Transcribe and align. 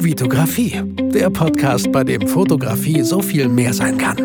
Vitografie, 0.00 0.80
der 1.12 1.28
Podcast, 1.28 1.90
bei 1.90 2.04
dem 2.04 2.28
Fotografie 2.28 3.02
so 3.02 3.20
viel 3.20 3.48
mehr 3.48 3.74
sein 3.74 3.98
kann. 3.98 4.16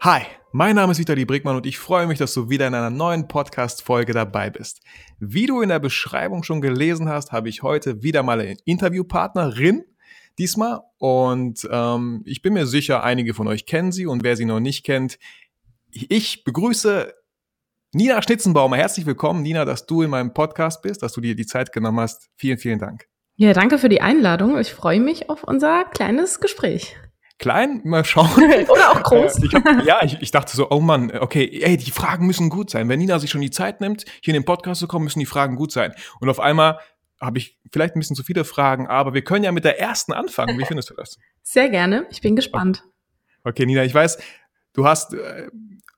Hi, 0.00 0.22
mein 0.50 0.74
Name 0.74 0.90
ist 0.90 0.98
Vitali 0.98 1.24
Brickmann 1.24 1.54
und 1.54 1.64
ich 1.64 1.78
freue 1.78 2.08
mich, 2.08 2.18
dass 2.18 2.34
du 2.34 2.50
wieder 2.50 2.66
in 2.66 2.74
einer 2.74 2.90
neuen 2.90 3.28
Podcast-Folge 3.28 4.12
dabei 4.12 4.50
bist. 4.50 4.80
Wie 5.20 5.46
du 5.46 5.60
in 5.60 5.68
der 5.68 5.78
Beschreibung 5.78 6.42
schon 6.42 6.60
gelesen 6.60 7.08
hast, 7.08 7.30
habe 7.30 7.48
ich 7.48 7.62
heute 7.62 8.02
wieder 8.02 8.24
mal 8.24 8.40
eine 8.40 8.56
Interviewpartnerin 8.64 9.84
diesmal 10.38 10.80
und 10.98 11.68
ähm, 11.70 12.22
ich 12.26 12.42
bin 12.42 12.52
mir 12.52 12.66
sicher, 12.66 13.04
einige 13.04 13.32
von 13.32 13.46
euch 13.46 13.64
kennen 13.64 13.92
sie 13.92 14.06
und 14.06 14.24
wer 14.24 14.34
sie 14.34 14.44
noch 14.44 14.58
nicht 14.60 14.84
kennt, 14.84 15.20
ich 15.92 16.42
begrüße 16.42 17.14
Nina 17.94 18.22
Schnitzenbaumer, 18.22 18.78
herzlich 18.78 19.04
willkommen, 19.04 19.42
Nina, 19.42 19.66
dass 19.66 19.84
du 19.84 20.00
in 20.00 20.08
meinem 20.08 20.32
Podcast 20.32 20.80
bist, 20.80 21.02
dass 21.02 21.12
du 21.12 21.20
dir 21.20 21.36
die 21.36 21.44
Zeit 21.44 21.72
genommen 21.72 22.00
hast. 22.00 22.30
Vielen, 22.36 22.56
vielen 22.56 22.78
Dank. 22.78 23.06
Ja, 23.36 23.52
danke 23.52 23.76
für 23.76 23.90
die 23.90 24.00
Einladung. 24.00 24.58
Ich 24.58 24.72
freue 24.72 24.98
mich 24.98 25.28
auf 25.28 25.44
unser 25.44 25.84
kleines 25.84 26.40
Gespräch. 26.40 26.96
Klein, 27.38 27.82
mal 27.84 28.02
schauen. 28.02 28.30
Oder 28.68 28.92
auch 28.92 29.02
groß. 29.02 29.42
ich 29.42 29.52
hab, 29.52 29.84
ja, 29.84 30.02
ich, 30.02 30.16
ich 30.22 30.30
dachte 30.30 30.56
so, 30.56 30.70
oh 30.70 30.80
Mann, 30.80 31.12
okay, 31.18 31.60
ey, 31.62 31.76
die 31.76 31.90
Fragen 31.90 32.26
müssen 32.26 32.48
gut 32.48 32.70
sein. 32.70 32.88
Wenn 32.88 32.98
Nina 32.98 33.18
sich 33.18 33.28
schon 33.28 33.42
die 33.42 33.50
Zeit 33.50 33.82
nimmt, 33.82 34.06
hier 34.22 34.32
in 34.32 34.40
den 34.40 34.46
Podcast 34.46 34.80
zu 34.80 34.88
kommen, 34.88 35.04
müssen 35.04 35.20
die 35.20 35.26
Fragen 35.26 35.56
gut 35.56 35.70
sein. 35.70 35.92
Und 36.18 36.30
auf 36.30 36.40
einmal 36.40 36.78
habe 37.20 37.36
ich 37.36 37.58
vielleicht 37.70 37.94
ein 37.94 37.98
bisschen 38.00 38.16
zu 38.16 38.22
viele 38.22 38.44
Fragen, 38.44 38.86
aber 38.86 39.12
wir 39.12 39.22
können 39.22 39.44
ja 39.44 39.52
mit 39.52 39.64
der 39.64 39.78
ersten 39.78 40.14
anfangen. 40.14 40.58
Wie 40.58 40.64
findest 40.64 40.88
du 40.88 40.94
das? 40.94 41.18
Sehr 41.42 41.68
gerne. 41.68 42.06
Ich 42.10 42.22
bin 42.22 42.36
gespannt. 42.36 42.84
Okay, 43.44 43.66
Nina, 43.66 43.84
ich 43.84 43.94
weiß, 43.94 44.16
du 44.72 44.86
hast 44.86 45.12
äh, 45.12 45.48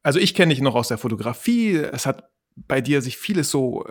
also 0.04 0.20
ich 0.20 0.34
kenne 0.34 0.50
dich 0.54 0.62
noch 0.62 0.76
aus 0.76 0.88
der 0.88 0.98
Fotografie. 0.98 1.74
Es 1.76 2.06
hat 2.06 2.28
bei 2.56 2.80
dir 2.80 3.02
sich 3.02 3.16
vieles 3.16 3.50
so 3.50 3.84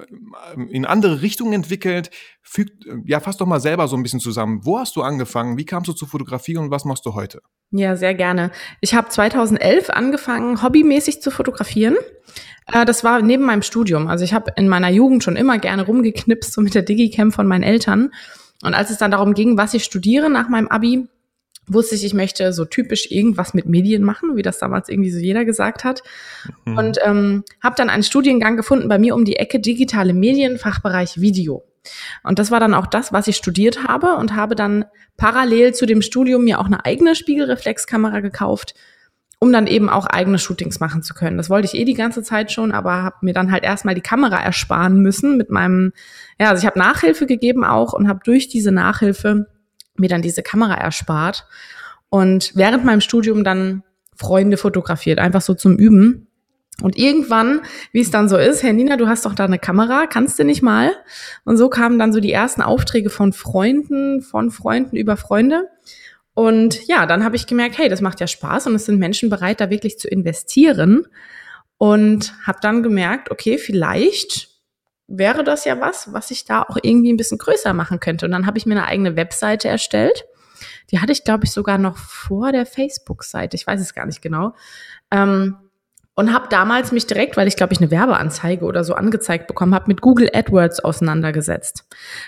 ähm, 0.56 0.70
in 0.70 0.86
andere 0.86 1.22
Richtungen 1.22 1.54
entwickelt. 1.54 2.12
Füg, 2.42 2.70
ja, 3.06 3.20
fass 3.20 3.36
doch 3.36 3.46
mal 3.46 3.60
selber 3.60 3.88
so 3.88 3.98
ein 3.98 4.04
bisschen 4.04 4.22
zusammen. 4.22 4.62
Wo 4.64 4.80
hast 4.80 4.96
du 4.96 5.02
angefangen? 5.02 5.58
Wie 5.58 5.66
kamst 5.66 5.90
du 5.90 5.94
zur 5.94 6.08
Fotografie 6.08 6.56
und 6.56 6.72
was 6.72 6.86
machst 6.86 7.06
du 7.06 7.14
heute? 7.14 7.42
Ja, 7.72 7.96
sehr 7.96 8.14
gerne. 8.14 8.52
Ich 8.80 8.94
habe 8.94 9.10
2011 9.10 9.90
angefangen, 9.90 10.64
hobbymäßig 10.64 11.22
zu 11.22 11.32
fotografieren. 11.32 11.96
Äh, 12.72 12.86
das 12.86 13.04
war 13.04 13.22
neben 13.22 13.44
meinem 13.44 13.64
Studium. 13.64 14.08
Also 14.08 14.24
ich 14.24 14.34
habe 14.34 14.54
in 14.56 14.70
meiner 14.70 14.90
Jugend 14.90 15.24
schon 15.24 15.36
immer 15.36 15.58
gerne 15.58 15.86
rumgeknipst, 15.86 16.54
so 16.54 16.62
mit 16.62 16.76
der 16.76 16.84
Digicam 16.84 17.32
von 17.32 17.48
meinen 17.48 17.64
Eltern. 17.64 18.12
Und 18.64 18.76
als 18.76 18.92
es 18.92 18.98
dann 18.98 19.12
darum 19.12 19.34
ging, 19.34 19.58
was 19.58 19.74
ich 19.74 19.84
studiere 19.84 20.30
nach 20.30 20.48
meinem 20.48 20.70
Abi, 20.70 21.08
wusste 21.68 21.96
ich, 21.96 22.04
ich 22.04 22.14
möchte 22.14 22.52
so 22.54 22.66
typisch 22.66 23.10
irgendwas 23.10 23.54
mit 23.54 23.66
Medien 23.66 24.04
machen, 24.04 24.36
wie 24.36 24.42
das 24.42 24.60
damals 24.60 24.90
irgendwie 24.90 25.12
so 25.12 25.20
jeder 25.20 25.46
gesagt 25.46 25.84
hat. 25.84 26.02
Mhm. 26.66 26.78
Und 26.78 26.98
ähm, 27.04 27.44
habe 27.62 27.76
dann 27.78 27.90
einen 27.90 28.04
Studiengang 28.04 28.58
gefunden 28.58 28.88
bei 28.88 29.00
mir 29.00 29.16
um 29.16 29.26
die 29.26 29.38
Ecke 29.38 29.60
digitale 29.60 30.14
Medien, 30.14 30.58
Fachbereich 30.58 31.22
Video. 31.22 31.64
Und 32.24 32.40
das 32.40 32.52
war 32.52 32.60
dann 32.60 32.74
auch 32.74 32.88
das, 32.88 33.12
was 33.12 33.28
ich 33.28 33.36
studiert 33.36 33.88
habe 33.88 34.16
und 34.16 34.36
habe 34.36 34.56
dann 34.56 34.86
parallel 35.18 35.74
zu 35.74 35.86
dem 35.86 36.02
Studium 36.02 36.44
mir 36.44 36.60
auch 36.60 36.66
eine 36.66 36.86
eigene 36.86 37.16
Spiegelreflexkamera 37.16 38.22
gekauft, 38.22 38.74
um 39.40 39.52
dann 39.52 39.68
eben 39.68 39.90
auch 39.90 40.06
eigene 40.06 40.40
Shootings 40.40 40.80
machen 40.80 41.04
zu 41.04 41.14
können. 41.14 41.38
Das 41.38 41.50
wollte 41.50 41.66
ich 41.66 41.74
eh 41.74 41.84
die 41.84 41.94
ganze 41.94 42.24
Zeit 42.24 42.52
schon, 42.52 42.72
aber 42.72 43.04
habe 43.04 43.18
mir 43.22 43.34
dann 43.34 43.52
halt 43.52 43.64
erstmal 43.64 43.96
die 43.96 44.02
Kamera 44.02 44.42
ersparen 44.42 45.00
müssen 45.02 45.36
mit 45.36 45.50
meinem, 45.50 45.92
ja, 46.40 46.50
also 46.50 46.62
ich 46.62 46.66
habe 46.66 46.80
Nachhilfe 46.80 47.26
gegeben 47.26 47.66
auch 47.66 47.92
und 47.92 48.08
habe 48.08 48.22
durch 48.24 48.48
diese 48.48 48.72
Nachhilfe 48.72 49.48
mir 49.96 50.10
dann 50.10 50.22
diese 50.22 50.44
Kamera 50.44 50.76
erspart 50.76 51.46
und 52.10 52.52
während 52.56 52.86
meinem 52.86 53.02
Studium 53.02 53.44
dann 53.44 53.84
Freunde 54.16 54.58
fotografiert, 54.58 55.20
einfach 55.20 55.42
so 55.42 55.54
zum 55.54 55.78
Üben. 55.78 56.28
Und 56.82 56.98
irgendwann, 56.98 57.62
wie 57.92 58.02
es 58.02 58.12
dann 58.12 58.30
so 58.30 58.38
ist, 58.38 58.64
Herr 58.64 58.74
Nina, 58.74 58.98
du 58.98 59.08
hast 59.08 59.26
doch 59.26 59.36
da 59.36 59.46
eine 59.46 59.60
Kamera, 59.60 60.08
kannst 60.08 60.40
du 60.40 60.44
nicht 60.44 60.62
mal? 60.62 60.92
Und 61.46 61.58
so 61.58 61.70
kamen 61.70 62.00
dann 62.00 62.14
so 62.14 62.20
die 62.20 62.32
ersten 62.32 62.62
Aufträge 62.62 63.10
von 63.10 63.32
Freunden, 63.32 64.22
von 64.22 64.50
Freunden 64.50 64.96
über 64.96 65.18
Freunde. 65.18 65.70
Und 66.34 66.88
ja, 66.88 67.06
dann 67.06 67.24
habe 67.24 67.36
ich 67.36 67.46
gemerkt, 67.46 67.78
hey, 67.78 67.90
das 67.90 68.02
macht 68.02 68.20
ja 68.20 68.28
Spaß 68.28 68.68
und 68.68 68.76
es 68.76 68.86
sind 68.86 68.98
Menschen 69.00 69.30
bereit, 69.30 69.62
da 69.62 69.70
wirklich 69.70 70.00
zu 70.00 70.08
investieren. 70.08 71.08
Und 71.78 72.34
habe 72.46 72.60
dann 72.62 72.82
gemerkt, 72.82 73.30
okay, 73.30 73.58
vielleicht 73.58 74.50
wäre 75.08 75.44
das 75.44 75.66
ja 75.66 75.80
was, 75.80 76.14
was 76.14 76.32
ich 76.32 76.46
da 76.46 76.64
auch 76.64 76.78
irgendwie 76.82 77.12
ein 77.12 77.18
bisschen 77.18 77.38
größer 77.38 77.74
machen 77.74 78.00
könnte. 78.00 78.26
Und 78.26 78.32
dann 78.32 78.46
habe 78.46 78.58
ich 78.58 78.66
mir 78.66 78.76
eine 78.76 78.88
eigene 78.88 79.16
Webseite 79.16 79.68
erstellt. 79.68 80.26
Die 80.92 81.00
hatte 81.00 81.12
ich, 81.12 81.24
glaube 81.24 81.46
ich, 81.46 81.52
sogar 81.52 81.78
noch 81.78 81.98
vor 81.98 82.52
der 82.52 82.66
Facebook-Seite. 82.66 83.56
Ich 83.56 83.68
weiß 83.68 83.82
es 83.82 83.94
gar 83.94 84.06
nicht 84.06 84.22
genau. 84.22 84.54
Ähm, 85.12 85.58
und 86.16 86.32
habe 86.32 86.48
damals 86.50 86.92
mich 86.92 87.08
direkt, 87.08 87.38
weil 87.38 87.48
ich 87.48 87.56
glaube 87.56 87.74
ich 87.74 87.80
eine 87.80 87.90
Werbeanzeige 87.90 88.66
oder 88.66 88.84
so 88.84 88.94
angezeigt 88.94 89.48
bekommen 89.48 89.74
habe, 89.74 89.86
mit 89.88 90.02
Google 90.02 90.30
AdWords 90.32 90.82
auseinandergesetzt. 90.82 91.86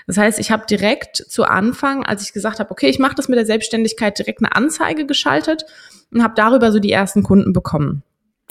Das 0.08 0.18
heißt, 0.18 0.40
ich 0.40 0.50
habe 0.52 0.66
direkt 0.66 1.18
zu 1.18 1.44
Anfang, 1.44 2.04
als 2.04 2.24
ich 2.24 2.34
gesagt 2.34 2.60
habe, 2.60 2.72
okay, 2.72 2.88
ich 2.88 3.00
mache 3.00 3.16
das 3.16 3.30
mit 3.30 3.38
der 3.38 3.46
Selbstständigkeit, 3.46 4.18
direkt 4.18 4.40
eine 4.40 4.56
Anzeige 4.56 5.06
geschaltet 5.06 5.66
und 6.12 6.24
habe 6.24 6.34
darüber 6.36 6.72
so 6.72 6.80
die 6.80 6.92
ersten 6.92 7.22
Kunden 7.22 7.54
bekommen. 7.54 8.04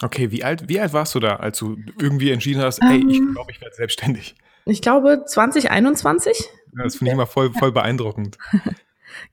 Okay, 0.02 0.30
wie 0.30 0.42
alt, 0.42 0.68
wie 0.68 0.80
alt 0.80 0.92
warst 0.92 1.14
du 1.14 1.20
da, 1.20 1.36
als 1.36 1.58
du 1.58 1.76
irgendwie 2.00 2.30
entschieden 2.30 2.62
hast, 2.62 2.82
ey, 2.82 3.04
ich 3.08 3.18
ähm. 3.18 3.32
glaube, 3.32 3.52
ich 3.52 3.60
werde 3.60 3.74
selbstständig? 3.74 4.34
Ich 4.66 4.82
glaube 4.82 5.24
2021. 5.26 6.44
Ja, 6.76 6.82
das 6.82 6.96
finde 6.96 7.10
ich 7.10 7.14
immer 7.14 7.26
voll, 7.26 7.52
voll 7.52 7.72
beeindruckend. 7.72 8.38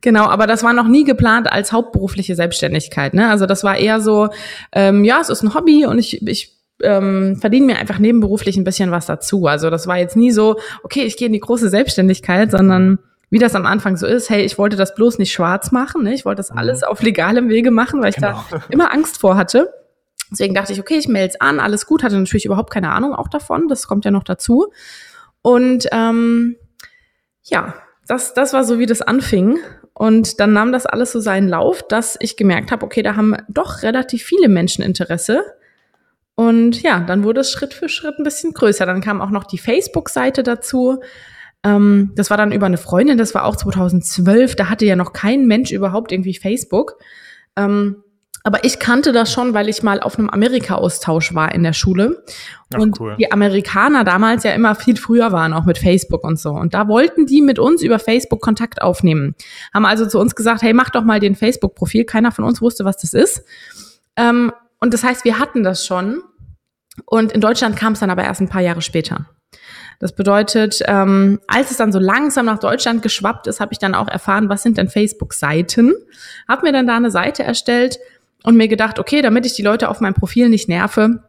Genau, 0.01 0.25
aber 0.25 0.45
das 0.47 0.63
war 0.63 0.73
noch 0.73 0.87
nie 0.87 1.03
geplant 1.03 1.51
als 1.51 1.71
hauptberufliche 1.71 2.35
Selbstständigkeit. 2.35 3.13
Ne? 3.15 3.29
Also 3.29 3.47
das 3.47 3.63
war 3.63 3.77
eher 3.77 3.99
so, 3.99 4.29
ähm, 4.71 5.03
ja, 5.03 5.19
es 5.19 5.29
ist 5.29 5.41
ein 5.43 5.53
Hobby 5.53 5.85
und 5.85 5.97
ich, 5.97 6.25
ich 6.27 6.55
ähm, 6.83 7.37
verdiene 7.37 7.65
mir 7.65 7.77
einfach 7.77 7.99
nebenberuflich 7.99 8.57
ein 8.57 8.63
bisschen 8.63 8.91
was 8.91 9.05
dazu. 9.05 9.47
Also 9.47 9.69
das 9.69 9.87
war 9.87 9.97
jetzt 9.97 10.15
nie 10.15 10.31
so, 10.31 10.59
okay, 10.83 11.03
ich 11.03 11.17
gehe 11.17 11.27
in 11.27 11.33
die 11.33 11.39
große 11.39 11.69
Selbstständigkeit, 11.69 12.51
sondern 12.51 12.99
wie 13.29 13.39
das 13.39 13.55
am 13.55 13.65
Anfang 13.65 13.97
so 13.97 14.07
ist, 14.07 14.29
hey, 14.29 14.43
ich 14.43 14.57
wollte 14.57 14.75
das 14.75 14.93
bloß 14.93 15.17
nicht 15.17 15.31
schwarz 15.31 15.71
machen, 15.71 16.03
ne? 16.03 16.13
ich 16.13 16.25
wollte 16.25 16.37
das 16.37 16.51
mhm. 16.51 16.57
alles 16.57 16.83
auf 16.83 17.01
legalem 17.01 17.49
Wege 17.49 17.71
machen, 17.71 18.01
weil 18.01 18.09
ich 18.09 18.15
genau. 18.15 18.43
da 18.49 18.63
immer 18.69 18.93
Angst 18.93 19.19
vor 19.19 19.37
hatte. 19.37 19.73
Deswegen 20.31 20.55
dachte 20.55 20.73
ich, 20.73 20.79
okay, 20.79 20.97
ich 20.97 21.07
melde 21.07 21.33
es 21.33 21.41
an, 21.41 21.59
alles 21.59 21.85
gut, 21.85 22.03
hatte 22.03 22.17
natürlich 22.17 22.45
überhaupt 22.45 22.71
keine 22.71 22.91
Ahnung 22.91 23.13
auch 23.13 23.27
davon, 23.27 23.67
das 23.67 23.87
kommt 23.87 24.05
ja 24.05 24.11
noch 24.11 24.23
dazu. 24.23 24.71
Und 25.41 25.87
ähm, 25.91 26.55
ja, 27.43 27.73
das, 28.07 28.33
das 28.33 28.53
war 28.53 28.63
so, 28.63 28.79
wie 28.79 28.85
das 28.85 29.01
anfing. 29.01 29.57
Und 29.93 30.39
dann 30.39 30.53
nahm 30.53 30.71
das 30.71 30.85
alles 30.85 31.11
so 31.11 31.19
seinen 31.19 31.49
Lauf, 31.49 31.83
dass 31.87 32.17
ich 32.19 32.37
gemerkt 32.37 32.71
habe, 32.71 32.85
okay, 32.85 33.03
da 33.03 33.15
haben 33.15 33.35
doch 33.49 33.83
relativ 33.83 34.23
viele 34.23 34.47
Menschen 34.47 34.83
Interesse. 34.83 35.43
Und 36.35 36.81
ja, 36.81 37.01
dann 37.01 37.23
wurde 37.23 37.41
es 37.41 37.51
Schritt 37.51 37.73
für 37.73 37.89
Schritt 37.89 38.17
ein 38.17 38.23
bisschen 38.23 38.53
größer. 38.53 38.85
Dann 38.85 39.01
kam 39.01 39.21
auch 39.21 39.29
noch 39.29 39.43
die 39.43 39.57
Facebook-Seite 39.57 40.43
dazu. 40.43 41.01
Ähm, 41.63 42.13
das 42.15 42.29
war 42.29 42.37
dann 42.37 42.51
über 42.51 42.65
eine 42.65 42.77
Freundin, 42.77 43.17
das 43.17 43.35
war 43.35 43.45
auch 43.45 43.55
2012. 43.55 44.55
Da 44.55 44.69
hatte 44.69 44.85
ja 44.85 44.95
noch 44.95 45.13
kein 45.13 45.45
Mensch 45.45 45.71
überhaupt 45.71 46.11
irgendwie 46.11 46.33
Facebook. 46.33 46.97
Ähm, 47.55 48.03
aber 48.43 48.63
ich 48.63 48.79
kannte 48.79 49.11
das 49.11 49.31
schon, 49.31 49.53
weil 49.53 49.69
ich 49.69 49.83
mal 49.83 49.99
auf 49.99 50.17
einem 50.17 50.29
Amerika-Austausch 50.29 51.35
war 51.35 51.53
in 51.53 51.63
der 51.63 51.73
Schule. 51.73 52.23
Ach, 52.73 52.79
und 52.79 52.99
cool. 52.99 53.15
die 53.19 53.31
Amerikaner 53.31 54.03
damals 54.03 54.43
ja 54.43 54.51
immer 54.51 54.73
viel 54.73 54.97
früher 54.97 55.31
waren, 55.31 55.53
auch 55.53 55.65
mit 55.65 55.77
Facebook 55.77 56.23
und 56.23 56.39
so. 56.39 56.51
Und 56.51 56.73
da 56.73 56.87
wollten 56.87 57.25
die 57.25 57.41
mit 57.41 57.59
uns 57.59 57.83
über 57.83 57.99
Facebook 57.99 58.41
Kontakt 58.41 58.81
aufnehmen. 58.81 59.35
Haben 59.73 59.85
also 59.85 60.07
zu 60.07 60.19
uns 60.19 60.35
gesagt, 60.35 60.63
hey, 60.63 60.73
mach 60.73 60.89
doch 60.89 61.03
mal 61.03 61.19
den 61.19 61.35
Facebook-Profil. 61.35 62.05
Keiner 62.05 62.31
von 62.31 62.45
uns 62.45 62.61
wusste, 62.61 62.83
was 62.83 62.97
das 62.97 63.13
ist. 63.13 63.43
Ähm, 64.15 64.51
und 64.79 64.93
das 64.93 65.03
heißt, 65.03 65.23
wir 65.23 65.37
hatten 65.37 65.63
das 65.63 65.85
schon. 65.85 66.23
Und 67.05 67.31
in 67.31 67.41
Deutschland 67.41 67.75
kam 67.75 67.93
es 67.93 67.99
dann 67.99 68.09
aber 68.09 68.23
erst 68.23 68.41
ein 68.41 68.49
paar 68.49 68.61
Jahre 68.61 68.81
später. 68.81 69.27
Das 69.99 70.15
bedeutet, 70.15 70.81
ähm, 70.87 71.39
als 71.47 71.69
es 71.69 71.77
dann 71.77 71.91
so 71.91 71.99
langsam 71.99 72.47
nach 72.47 72.57
Deutschland 72.57 73.03
geschwappt 73.03 73.45
ist, 73.45 73.59
habe 73.59 73.71
ich 73.71 73.77
dann 73.77 73.93
auch 73.93 74.07
erfahren, 74.07 74.49
was 74.49 74.63
sind 74.63 74.77
denn 74.77 74.89
Facebook-Seiten. 74.89 75.93
Habe 76.47 76.65
mir 76.65 76.73
dann 76.73 76.87
da 76.87 76.95
eine 76.95 77.11
Seite 77.11 77.43
erstellt, 77.43 77.99
und 78.43 78.57
mir 78.57 78.67
gedacht, 78.67 78.99
okay, 78.99 79.21
damit 79.21 79.45
ich 79.45 79.53
die 79.53 79.61
Leute 79.61 79.89
auf 79.89 80.01
meinem 80.01 80.13
Profil 80.13 80.49
nicht 80.49 80.67
nerve, 80.67 81.23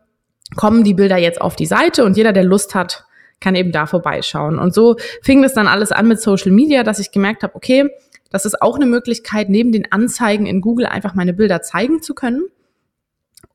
kommen 0.56 0.84
die 0.84 0.94
Bilder 0.94 1.16
jetzt 1.16 1.40
auf 1.40 1.56
die 1.56 1.66
Seite 1.66 2.04
und 2.04 2.16
jeder, 2.16 2.32
der 2.32 2.44
Lust 2.44 2.74
hat, 2.74 3.04
kann 3.40 3.54
eben 3.54 3.72
da 3.72 3.86
vorbeischauen. 3.86 4.58
Und 4.58 4.74
so 4.74 4.96
fing 5.22 5.42
das 5.42 5.54
dann 5.54 5.66
alles 5.66 5.92
an 5.92 6.08
mit 6.08 6.20
Social 6.20 6.52
Media, 6.52 6.82
dass 6.82 6.98
ich 6.98 7.10
gemerkt 7.10 7.42
habe, 7.42 7.54
okay, 7.54 7.90
das 8.30 8.46
ist 8.46 8.62
auch 8.62 8.76
eine 8.76 8.86
Möglichkeit, 8.86 9.50
neben 9.50 9.72
den 9.72 9.90
Anzeigen 9.92 10.46
in 10.46 10.60
Google 10.60 10.86
einfach 10.86 11.14
meine 11.14 11.34
Bilder 11.34 11.60
zeigen 11.60 12.02
zu 12.02 12.14
können. 12.14 12.44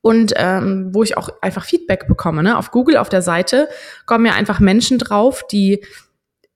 Und 0.00 0.32
ähm, 0.36 0.90
wo 0.92 1.02
ich 1.02 1.16
auch 1.16 1.28
einfach 1.42 1.64
Feedback 1.64 2.06
bekomme. 2.06 2.42
Ne? 2.44 2.56
Auf 2.56 2.70
Google, 2.70 2.98
auf 2.98 3.08
der 3.08 3.22
Seite, 3.22 3.68
kommen 4.06 4.26
ja 4.26 4.34
einfach 4.34 4.60
Menschen 4.60 4.98
drauf, 4.98 5.44
die 5.50 5.84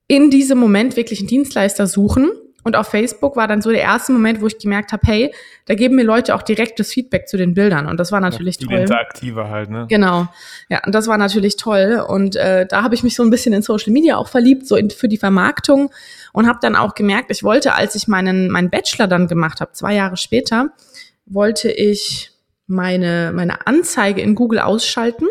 in 0.07 0.29
diesem 0.29 0.57
Moment 0.57 0.95
wirklich 0.95 1.19
einen 1.19 1.27
Dienstleister 1.27 1.85
suchen 1.87 2.31
und 2.63 2.75
auf 2.75 2.87
Facebook 2.87 3.35
war 3.35 3.47
dann 3.47 3.61
so 3.61 3.71
der 3.71 3.81
erste 3.81 4.11
Moment, 4.11 4.41
wo 4.41 4.47
ich 4.47 4.57
gemerkt 4.57 4.91
habe, 4.93 5.01
hey, 5.05 5.33
da 5.65 5.75
geben 5.75 5.95
mir 5.95 6.03
Leute 6.03 6.33
auch 6.35 6.41
direktes 6.41 6.91
Feedback 6.91 7.27
zu 7.27 7.37
den 7.37 7.53
Bildern. 7.53 7.87
Und 7.87 7.99
das 7.99 8.11
war 8.11 8.21
natürlich 8.21 8.59
ja, 8.61 8.67
toll. 8.67 8.79
Interaktive 8.79 9.49
halt, 9.49 9.69
ne? 9.69 9.85
Genau. 9.89 10.27
Ja, 10.69 10.81
und 10.85 10.95
das 10.95 11.07
war 11.07 11.17
natürlich 11.17 11.57
toll. 11.57 12.03
Und 12.07 12.35
äh, 12.35 12.65
da 12.65 12.83
habe 12.83 12.95
ich 12.95 13.03
mich 13.03 13.15
so 13.15 13.23
ein 13.23 13.29
bisschen 13.29 13.53
in 13.53 13.61
Social 13.61 13.91
Media 13.91 14.17
auch 14.17 14.29
verliebt, 14.29 14.67
so 14.67 14.75
in, 14.75 14.89
für 14.89 15.07
die 15.07 15.17
Vermarktung. 15.17 15.91
Und 16.31 16.47
habe 16.47 16.59
dann 16.61 16.75
auch 16.75 16.95
gemerkt, 16.95 17.29
ich 17.31 17.43
wollte, 17.43 17.75
als 17.75 17.95
ich 17.95 18.07
meinen, 18.07 18.49
meinen 18.49 18.69
Bachelor 18.69 19.07
dann 19.07 19.27
gemacht 19.27 19.61
habe, 19.61 19.73
zwei 19.73 19.93
Jahre 19.93 20.17
später, 20.17 20.69
wollte 21.25 21.69
ich 21.71 22.31
meine, 22.67 23.31
meine 23.33 23.67
Anzeige 23.67 24.21
in 24.21 24.35
Google 24.35 24.59
ausschalten 24.59 25.27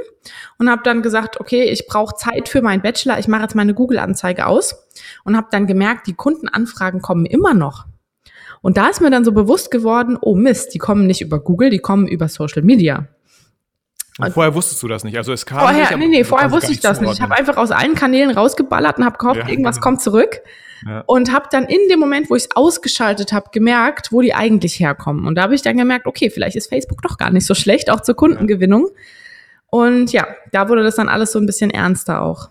und 0.59 0.71
habe 0.71 0.83
dann 0.85 1.03
gesagt, 1.03 1.41
okay, 1.41 1.65
ich 1.65 1.87
brauche 1.87 2.15
Zeit 2.17 2.49
für 2.49 2.63
meinen 2.63 2.83
Bachelor, 2.83 3.19
ich 3.19 3.29
mache 3.29 3.43
jetzt 3.43 3.55
meine 3.55 3.75
Google-Anzeige 3.75 4.47
aus 4.47 4.89
und 5.25 5.37
habe 5.37 5.49
dann 5.51 5.67
gemerkt, 5.67 6.07
die 6.07 6.15
Kundenanfragen 6.15 7.03
kommen 7.03 7.27
immer 7.27 7.55
noch. 7.55 7.87
Und 8.61 8.77
da 8.77 8.89
ist 8.89 9.01
mir 9.01 9.11
dann 9.11 9.25
so 9.25 9.33
bewusst 9.33 9.71
geworden, 9.71 10.17
oh 10.21 10.37
Mist, 10.37 10.73
die 10.73 10.79
kommen 10.79 11.07
nicht 11.07 11.21
über 11.21 11.41
Google, 11.41 11.71
die 11.71 11.81
kommen 11.81 12.07
über 12.07 12.29
Social 12.29 12.63
Media. 12.63 13.09
Und 14.19 14.33
vorher 14.33 14.55
wusstest 14.55 14.83
du 14.83 14.89
das 14.89 15.05
nicht. 15.05 15.17
Also 15.17 15.33
es 15.33 15.47
kam 15.47 15.61
vorher, 15.61 15.97
nicht, 15.97 15.99
nee, 15.99 16.07
nee, 16.07 16.25
vorher 16.25 16.51
wusste 16.53 16.71
ich 16.71 16.81
das 16.81 17.01
nicht. 17.01 17.15
Ich 17.15 17.21
habe 17.21 17.35
einfach 17.35 17.57
aus 17.57 17.71
allen 17.71 17.95
Kanälen 17.95 18.31
rausgeballert 18.31 18.99
und 18.99 19.05
habe 19.05 19.19
gehofft, 19.19 19.41
ja, 19.41 19.49
irgendwas 19.49 19.77
genau. 19.77 19.85
kommt 19.85 20.03
zurück. 20.03 20.41
Ja. 20.87 21.03
Und 21.07 21.33
habe 21.33 21.47
dann 21.51 21.65
in 21.65 21.89
dem 21.89 21.99
Moment, 21.99 22.29
wo 22.29 22.35
ich 22.35 22.45
es 22.45 22.57
ausgeschaltet 22.57 23.33
habe, 23.33 23.51
gemerkt, 23.53 24.13
wo 24.13 24.21
die 24.21 24.35
eigentlich 24.35 24.79
herkommen. 24.79 25.27
Und 25.27 25.37
da 25.37 25.43
habe 25.43 25.55
ich 25.55 25.63
dann 25.63 25.77
gemerkt, 25.77 26.07
okay, 26.07 26.29
vielleicht 26.29 26.57
ist 26.57 26.69
Facebook 26.69 27.03
doch 27.03 27.19
gar 27.19 27.31
nicht 27.31 27.47
so 27.47 27.55
schlecht, 27.55 27.89
auch 27.91 28.01
zur 28.01 28.17
Kundengewinnung. 28.17 28.89
Und 29.75 30.13
ja, 30.13 30.27
da 30.53 30.69
wurde 30.69 30.83
das 30.83 30.97
dann 30.97 31.09
alles 31.09 31.33
so 31.33 31.39
ein 31.39 31.47
bisschen 31.47 31.71
ernster 31.71 32.21
auch. 32.21 32.51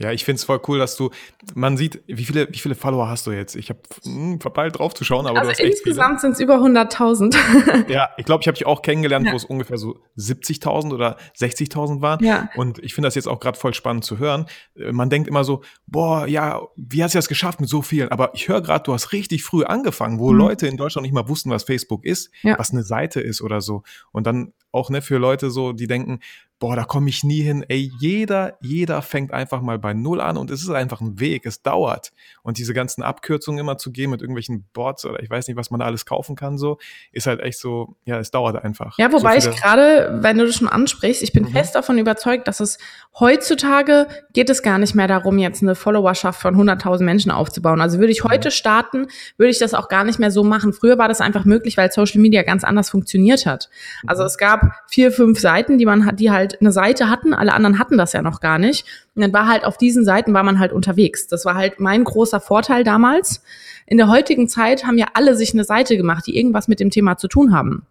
Ja, 0.00 0.12
ich 0.12 0.24
find's 0.24 0.44
voll 0.44 0.60
cool, 0.66 0.78
dass 0.78 0.96
du, 0.96 1.10
man 1.54 1.76
sieht, 1.76 2.02
wie 2.06 2.24
viele, 2.24 2.48
wie 2.50 2.58
viele 2.58 2.74
Follower 2.74 3.08
hast 3.08 3.26
du 3.26 3.32
jetzt? 3.32 3.54
Ich 3.54 3.68
habe 3.68 3.80
hm, 4.02 4.40
verpeilt 4.40 4.78
drauf 4.78 4.94
zu 4.94 5.04
schauen, 5.04 5.26
aber 5.26 5.38
also 5.38 5.50
du 5.50 5.52
hast 5.52 5.60
insgesamt 5.60 6.22
sind 6.22 6.32
es 6.32 6.40
über 6.40 6.56
100.000. 6.56 7.88
ja, 7.90 8.08
ich 8.16 8.24
glaube, 8.24 8.40
ich 8.40 8.48
habe 8.48 8.56
dich 8.56 8.66
auch 8.66 8.80
kennengelernt, 8.80 9.26
ja. 9.26 9.32
wo 9.32 9.36
es 9.36 9.44
ungefähr 9.44 9.76
so 9.76 9.98
70.000 10.16 10.94
oder 10.94 11.18
60.000 11.38 12.00
waren. 12.00 12.24
Ja. 12.24 12.48
Und 12.56 12.78
ich 12.78 12.94
finde 12.94 13.08
das 13.08 13.14
jetzt 13.14 13.28
auch 13.28 13.40
gerade 13.40 13.58
voll 13.58 13.74
spannend 13.74 14.06
zu 14.06 14.18
hören. 14.18 14.46
Äh, 14.74 14.92
man 14.92 15.10
denkt 15.10 15.28
immer 15.28 15.44
so, 15.44 15.60
boah, 15.86 16.26
ja, 16.26 16.62
wie 16.76 17.04
hast 17.04 17.14
du 17.14 17.18
das 17.18 17.28
geschafft 17.28 17.60
mit 17.60 17.68
so 17.68 17.82
vielen? 17.82 18.08
Aber 18.10 18.30
ich 18.32 18.48
höre 18.48 18.62
gerade, 18.62 18.84
du 18.84 18.94
hast 18.94 19.12
richtig 19.12 19.44
früh 19.44 19.64
angefangen, 19.64 20.18
wo 20.18 20.32
mhm. 20.32 20.38
Leute 20.38 20.66
in 20.66 20.78
Deutschland 20.78 21.02
nicht 21.02 21.14
mal 21.14 21.28
wussten, 21.28 21.50
was 21.50 21.64
Facebook 21.64 22.06
ist, 22.06 22.30
ja. 22.40 22.58
was 22.58 22.70
eine 22.70 22.84
Seite 22.84 23.20
ist 23.20 23.42
oder 23.42 23.60
so. 23.60 23.82
Und 24.12 24.26
dann 24.26 24.54
auch 24.72 24.88
ne, 24.88 25.02
für 25.02 25.18
Leute 25.18 25.50
so, 25.50 25.72
die 25.74 25.86
denken, 25.86 26.20
boah, 26.60 26.76
da 26.76 26.84
komme 26.84 27.08
ich 27.08 27.24
nie 27.24 27.40
hin. 27.40 27.64
Ey, 27.66 27.90
jeder, 27.98 28.58
jeder 28.60 29.00
fängt 29.00 29.32
einfach 29.32 29.62
mal 29.62 29.78
bei 29.78 29.94
Null 29.94 30.20
an 30.20 30.36
und 30.36 30.50
es 30.50 30.60
ist 30.60 30.68
einfach 30.68 31.00
ein 31.00 31.18
Weg, 31.18 31.46
es 31.46 31.62
dauert. 31.62 32.12
Und 32.42 32.58
diese 32.58 32.74
ganzen 32.74 33.02
Abkürzungen 33.02 33.58
immer 33.58 33.78
zu 33.78 33.90
gehen 33.90 34.10
mit 34.10 34.20
irgendwelchen 34.20 34.66
Bots 34.74 35.06
oder 35.06 35.22
ich 35.22 35.30
weiß 35.30 35.48
nicht, 35.48 35.56
was 35.56 35.70
man 35.70 35.80
da 35.80 35.86
alles 35.86 36.04
kaufen 36.04 36.36
kann, 36.36 36.58
so, 36.58 36.78
ist 37.12 37.26
halt 37.26 37.40
echt 37.40 37.58
so, 37.58 37.96
ja, 38.04 38.18
es 38.18 38.30
dauert 38.30 38.62
einfach. 38.62 38.98
Ja, 38.98 39.10
wobei 39.10 39.40
so 39.40 39.50
ich 39.50 39.56
gerade, 39.56 40.18
wenn 40.20 40.36
du 40.36 40.46
das 40.46 40.54
schon 40.54 40.68
ansprichst, 40.68 41.22
ich 41.22 41.32
bin 41.32 41.44
mhm. 41.44 41.52
fest 41.52 41.74
davon 41.74 41.96
überzeugt, 41.96 42.46
dass 42.46 42.60
es 42.60 42.78
heutzutage 43.18 44.06
geht 44.34 44.50
es 44.50 44.62
gar 44.62 44.78
nicht 44.78 44.94
mehr 44.94 45.08
darum, 45.08 45.38
jetzt 45.38 45.62
eine 45.62 45.74
Followerschaft 45.74 46.42
von 46.42 46.54
100.000 46.54 47.02
Menschen 47.02 47.30
aufzubauen. 47.30 47.80
Also 47.80 47.98
würde 48.00 48.12
ich 48.12 48.22
heute 48.22 48.48
mhm. 48.48 48.52
starten, 48.52 49.06
würde 49.38 49.50
ich 49.50 49.58
das 49.58 49.72
auch 49.72 49.88
gar 49.88 50.04
nicht 50.04 50.18
mehr 50.18 50.30
so 50.30 50.44
machen. 50.44 50.74
Früher 50.74 50.98
war 50.98 51.08
das 51.08 51.22
einfach 51.22 51.46
möglich, 51.46 51.78
weil 51.78 51.90
Social 51.90 52.20
Media 52.20 52.42
ganz 52.42 52.64
anders 52.64 52.90
funktioniert 52.90 53.46
hat. 53.46 53.70
Also 54.06 54.24
mhm. 54.24 54.26
es 54.26 54.36
gab 54.36 54.72
vier, 54.88 55.10
fünf 55.10 55.40
Seiten, 55.40 55.78
die 55.78 55.86
man 55.86 56.04
hat, 56.04 56.20
die 56.20 56.30
halt 56.30 56.49
halt 56.50 56.60
eine 56.60 56.72
Seite 56.72 57.08
hatten, 57.08 57.34
alle 57.34 57.52
anderen 57.52 57.78
hatten 57.78 57.98
das 57.98 58.12
ja 58.12 58.22
noch 58.22 58.40
gar 58.40 58.58
nicht. 58.58 58.84
Und 59.14 59.22
dann 59.22 59.32
war 59.32 59.46
halt 59.46 59.64
auf 59.64 59.78
diesen 59.78 60.04
Seiten 60.04 60.32
war 60.34 60.42
man 60.42 60.58
halt 60.58 60.72
unterwegs. 60.72 61.26
Das 61.26 61.44
war 61.44 61.54
halt 61.54 61.80
mein 61.80 62.04
großer 62.04 62.40
Vorteil 62.40 62.84
damals. 62.84 63.42
In 63.86 63.96
der 63.96 64.08
heutigen 64.08 64.48
Zeit 64.48 64.86
haben 64.86 64.98
ja 64.98 65.08
alle 65.14 65.34
sich 65.36 65.52
eine 65.52 65.64
Seite 65.64 65.96
gemacht, 65.96 66.26
die 66.26 66.36
irgendwas 66.36 66.68
mit 66.68 66.80
dem 66.80 66.90
Thema 66.90 67.16
zu 67.16 67.28
tun 67.28 67.52
haben. 67.52 67.86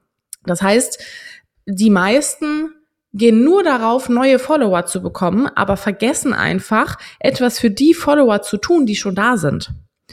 Das 0.46 0.62
heißt, 0.62 1.04
die 1.66 1.90
meisten 1.90 2.74
gehen 3.14 3.44
nur 3.44 3.64
darauf, 3.64 4.08
neue 4.08 4.40
Follower 4.40 4.86
zu 4.86 5.02
bekommen, 5.02 5.48
aber 5.56 5.78
vergessen 5.78 6.34
einfach, 6.34 6.98
etwas 7.20 7.60
für 7.60 7.72
die 7.72 7.94
Follower 7.94 8.42
zu 8.42 8.58
tun, 8.58 8.86
die 8.86 8.96
schon 8.96 9.16
da 9.16 9.36
sind. 9.38 9.72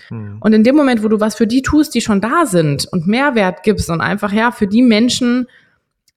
Hm. 0.09 0.39
Und 0.41 0.53
in 0.53 0.65
dem 0.65 0.77
Moment, 0.77 1.03
wo 1.03 1.09
du 1.09 1.21
was 1.21 1.35
für 1.35 1.47
die 1.47 1.63
tust, 1.63 1.95
die 1.95 2.01
schon 2.01 2.21
da 2.21 2.47
sind 2.47 2.87
und 2.91 3.07
Mehrwert 3.07 3.63
gibst 3.63 3.91
und 3.91 4.01
einfach 4.01 4.33
ja 4.33 4.51
für 4.51 4.67
die 4.67 4.83
Menschen 4.83 5.47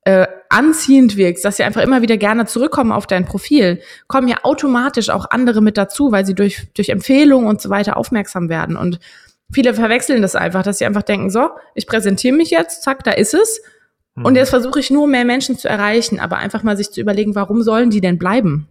äh, 0.09 0.27
anziehend 0.49 1.17
wirkst, 1.17 1.45
dass 1.45 1.57
sie 1.57 1.63
einfach 1.63 1.81
immer 1.81 2.01
wieder 2.01 2.17
gerne 2.17 2.45
zurückkommen 2.45 2.91
auf 2.91 3.05
dein 3.05 3.25
Profil, 3.25 3.79
kommen 4.07 4.27
ja 4.27 4.37
automatisch 4.41 5.11
auch 5.11 5.29
andere 5.29 5.61
mit 5.61 5.77
dazu, 5.77 6.11
weil 6.11 6.25
sie 6.25 6.33
durch, 6.33 6.67
durch 6.73 6.89
Empfehlungen 6.89 7.47
und 7.47 7.61
so 7.61 7.69
weiter 7.69 7.95
aufmerksam 7.95 8.49
werden. 8.49 8.75
Und 8.75 8.99
viele 9.51 9.75
verwechseln 9.75 10.23
das 10.23 10.35
einfach, 10.35 10.63
dass 10.63 10.79
sie 10.79 10.85
einfach 10.87 11.03
denken, 11.03 11.29
so, 11.29 11.49
ich 11.75 11.85
präsentiere 11.85 12.35
mich 12.35 12.49
jetzt, 12.49 12.81
zack, 12.81 13.03
da 13.03 13.11
ist 13.11 13.35
es. 13.35 13.61
Und 14.15 14.33
mhm. 14.33 14.37
jetzt 14.37 14.49
versuche 14.49 14.79
ich 14.79 14.89
nur 14.89 15.07
mehr 15.07 15.25
Menschen 15.25 15.57
zu 15.57 15.69
erreichen, 15.69 16.19
aber 16.19 16.37
einfach 16.37 16.63
mal 16.63 16.75
sich 16.75 16.91
zu 16.91 16.99
überlegen, 16.99 17.35
warum 17.35 17.61
sollen 17.61 17.91
die 17.91 18.01
denn 18.01 18.17
bleiben? 18.17 18.67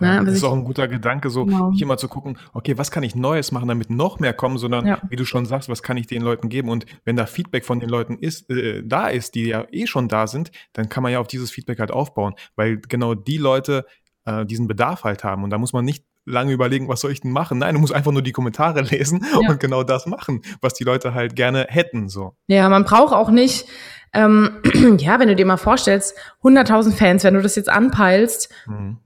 Ja, 0.00 0.22
das 0.24 0.34
ist 0.34 0.44
auch 0.44 0.52
ein 0.52 0.64
guter 0.64 0.88
Gedanke, 0.88 1.30
so 1.30 1.44
genau. 1.44 1.70
nicht 1.70 1.80
immer 1.80 1.96
zu 1.96 2.08
gucken, 2.08 2.36
okay, 2.52 2.76
was 2.76 2.90
kann 2.90 3.04
ich 3.04 3.14
Neues 3.14 3.52
machen, 3.52 3.68
damit 3.68 3.90
noch 3.90 4.18
mehr 4.18 4.32
kommen, 4.32 4.58
sondern 4.58 4.86
ja. 4.86 4.98
wie 5.08 5.16
du 5.16 5.24
schon 5.24 5.46
sagst, 5.46 5.68
was 5.68 5.82
kann 5.82 5.96
ich 5.96 6.08
den 6.08 6.22
Leuten 6.22 6.48
geben? 6.48 6.68
Und 6.68 6.84
wenn 7.04 7.16
da 7.16 7.26
Feedback 7.26 7.64
von 7.64 7.78
den 7.78 7.88
Leuten 7.88 8.18
ist, 8.18 8.50
äh, 8.50 8.82
da 8.84 9.06
ist, 9.06 9.36
die 9.36 9.46
ja 9.46 9.66
eh 9.70 9.86
schon 9.86 10.08
da 10.08 10.26
sind, 10.26 10.50
dann 10.72 10.88
kann 10.88 11.02
man 11.02 11.12
ja 11.12 11.20
auf 11.20 11.28
dieses 11.28 11.50
Feedback 11.50 11.78
halt 11.78 11.92
aufbauen, 11.92 12.34
weil 12.56 12.78
genau 12.78 13.14
die 13.14 13.38
Leute 13.38 13.86
äh, 14.24 14.44
diesen 14.44 14.66
Bedarf 14.66 15.04
halt 15.04 15.22
haben. 15.22 15.44
Und 15.44 15.50
da 15.50 15.58
muss 15.58 15.72
man 15.72 15.84
nicht 15.84 16.04
lange 16.26 16.52
überlegen, 16.52 16.88
was 16.88 17.00
soll 17.00 17.12
ich 17.12 17.20
denn 17.20 17.30
machen? 17.30 17.58
Nein, 17.58 17.74
du 17.74 17.80
musst 17.80 17.94
einfach 17.94 18.12
nur 18.12 18.22
die 18.22 18.32
Kommentare 18.32 18.80
lesen 18.90 19.24
ja. 19.40 19.48
und 19.48 19.60
genau 19.60 19.84
das 19.84 20.06
machen, 20.06 20.42
was 20.60 20.74
die 20.74 20.84
Leute 20.84 21.14
halt 21.14 21.36
gerne 21.36 21.66
hätten. 21.68 22.08
So. 22.08 22.34
Ja, 22.48 22.68
man 22.68 22.84
braucht 22.84 23.12
auch 23.12 23.30
nicht, 23.30 23.66
ähm, 24.12 24.60
ja, 24.98 25.20
wenn 25.20 25.28
du 25.28 25.36
dir 25.36 25.46
mal 25.46 25.56
vorstellst, 25.56 26.16
100.000 26.42 26.92
Fans, 26.92 27.22
wenn 27.22 27.34
du 27.34 27.42
das 27.42 27.54
jetzt 27.54 27.68
anpeilst, 27.68 28.52
mhm 28.66 28.98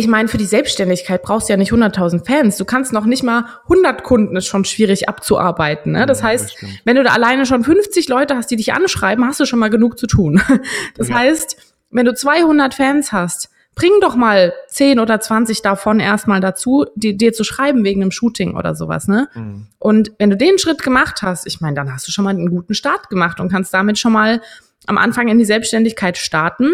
ich 0.00 0.08
meine, 0.08 0.28
für 0.28 0.38
die 0.38 0.46
Selbstständigkeit 0.46 1.22
brauchst 1.22 1.48
du 1.48 1.52
ja 1.52 1.56
nicht 1.56 1.72
100.000 1.72 2.26
Fans. 2.26 2.56
Du 2.56 2.64
kannst 2.64 2.92
noch 2.92 3.04
nicht 3.04 3.22
mal 3.22 3.44
100 3.64 4.02
Kunden, 4.02 4.36
ist 4.36 4.46
schon 4.46 4.64
schwierig 4.64 5.08
abzuarbeiten. 5.08 5.92
Ne? 5.92 6.06
Das 6.06 6.20
ja, 6.20 6.28
heißt, 6.28 6.56
das 6.60 6.70
wenn 6.84 6.96
du 6.96 7.04
da 7.04 7.10
alleine 7.10 7.46
schon 7.46 7.62
50 7.62 8.08
Leute 8.08 8.36
hast, 8.36 8.50
die 8.50 8.56
dich 8.56 8.72
anschreiben, 8.72 9.24
hast 9.24 9.38
du 9.40 9.44
schon 9.44 9.58
mal 9.58 9.70
genug 9.70 9.98
zu 9.98 10.06
tun. 10.06 10.40
Das 10.96 11.08
ja. 11.08 11.16
heißt, 11.16 11.56
wenn 11.90 12.04
du 12.04 12.14
200 12.14 12.74
Fans 12.74 13.12
hast, 13.12 13.50
bring 13.74 13.92
doch 14.00 14.16
mal 14.16 14.52
10 14.68 14.98
oder 14.98 15.20
20 15.20 15.62
davon 15.62 16.00
erstmal 16.00 16.40
dazu, 16.40 16.86
die, 16.94 17.16
dir 17.16 17.32
zu 17.32 17.44
schreiben 17.44 17.84
wegen 17.84 18.02
einem 18.02 18.10
Shooting 18.10 18.56
oder 18.56 18.74
sowas. 18.74 19.08
Ne? 19.08 19.28
Mhm. 19.34 19.66
Und 19.78 20.12
wenn 20.18 20.30
du 20.30 20.36
den 20.36 20.58
Schritt 20.58 20.82
gemacht 20.82 21.22
hast, 21.22 21.46
ich 21.46 21.60
meine, 21.60 21.76
dann 21.76 21.92
hast 21.92 22.06
du 22.06 22.12
schon 22.12 22.24
mal 22.24 22.30
einen 22.30 22.50
guten 22.50 22.74
Start 22.74 23.08
gemacht 23.08 23.40
und 23.40 23.50
kannst 23.50 23.72
damit 23.72 23.98
schon 23.98 24.12
mal 24.12 24.40
am 24.86 24.98
Anfang 24.98 25.28
in 25.28 25.38
die 25.38 25.44
Selbstständigkeit 25.44 26.18
starten 26.18 26.72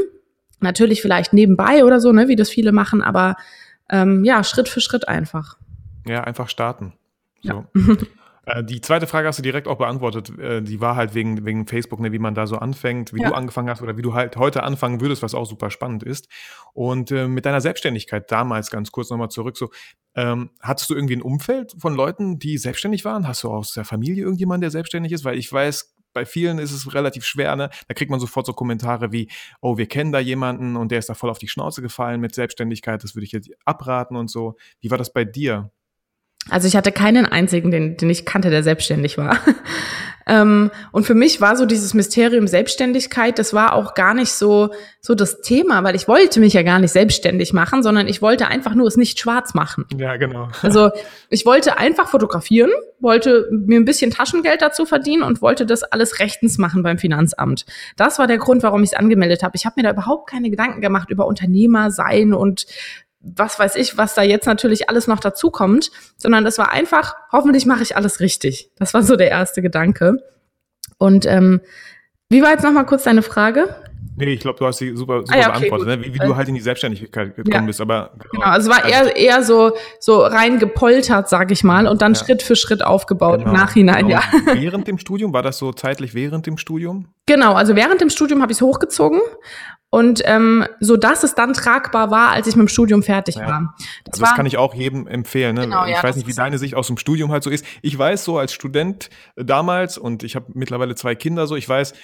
Natürlich 0.67 1.01
vielleicht 1.01 1.33
nebenbei 1.33 1.85
oder 1.85 2.01
so, 2.01 2.13
ne, 2.13 2.27
wie 2.27 2.37
das 2.37 2.51
viele 2.51 2.73
machen, 2.73 3.03
aber 3.03 3.37
ähm, 3.89 4.25
ja, 4.25 4.43
Schritt 4.43 4.69
für 4.69 4.81
Schritt 4.81 5.07
einfach. 5.07 5.57
Ja, 6.07 6.25
einfach 6.25 6.49
starten. 6.49 6.95
So. 7.43 7.65
Ja. 7.75 7.97
Äh, 8.49 8.63
die 8.63 8.81
zweite 8.81 9.09
Frage 9.09 9.27
hast 9.27 9.39
du 9.41 9.43
direkt 9.43 9.67
auch 9.67 9.79
beantwortet. 9.79 10.39
Äh, 10.39 10.63
die 10.63 10.81
war 10.81 10.95
halt 10.95 11.15
wegen, 11.15 11.45
wegen 11.45 11.67
Facebook, 11.67 11.99
ne, 11.99 12.13
wie 12.13 12.21
man 12.21 12.35
da 12.37 12.47
so 12.47 12.57
anfängt, 12.57 13.13
wie 13.13 13.21
ja. 13.21 13.31
du 13.31 13.35
angefangen 13.35 13.69
hast 13.69 13.83
oder 13.83 13.97
wie 13.97 14.03
du 14.03 14.15
halt 14.15 14.37
heute 14.37 14.63
anfangen 14.63 15.01
würdest, 15.01 15.25
was 15.25 15.35
auch 15.35 15.47
super 15.47 15.69
spannend 15.69 16.05
ist. 16.05 16.29
Und 16.73 17.11
äh, 17.11 17.27
mit 17.27 17.45
deiner 17.45 17.61
Selbstständigkeit 17.61 18.31
damals, 18.31 18.71
ganz 18.71 18.93
kurz 18.93 19.11
nochmal 19.11 19.31
zurück, 19.31 19.57
so, 19.57 19.71
ähm, 20.15 20.51
hattest 20.61 20.89
du 20.91 20.95
irgendwie 20.95 21.17
ein 21.17 21.23
Umfeld 21.23 21.75
von 21.77 21.97
Leuten, 21.97 22.39
die 22.39 22.57
selbstständig 22.57 23.05
waren? 23.05 23.27
Hast 23.27 23.43
du 23.43 23.51
aus 23.51 23.73
der 23.73 23.85
Familie 23.85 24.23
irgendjemanden, 24.23 24.61
der 24.61 24.71
selbstständig 24.71 25.11
ist? 25.11 25.25
Weil 25.25 25.37
ich 25.39 25.53
weiß, 25.53 25.96
bei 26.17 26.25
vielen 26.25 26.59
ist 26.59 26.73
es 26.73 26.95
relativ 26.95 27.27
schwer, 27.27 27.57
ne? 27.57 27.69
Da 27.89 27.95
kriegt 27.95 28.11
man 28.11 28.21
sofort 28.21 28.47
so 28.47 28.55
Kommentare 28.55 29.13
wie, 29.13 29.29
oh, 29.61 29.77
wir 29.77 29.87
kennen 29.87 30.13
da 30.13 30.19
jemanden 30.19 30.75
und 30.77 30.91
der 30.91 30.99
ist 30.99 31.11
da 31.11 31.15
voll 31.15 31.29
auf 31.29 31.39
die 31.39 31.47
Schnauze 31.47 31.83
gefallen 31.83 32.23
mit 32.23 32.35
Selbstständigkeit, 32.35 33.05
das 33.05 33.15
würde 33.15 33.27
ich 33.27 33.33
jetzt 33.33 33.51
abraten 33.67 34.17
und 34.17 34.31
so. 34.31 34.57
Wie 34.81 34.91
war 34.91 34.97
das 34.97 35.13
bei 35.13 35.27
dir? 35.27 35.71
Also 36.49 36.69
ich 36.69 36.77
hatte 36.77 36.93
keinen 36.93 37.27
einzigen, 37.27 37.71
den, 37.71 37.97
den 37.97 38.11
ich 38.11 38.25
kannte, 38.25 38.51
der 38.51 38.63
selbstständig 38.63 39.19
war. 39.19 39.39
Ähm, 40.29 40.73
und 40.91 41.07
für 41.07 41.15
mich 41.15 41.41
war 41.41 41.55
so 41.57 41.67
dieses 41.67 41.95
Mysterium 41.95 42.49
Selbstständigkeit, 42.49 43.39
das 43.39 43.55
war 43.55 43.75
auch 43.75 43.95
gar 43.95 44.13
nicht 44.13 44.33
so, 44.33 44.71
so 45.01 45.15
das 45.15 45.41
Thema, 45.41 45.85
weil 45.85 45.95
ich 45.95 46.09
wollte 46.09 46.41
mich 46.41 46.53
ja 46.53 46.63
gar 46.63 46.81
nicht 46.81 46.91
selbstständig 46.91 47.53
machen, 47.53 47.85
sondern 47.85 48.09
ich 48.09 48.23
wollte 48.23 48.49
einfach 48.49 48.75
nur 48.75 48.89
es 48.89 48.97
nicht 48.97 49.21
schwarz 49.21 49.55
machen. 49.55 49.85
Ja, 49.97 50.17
genau. 50.17 50.49
Also 50.63 50.91
ich 51.31 51.47
wollte 51.47 51.79
einfach 51.79 52.09
fotografieren, 52.09 52.71
wollte 52.99 53.49
mir 53.53 53.79
ein 53.79 53.85
bisschen 53.85 54.11
Taschengeld 54.11 54.63
dazu 54.63 54.85
verdienen 54.85 55.23
und 55.23 55.43
wollte 55.43 55.65
das 55.65 55.85
alles 55.85 56.19
rechtens 56.19 56.59
machen 56.59 56.83
beim 56.83 56.99
Finanzamt. 56.99 57.65
Das 57.97 58.19
war 58.19 58.27
der 58.27 58.39
Grund, 58.39 58.65
warum 58.65 58.83
ich 58.83 58.91
es 58.91 58.99
angemeldet 58.99 59.45
habe. 59.45 59.55
Ich 59.55 59.65
habe 59.65 59.75
mir 59.77 59.85
da 59.85 59.91
überhaupt 59.93 60.29
keine 60.29 60.51
Gedanken 60.51 60.81
gemacht 60.81 61.09
über 61.09 61.29
Unternehmer 61.29 61.93
sein 61.93 62.35
und 62.35 62.67
was 63.35 63.59
weiß 63.59 63.77
ich, 63.77 63.97
was 63.99 64.15
da 64.15 64.23
jetzt 64.23 64.47
natürlich 64.47 64.89
alles 64.89 65.07
noch 65.07 65.21
dazu 65.21 65.51
kommt, 65.51 65.91
sondern 66.17 66.45
das 66.45 66.59
war 66.59 66.73
einfach, 66.73 67.17
hoffentlich 67.33 67.67
mache 67.67 67.83
ich 67.83 67.97
alles 67.97 68.21
richtig. 68.21 68.71
Das 68.77 68.95
war 68.95 69.03
so 69.03 69.17
der 69.17 69.31
erste 69.31 69.63
Gedanke. 69.63 70.19
Und 70.99 71.27
ähm, 71.27 71.61
wie 72.29 72.43
war 72.43 72.51
jetzt 72.51 72.63
noch 72.63 72.73
mal 72.73 72.85
kurz 72.85 73.05
deine 73.05 73.23
Frage? 73.23 73.75
Nee, 74.17 74.33
ich 74.33 74.41
glaube, 74.41 74.59
du 74.59 74.67
hast 74.67 74.79
sie 74.79 74.97
super, 74.97 75.21
super 75.21 75.35
ah, 75.35 75.41
ja, 75.41 75.49
okay, 75.51 75.69
beantwortet, 75.69 75.87
ne? 75.87 76.05
wie, 76.05 76.15
wie, 76.15 76.19
du 76.19 76.37
halt 76.37 76.49
in 76.49 76.55
die 76.55 76.61
Selbstständigkeit 76.61 77.37
gekommen 77.37 77.55
ja. 77.55 77.61
bist. 77.61 77.81
Aber 77.81 78.13
genau, 78.15 78.31
genau 78.33 78.47
also 78.47 78.71
es 78.71 78.77
war 78.77 78.89
eher, 78.89 79.17
eher 79.17 79.43
so, 79.43 79.73
so 80.01 80.23
rein 80.23 80.59
gepoltert, 80.59 81.29
sag 81.29 81.51
ich 81.51 81.63
mal, 81.65 81.87
und 81.87 82.01
dann 82.01 82.15
ja. 82.15 82.25
Schritt 82.25 82.43
für 82.43 82.57
Schritt 82.57 82.85
aufgebaut 82.85 83.41
genau, 83.41 83.51
im 83.51 83.57
Nachhinein, 83.57 84.09
genau. 84.09 84.21
ja. 84.21 84.55
Während 84.55 84.89
dem 84.89 84.99
Studium, 84.99 85.33
war 85.33 85.43
das 85.43 85.59
so 85.59 85.73
zeitlich 85.73 86.15
während 86.15 86.47
dem 86.47 86.57
Studium? 86.57 87.09
Genau, 87.27 87.55
also 87.55 87.77
während 87.77 88.01
dem 88.01 88.09
Studium 88.09 88.41
habe 88.41 88.53
ich 88.53 88.59
es 88.59 88.63
hochgezogen 88.63 89.21
und 89.91 90.23
ähm, 90.25 90.67
so 90.81 90.97
dass 90.97 91.23
es 91.23 91.35
dann 91.35 91.53
tragbar 91.53 92.11
war, 92.11 92.31
als 92.31 92.47
ich 92.47 92.57
mit 92.57 92.67
dem 92.67 92.69
Studium 92.69 93.03
fertig 93.03 93.37
ja. 93.37 93.47
war. 93.47 93.75
Das, 93.77 93.87
also 93.87 94.11
das 94.11 94.21
war, 94.21 94.37
kann 94.37 94.47
ich 94.47 94.57
auch 94.57 94.75
jedem 94.75 95.07
empfehlen. 95.07 95.55
Ne? 95.55 95.63
Genau, 95.63 95.85
ich 95.85 95.93
ja, 95.93 96.03
weiß 96.03 96.17
nicht, 96.17 96.27
wie 96.27 96.33
deine 96.33 96.59
Sicht 96.59 96.75
aus 96.75 96.87
dem 96.87 96.97
Studium 96.97 97.33
halt 97.33 97.43
so 97.43 97.51
ist. 97.51 97.65
Ich 97.83 97.97
weiß 97.97 98.25
so 98.25 98.39
als 98.39 98.53
Student 98.53 99.11
damals 99.37 99.99
und 99.99 100.23
ich 100.23 100.37
habe 100.37 100.47
mittlerweile 100.55 100.95
zwei 100.95 101.15
Kinder 101.15 101.47
so, 101.47 101.57
ich 101.57 101.69
weiß, 101.69 101.95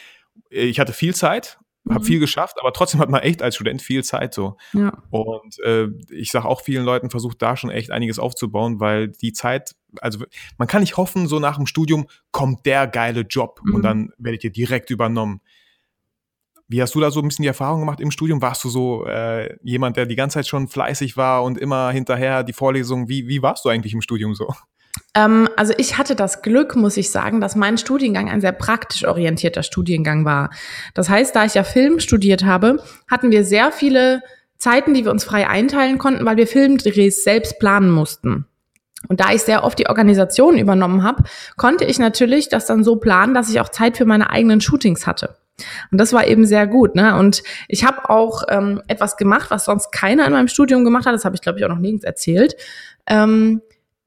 ich 0.48 0.80
hatte 0.80 0.92
viel 0.92 1.14
Zeit 1.14 1.58
Mhm. 1.84 2.02
viel 2.04 2.20
geschafft, 2.20 2.56
aber 2.60 2.72
trotzdem 2.72 3.00
hat 3.00 3.10
man 3.10 3.22
echt 3.22 3.42
als 3.42 3.56
Student 3.56 3.82
viel 3.82 4.04
Zeit 4.04 4.34
so. 4.34 4.56
Ja. 4.72 4.92
Und 5.10 5.58
äh, 5.64 5.88
ich 6.10 6.30
sage 6.30 6.46
auch 6.46 6.60
vielen 6.62 6.84
Leuten, 6.84 7.10
versucht 7.10 7.42
da 7.42 7.56
schon 7.56 7.70
echt 7.70 7.90
einiges 7.90 8.18
aufzubauen, 8.20 8.78
weil 8.78 9.08
die 9.08 9.32
Zeit, 9.32 9.74
also 10.00 10.24
man 10.58 10.68
kann 10.68 10.80
nicht 10.82 10.96
hoffen, 10.96 11.26
so 11.26 11.38
nach 11.40 11.56
dem 11.56 11.66
Studium 11.66 12.06
kommt 12.30 12.66
der 12.66 12.86
geile 12.86 13.22
Job 13.22 13.60
Mhm. 13.64 13.74
und 13.74 13.82
dann 13.82 14.12
werdet 14.18 14.44
ihr 14.44 14.50
direkt 14.52 14.90
übernommen. 14.90 15.40
Wie 16.68 16.80
hast 16.80 16.94
du 16.94 17.00
da 17.00 17.10
so 17.10 17.20
ein 17.20 17.28
bisschen 17.28 17.42
die 17.42 17.48
Erfahrung 17.48 17.80
gemacht 17.80 18.00
im 18.00 18.10
Studium? 18.10 18.40
Warst 18.40 18.64
du 18.64 18.70
so 18.70 19.04
äh, 19.06 19.56
jemand, 19.62 19.96
der 19.98 20.06
die 20.06 20.16
ganze 20.16 20.34
Zeit 20.34 20.46
schon 20.46 20.68
fleißig 20.68 21.16
war 21.18 21.42
und 21.42 21.58
immer 21.58 21.90
hinterher 21.90 22.44
die 22.44 22.54
Vorlesungen? 22.54 23.08
Wie, 23.08 23.28
wie 23.28 23.42
warst 23.42 23.64
du 23.64 23.68
eigentlich 23.68 23.92
im 23.92 24.00
Studium 24.00 24.34
so? 24.34 24.48
Ähm, 25.14 25.48
also 25.56 25.72
ich 25.76 25.98
hatte 25.98 26.14
das 26.14 26.42
Glück, 26.42 26.76
muss 26.76 26.96
ich 26.96 27.10
sagen, 27.10 27.40
dass 27.40 27.56
mein 27.56 27.78
Studiengang 27.78 28.28
ein 28.30 28.40
sehr 28.40 28.52
praktisch 28.52 29.04
orientierter 29.04 29.62
Studiengang 29.62 30.24
war. 30.24 30.50
Das 30.94 31.08
heißt, 31.08 31.34
da 31.34 31.44
ich 31.44 31.54
ja 31.54 31.64
Film 31.64 32.00
studiert 32.00 32.44
habe, 32.44 32.82
hatten 33.10 33.30
wir 33.30 33.44
sehr 33.44 33.72
viele 33.72 34.22
Zeiten, 34.56 34.94
die 34.94 35.04
wir 35.04 35.10
uns 35.10 35.24
frei 35.24 35.48
einteilen 35.48 35.98
konnten, 35.98 36.24
weil 36.24 36.36
wir 36.36 36.46
Filmdrehs 36.46 37.24
selbst 37.24 37.58
planen 37.58 37.90
mussten. 37.90 38.46
Und 39.08 39.20
da 39.20 39.32
ich 39.32 39.42
sehr 39.42 39.64
oft 39.64 39.78
die 39.78 39.88
Organisation 39.88 40.56
übernommen 40.56 41.02
habe, 41.02 41.24
konnte 41.56 41.84
ich 41.84 41.98
natürlich 41.98 42.48
das 42.48 42.66
dann 42.66 42.84
so 42.84 42.96
planen, 42.96 43.34
dass 43.34 43.50
ich 43.50 43.60
auch 43.60 43.68
Zeit 43.68 43.96
für 43.96 44.04
meine 44.04 44.30
eigenen 44.30 44.60
Shootings 44.60 45.06
hatte. 45.06 45.36
Und 45.90 45.98
das 45.98 46.12
war 46.12 46.26
eben 46.26 46.46
sehr 46.46 46.66
gut. 46.66 46.94
Ne? 46.94 47.18
Und 47.18 47.42
ich 47.68 47.84
habe 47.84 48.08
auch 48.08 48.44
ähm, 48.48 48.80
etwas 48.86 49.16
gemacht, 49.16 49.50
was 49.50 49.64
sonst 49.64 49.90
keiner 49.90 50.26
in 50.26 50.32
meinem 50.32 50.48
Studium 50.48 50.84
gemacht 50.84 51.06
hat. 51.06 51.14
Das 51.14 51.24
habe 51.24 51.34
ich, 51.34 51.42
glaube 51.42 51.58
ich, 51.58 51.64
auch 51.64 51.68
noch 51.68 51.78
nirgends 51.78 52.04
erzählt. 52.04 52.54
Ähm, 53.06 53.60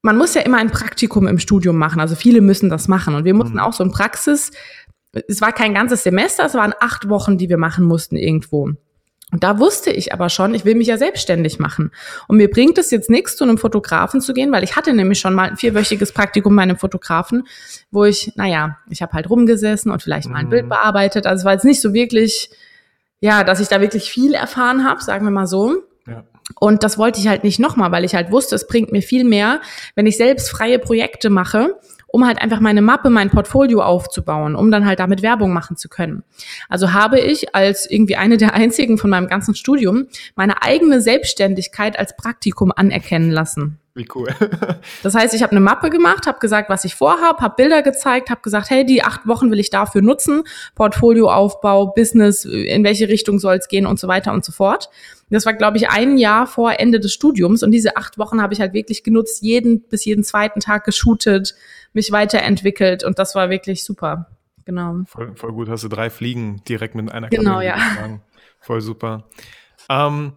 man 0.05 0.17
muss 0.17 0.35
ja 0.35 0.41
immer 0.41 0.57
ein 0.57 0.69
Praktikum 0.69 1.27
im 1.27 1.39
Studium 1.39 1.77
machen. 1.77 1.99
Also 1.99 2.15
viele 2.15 2.39
müssen 2.41 2.69
das 2.69 2.87
machen. 2.87 3.15
Und 3.15 3.25
wir 3.25 3.33
mussten 3.33 3.55
Mhm. 3.55 3.59
auch 3.61 3.73
so 3.73 3.83
ein 3.83 3.91
Praxis, 3.91 4.51
es 5.27 5.41
war 5.41 5.51
kein 5.51 5.73
ganzes 5.73 6.03
Semester, 6.03 6.45
es 6.45 6.53
waren 6.53 6.73
acht 6.79 7.09
Wochen, 7.09 7.37
die 7.37 7.49
wir 7.49 7.57
machen 7.57 7.85
mussten 7.85 8.15
irgendwo. 8.15 8.69
Und 9.31 9.43
da 9.43 9.57
wusste 9.59 9.89
ich 9.89 10.13
aber 10.13 10.29
schon, 10.29 10.53
ich 10.53 10.63
will 10.63 10.75
mich 10.75 10.87
ja 10.87 10.97
selbstständig 10.97 11.57
machen. 11.57 11.91
Und 12.27 12.37
mir 12.37 12.49
bringt 12.51 12.77
es 12.77 12.91
jetzt 12.91 13.09
nichts, 13.09 13.35
zu 13.35 13.43
einem 13.43 13.57
Fotografen 13.57 14.21
zu 14.21 14.33
gehen, 14.33 14.51
weil 14.51 14.63
ich 14.63 14.75
hatte 14.75 14.93
nämlich 14.93 15.19
schon 15.19 15.33
mal 15.33 15.49
ein 15.49 15.57
vierwöchiges 15.57 16.11
Praktikum 16.11 16.55
bei 16.55 16.61
einem 16.61 16.77
Fotografen, 16.77 17.43
wo 17.89 18.03
ich, 18.05 18.31
naja, 18.35 18.77
ich 18.89 19.01
habe 19.01 19.13
halt 19.13 19.27
rumgesessen 19.29 19.91
und 19.91 20.03
vielleicht 20.03 20.29
mal 20.29 20.37
ein 20.37 20.45
Mhm. 20.45 20.49
Bild 20.51 20.69
bearbeitet. 20.69 21.25
Also 21.25 21.41
es 21.41 21.45
war 21.45 21.53
jetzt 21.53 21.65
nicht 21.65 21.81
so 21.81 21.93
wirklich, 21.93 22.51
ja, 23.19 23.43
dass 23.43 23.59
ich 23.59 23.67
da 23.69 23.81
wirklich 23.81 24.11
viel 24.11 24.35
erfahren 24.35 24.85
habe, 24.87 25.01
sagen 25.03 25.25
wir 25.25 25.31
mal 25.31 25.47
so. 25.47 25.81
Und 26.59 26.83
das 26.83 26.97
wollte 26.97 27.19
ich 27.19 27.27
halt 27.27 27.43
nicht 27.43 27.59
nochmal, 27.59 27.91
weil 27.91 28.05
ich 28.05 28.15
halt 28.15 28.31
wusste, 28.31 28.55
es 28.55 28.67
bringt 28.67 28.91
mir 28.91 29.01
viel 29.01 29.23
mehr, 29.23 29.61
wenn 29.95 30.05
ich 30.05 30.17
selbst 30.17 30.49
freie 30.49 30.77
Projekte 30.77 31.29
mache, 31.29 31.79
um 32.07 32.25
halt 32.25 32.41
einfach 32.41 32.59
meine 32.59 32.81
Mappe, 32.81 33.09
mein 33.09 33.29
Portfolio 33.29 33.81
aufzubauen, 33.81 34.55
um 34.55 34.71
dann 34.71 34.85
halt 34.85 34.99
damit 34.99 35.21
Werbung 35.21 35.53
machen 35.53 35.75
zu 35.75 35.89
können. 35.89 36.23
Also 36.69 36.93
habe 36.93 37.19
ich 37.19 37.55
als 37.55 37.89
irgendwie 37.89 38.15
eine 38.15 38.37
der 38.37 38.53
einzigen 38.53 38.97
von 38.97 39.09
meinem 39.09 39.27
ganzen 39.27 39.55
Studium 39.55 40.07
meine 40.35 40.61
eigene 40.61 41.01
Selbstständigkeit 41.01 41.97
als 41.97 42.15
Praktikum 42.15 42.71
anerkennen 42.71 43.31
lassen. 43.31 43.79
Wie 43.95 44.05
cool. 44.13 44.27
Das 45.03 45.15
heißt, 45.15 45.33
ich 45.33 45.41
habe 45.41 45.51
eine 45.51 45.61
Mappe 45.61 45.89
gemacht, 45.89 46.27
habe 46.27 46.39
gesagt, 46.39 46.69
was 46.69 46.83
ich 46.83 46.95
vorhabe, 46.95 47.39
habe 47.39 47.55
Bilder 47.55 47.81
gezeigt, 47.81 48.29
habe 48.29 48.41
gesagt, 48.41 48.69
hey, 48.69 48.85
die 48.85 49.01
acht 49.03 49.25
Wochen 49.25 49.51
will 49.51 49.59
ich 49.59 49.69
dafür 49.69 50.01
nutzen, 50.01 50.43
Portfolioaufbau, 50.75 51.93
Business, 51.93 52.43
in 52.43 52.83
welche 52.83 53.07
Richtung 53.07 53.39
soll 53.39 53.55
es 53.55 53.69
gehen 53.69 53.85
und 53.85 53.97
so 53.97 54.09
weiter 54.09 54.33
und 54.33 54.43
so 54.43 54.51
fort. 54.51 54.89
Das 55.29 55.45
war, 55.45 55.53
glaube 55.53 55.77
ich, 55.77 55.89
ein 55.89 56.17
Jahr 56.17 56.45
vor 56.45 56.77
Ende 56.77 56.99
des 56.99 57.13
Studiums 57.13 57.63
und 57.63 57.71
diese 57.71 57.95
acht 57.95 58.17
Wochen 58.17 58.41
habe 58.41 58.53
ich 58.53 58.59
halt 58.59 58.73
wirklich 58.73 59.03
genutzt, 59.03 59.41
jeden 59.41 59.81
bis 59.81 60.03
jeden 60.03 60.25
zweiten 60.25 60.59
Tag 60.59 60.83
geshootet, 60.83 61.55
mich 61.93 62.11
weiterentwickelt 62.11 63.05
und 63.05 63.17
das 63.17 63.33
war 63.33 63.49
wirklich 63.49 63.85
super. 63.85 64.27
Genau. 64.65 65.03
Voll, 65.07 65.35
voll 65.35 65.53
gut, 65.53 65.69
hast 65.69 65.83
du 65.85 65.87
drei 65.87 66.09
Fliegen 66.09 66.61
direkt 66.67 66.95
mit 66.95 67.11
einer 67.11 67.29
Genau, 67.29 67.43
Kamera 67.59 67.63
ja. 67.63 67.75
geschlagen. 67.75 68.21
Voll 68.59 68.81
super. 68.81 69.23
Ähm, 69.89 70.33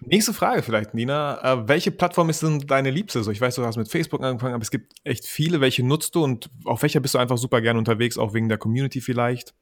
nächste 0.00 0.32
Frage 0.32 0.62
vielleicht, 0.62 0.94
Nina. 0.94 1.40
Äh, 1.42 1.68
welche 1.68 1.90
Plattform 1.90 2.30
ist 2.30 2.42
denn 2.42 2.60
deine 2.60 2.90
Liebste? 2.90 3.22
So, 3.22 3.30
ich 3.30 3.40
weiß, 3.40 3.56
du 3.56 3.64
hast 3.64 3.76
mit 3.76 3.88
Facebook 3.88 4.22
angefangen, 4.22 4.54
aber 4.54 4.62
es 4.62 4.70
gibt 4.70 4.94
echt 5.04 5.26
viele. 5.26 5.60
Welche 5.60 5.84
nutzt 5.84 6.14
du 6.14 6.24
und 6.24 6.50
auf 6.64 6.82
welcher 6.82 7.00
bist 7.00 7.14
du 7.14 7.18
einfach 7.18 7.38
super 7.38 7.60
gern 7.60 7.76
unterwegs, 7.76 8.18
auch 8.18 8.34
wegen 8.34 8.48
der 8.48 8.58
Community 8.58 9.00
vielleicht? 9.00 9.54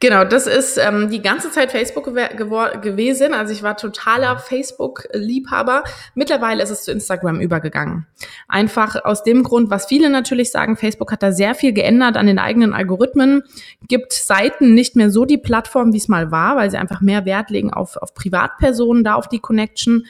Genau, 0.00 0.24
das 0.24 0.46
ist 0.46 0.78
ähm, 0.78 1.10
die 1.10 1.22
ganze 1.22 1.50
Zeit 1.50 1.70
Facebook 1.70 2.04
gewesen. 2.04 3.34
Also 3.34 3.52
ich 3.52 3.62
war 3.62 3.76
totaler 3.76 4.38
Facebook-Liebhaber. 4.38 5.84
Mittlerweile 6.14 6.62
ist 6.62 6.70
es 6.70 6.84
zu 6.84 6.92
Instagram 6.92 7.40
übergegangen. 7.40 8.06
Einfach 8.48 9.04
aus 9.04 9.22
dem 9.22 9.42
Grund, 9.42 9.70
was 9.70 9.86
viele 9.86 10.10
natürlich 10.10 10.50
sagen, 10.50 10.76
Facebook 10.76 11.12
hat 11.12 11.22
da 11.22 11.32
sehr 11.32 11.54
viel 11.54 11.72
geändert 11.72 12.16
an 12.16 12.26
den 12.26 12.38
eigenen 12.38 12.74
Algorithmen, 12.74 13.42
gibt 13.88 14.12
Seiten 14.12 14.74
nicht 14.74 14.96
mehr 14.96 15.10
so 15.10 15.24
die 15.24 15.38
Plattform, 15.38 15.92
wie 15.92 15.98
es 15.98 16.08
mal 16.08 16.30
war, 16.30 16.56
weil 16.56 16.70
sie 16.70 16.78
einfach 16.78 17.00
mehr 17.00 17.24
Wert 17.24 17.50
legen 17.50 17.72
auf, 17.72 17.96
auf 17.96 18.14
Privatpersonen, 18.14 19.04
da 19.04 19.14
auf 19.14 19.28
die 19.28 19.40
Connection. 19.40 20.06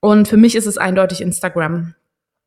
Und 0.00 0.28
für 0.28 0.36
mich 0.36 0.54
ist 0.54 0.66
es 0.66 0.78
eindeutig 0.78 1.20
Instagram. 1.20 1.94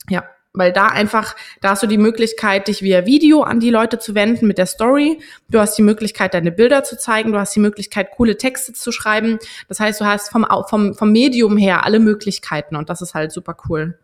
Ja, 0.10 0.24
weil 0.53 0.74
da 0.74 0.88
einfach, 0.88 1.36
da 1.62 1.70
hast 1.72 1.84
du 1.84 1.88
die 1.88 1.98
Möglichkeit, 1.98 2.67
dich 2.67 2.81
via 2.81 3.05
Video 3.05 3.41
an 3.43 3.60
die 3.60 3.70
Leute 3.70 4.00
zu 4.00 4.15
wenden 4.15 4.48
mit 4.48 4.58
der 4.58 4.65
Story. 4.65 5.20
Du 5.50 5.60
hast 5.60 5.77
die 5.77 5.81
Möglichkeit, 5.81 6.34
deine 6.34 6.51
Bilder 6.51 6.84
zu 6.84 6.98
zeigen. 6.98 7.31
Du 7.31 7.39
hast 7.39 7.55
die 7.55 7.60
Möglichkeit, 7.62 8.12
coole 8.12 8.38
Texte 8.38 8.74
zu 8.74 8.91
schreiben. 8.91 9.39
Das 9.67 9.79
heißt, 9.79 10.01
du 10.01 10.05
hast 10.05 10.29
vom, 10.29 10.46
vom, 10.67 10.93
vom 10.93 11.12
Medium 11.12 11.55
her 11.58 11.86
alle 11.86 12.00
Möglichkeiten 12.00 12.75
und 12.75 12.89
das 12.89 13.01
ist 13.01 13.13
halt 13.13 13.31
super 13.31 13.55
cool. 13.70 13.98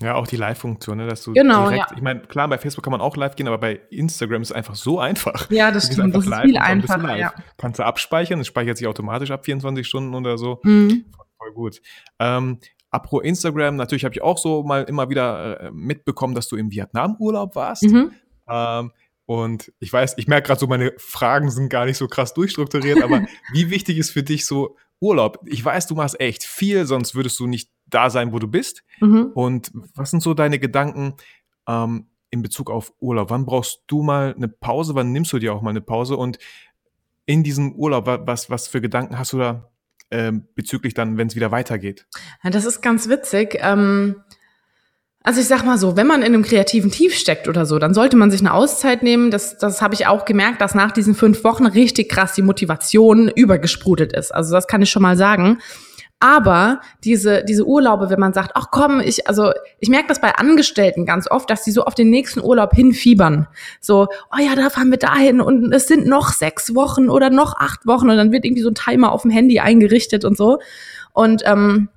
Ja, 0.00 0.14
auch 0.16 0.26
die 0.26 0.36
Live-Funktion, 0.36 0.96
ne, 0.96 1.06
dass 1.06 1.22
du 1.22 1.32
Genau, 1.32 1.68
direkt, 1.68 1.90
ja. 1.90 1.96
ich 1.96 2.02
meine, 2.02 2.20
klar, 2.22 2.48
bei 2.48 2.58
Facebook 2.58 2.82
kann 2.82 2.90
man 2.90 3.00
auch 3.00 3.16
live 3.16 3.36
gehen, 3.36 3.46
aber 3.46 3.58
bei 3.58 3.78
Instagram 3.90 4.42
ist 4.42 4.50
es 4.50 4.56
einfach 4.56 4.74
so 4.74 4.98
einfach. 4.98 5.48
Ja, 5.50 5.70
das 5.70 5.86
Du 5.88 5.92
stimmt. 5.92 6.16
einfach 6.16 6.28
Das 6.28 6.38
ist 6.40 6.44
viel 6.44 6.58
einfacher, 6.58 7.02
live. 7.06 7.18
ja. 7.20 7.34
Kannst 7.58 7.78
du 7.78 7.84
abspeichern, 7.84 8.40
es 8.40 8.48
speichert 8.48 8.78
sich 8.78 8.88
automatisch 8.88 9.30
ab 9.30 9.44
24 9.44 9.86
Stunden 9.86 10.12
oder 10.16 10.38
so. 10.38 10.58
Mhm. 10.64 11.04
Voll 11.38 11.52
gut. 11.52 11.80
Ähm, 12.18 12.58
apro 12.92 13.18
Instagram, 13.20 13.74
natürlich 13.76 14.04
habe 14.04 14.14
ich 14.14 14.22
auch 14.22 14.38
so 14.38 14.62
mal 14.62 14.84
immer 14.84 15.10
wieder 15.10 15.60
äh, 15.60 15.70
mitbekommen, 15.72 16.34
dass 16.36 16.46
du 16.48 16.56
im 16.56 16.70
Vietnam-Urlaub 16.70 17.56
warst. 17.56 17.82
Mhm. 17.84 18.12
Ähm, 18.48 18.92
und 19.26 19.72
ich 19.80 19.92
weiß, 19.92 20.14
ich 20.18 20.28
merke 20.28 20.46
gerade 20.48 20.60
so, 20.60 20.66
meine 20.66 20.92
Fragen 20.98 21.50
sind 21.50 21.68
gar 21.70 21.86
nicht 21.86 21.96
so 21.96 22.06
krass 22.06 22.34
durchstrukturiert, 22.34 23.02
aber 23.02 23.22
wie 23.52 23.70
wichtig 23.70 23.98
ist 23.98 24.10
für 24.10 24.22
dich 24.22 24.46
so 24.46 24.76
Urlaub? 25.00 25.40
Ich 25.46 25.64
weiß, 25.64 25.86
du 25.88 25.94
machst 25.94 26.20
echt 26.20 26.44
viel, 26.44 26.84
sonst 26.86 27.14
würdest 27.14 27.40
du 27.40 27.46
nicht 27.46 27.70
da 27.86 28.10
sein, 28.10 28.32
wo 28.32 28.38
du 28.38 28.46
bist. 28.46 28.84
Mhm. 29.00 29.32
Und 29.34 29.72
was 29.94 30.10
sind 30.10 30.22
so 30.22 30.34
deine 30.34 30.58
Gedanken 30.58 31.14
ähm, 31.66 32.06
in 32.30 32.42
Bezug 32.42 32.70
auf 32.70 32.92
Urlaub? 33.00 33.30
Wann 33.30 33.46
brauchst 33.46 33.82
du 33.86 34.02
mal 34.02 34.34
eine 34.36 34.48
Pause? 34.48 34.94
Wann 34.94 35.12
nimmst 35.12 35.32
du 35.32 35.38
dir 35.38 35.54
auch 35.54 35.62
mal 35.62 35.70
eine 35.70 35.80
Pause? 35.80 36.16
Und 36.16 36.38
in 37.26 37.42
diesem 37.42 37.74
Urlaub, 37.74 38.06
wa- 38.06 38.20
was, 38.26 38.50
was 38.50 38.68
für 38.68 38.80
Gedanken 38.80 39.18
hast 39.18 39.32
du 39.32 39.38
da 39.38 39.70
ähm, 40.12 40.44
bezüglich 40.54 40.94
dann, 40.94 41.16
wenn 41.16 41.26
es 41.26 41.34
wieder 41.34 41.50
weitergeht? 41.50 42.06
Ja, 42.44 42.50
das 42.50 42.64
ist 42.64 42.82
ganz 42.82 43.08
witzig. 43.08 43.58
Ähm, 43.60 44.16
also 45.24 45.40
ich 45.40 45.46
sag 45.46 45.64
mal 45.64 45.78
so, 45.78 45.96
wenn 45.96 46.06
man 46.06 46.20
in 46.20 46.34
einem 46.34 46.42
kreativen 46.42 46.90
Tief 46.90 47.14
steckt 47.14 47.46
oder 47.46 47.64
so, 47.64 47.78
dann 47.78 47.94
sollte 47.94 48.16
man 48.16 48.30
sich 48.30 48.40
eine 48.40 48.52
Auszeit 48.52 49.02
nehmen. 49.02 49.30
Das, 49.30 49.56
das 49.56 49.80
habe 49.80 49.94
ich 49.94 50.06
auch 50.06 50.24
gemerkt, 50.24 50.60
dass 50.60 50.74
nach 50.74 50.90
diesen 50.90 51.14
fünf 51.14 51.44
Wochen 51.44 51.66
richtig 51.66 52.08
krass 52.08 52.34
die 52.34 52.42
Motivation 52.42 53.28
übergesprudelt 53.28 54.12
ist. 54.12 54.32
Also 54.32 54.52
das 54.52 54.66
kann 54.66 54.82
ich 54.82 54.90
schon 54.90 55.02
mal 55.02 55.16
sagen. 55.16 55.58
Aber 56.22 56.80
diese, 57.02 57.42
diese 57.42 57.66
Urlaube, 57.66 58.08
wenn 58.08 58.20
man 58.20 58.32
sagt, 58.32 58.52
ach 58.54 58.66
komm, 58.70 59.00
ich, 59.00 59.26
also 59.26 59.50
ich 59.80 59.88
merke 59.88 60.06
das 60.06 60.20
bei 60.20 60.32
Angestellten 60.32 61.04
ganz 61.04 61.28
oft, 61.28 61.50
dass 61.50 61.64
die 61.64 61.72
so 61.72 61.82
auf 61.82 61.96
den 61.96 62.10
nächsten 62.10 62.38
Urlaub 62.40 62.72
hinfiebern. 62.74 63.48
So, 63.80 64.06
oh 64.32 64.40
ja, 64.40 64.54
da 64.54 64.70
fahren 64.70 64.92
wir 64.92 64.98
dahin 64.98 65.40
und 65.40 65.72
es 65.72 65.88
sind 65.88 66.06
noch 66.06 66.28
sechs 66.28 66.76
Wochen 66.76 67.10
oder 67.10 67.28
noch 67.30 67.56
acht 67.56 67.88
Wochen 67.88 68.08
und 68.08 68.16
dann 68.16 68.30
wird 68.30 68.44
irgendwie 68.44 68.62
so 68.62 68.70
ein 68.70 68.76
Timer 68.76 69.10
auf 69.10 69.22
dem 69.22 69.32
Handy 69.32 69.58
eingerichtet 69.58 70.24
und 70.24 70.36
so. 70.36 70.60
Und 71.12 71.42
ähm, 71.44 71.88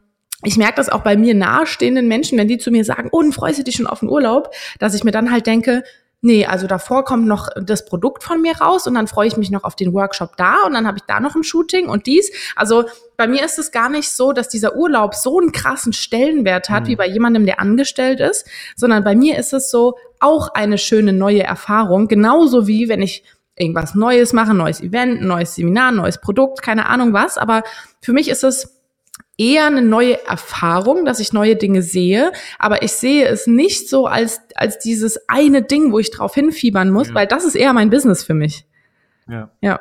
ich 0.43 0.57
merke 0.57 0.77
das 0.77 0.89
auch 0.89 1.01
bei 1.01 1.17
mir 1.17 1.35
nahestehenden 1.35 2.07
Menschen, 2.07 2.39
wenn 2.39 2.47
die 2.47 2.57
zu 2.57 2.71
mir 2.71 2.83
sagen, 2.83 3.09
oh, 3.11 3.19
und 3.19 3.31
freust 3.31 3.59
du 3.59 3.63
dich 3.63 3.75
schon 3.75 3.85
auf 3.85 3.99
den 3.99 4.09
Urlaub, 4.09 4.55
dass 4.79 4.95
ich 4.95 5.03
mir 5.03 5.11
dann 5.11 5.31
halt 5.31 5.45
denke, 5.45 5.83
nee, 6.21 6.45
also 6.45 6.67
davor 6.67 7.03
kommt 7.05 7.27
noch 7.27 7.49
das 7.61 7.85
Produkt 7.85 8.23
von 8.23 8.41
mir 8.41 8.57
raus 8.57 8.87
und 8.87 8.95
dann 8.95 9.07
freue 9.07 9.27
ich 9.27 9.37
mich 9.37 9.51
noch 9.51 9.63
auf 9.63 9.75
den 9.75 9.93
Workshop 9.93 10.37
da 10.37 10.63
und 10.65 10.73
dann 10.73 10.87
habe 10.87 10.97
ich 10.97 11.03
da 11.03 11.19
noch 11.19 11.35
ein 11.35 11.43
Shooting 11.43 11.87
und 11.87 12.07
dies. 12.07 12.31
Also 12.55 12.85
bei 13.17 13.27
mir 13.27 13.43
ist 13.45 13.59
es 13.59 13.71
gar 13.71 13.89
nicht 13.89 14.09
so, 14.09 14.33
dass 14.33 14.49
dieser 14.49 14.75
Urlaub 14.75 15.13
so 15.15 15.39
einen 15.39 15.51
krassen 15.51 15.93
Stellenwert 15.93 16.69
hat, 16.69 16.83
Mhm. 16.83 16.87
wie 16.87 16.95
bei 16.95 17.07
jemandem, 17.07 17.45
der 17.45 17.59
angestellt 17.59 18.19
ist, 18.19 18.45
sondern 18.75 19.03
bei 19.03 19.15
mir 19.15 19.37
ist 19.37 19.53
es 19.53 19.69
so 19.69 19.95
auch 20.19 20.49
eine 20.53 20.77
schöne 20.77 21.13
neue 21.13 21.43
Erfahrung, 21.43 22.07
genauso 22.07 22.67
wie 22.67 22.89
wenn 22.89 23.01
ich 23.01 23.23
irgendwas 23.57 23.95
Neues 23.95 24.33
mache, 24.33 24.51
ein 24.51 24.57
neues 24.57 24.81
Event, 24.81 25.21
ein 25.21 25.27
neues 25.27 25.55
Seminar, 25.55 25.89
ein 25.89 25.95
neues 25.95 26.19
Produkt, 26.19 26.61
keine 26.61 26.87
Ahnung 26.87 27.13
was, 27.13 27.37
aber 27.37 27.63
für 28.01 28.11
mich 28.11 28.27
ist 28.29 28.43
es 28.43 28.74
eher 29.37 29.65
eine 29.67 29.81
neue 29.81 30.25
Erfahrung, 30.27 31.05
dass 31.05 31.19
ich 31.19 31.33
neue 31.33 31.55
Dinge 31.55 31.81
sehe, 31.81 32.31
aber 32.59 32.83
ich 32.83 32.93
sehe 32.93 33.25
es 33.27 33.47
nicht 33.47 33.89
so 33.89 34.05
als, 34.07 34.41
als 34.55 34.79
dieses 34.79 35.27
eine 35.29 35.61
Ding, 35.61 35.91
wo 35.91 35.99
ich 35.99 36.11
drauf 36.11 36.33
hinfiebern 36.35 36.89
muss, 36.91 37.09
Ja. 37.09 37.15
weil 37.15 37.27
das 37.27 37.43
ist 37.45 37.55
eher 37.55 37.73
mein 37.73 37.89
Business 37.89 38.23
für 38.23 38.33
mich. 38.33 38.65
Ja. 39.27 39.51
Ja. 39.61 39.79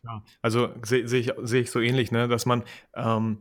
Klar. 0.00 0.22
Also 0.42 0.68
sehe 0.84 1.08
seh 1.08 1.18
ich, 1.18 1.32
seh 1.42 1.60
ich 1.60 1.70
so 1.70 1.80
ähnlich, 1.80 2.12
ne? 2.12 2.28
dass 2.28 2.46
man 2.46 2.62
ähm, 2.94 3.38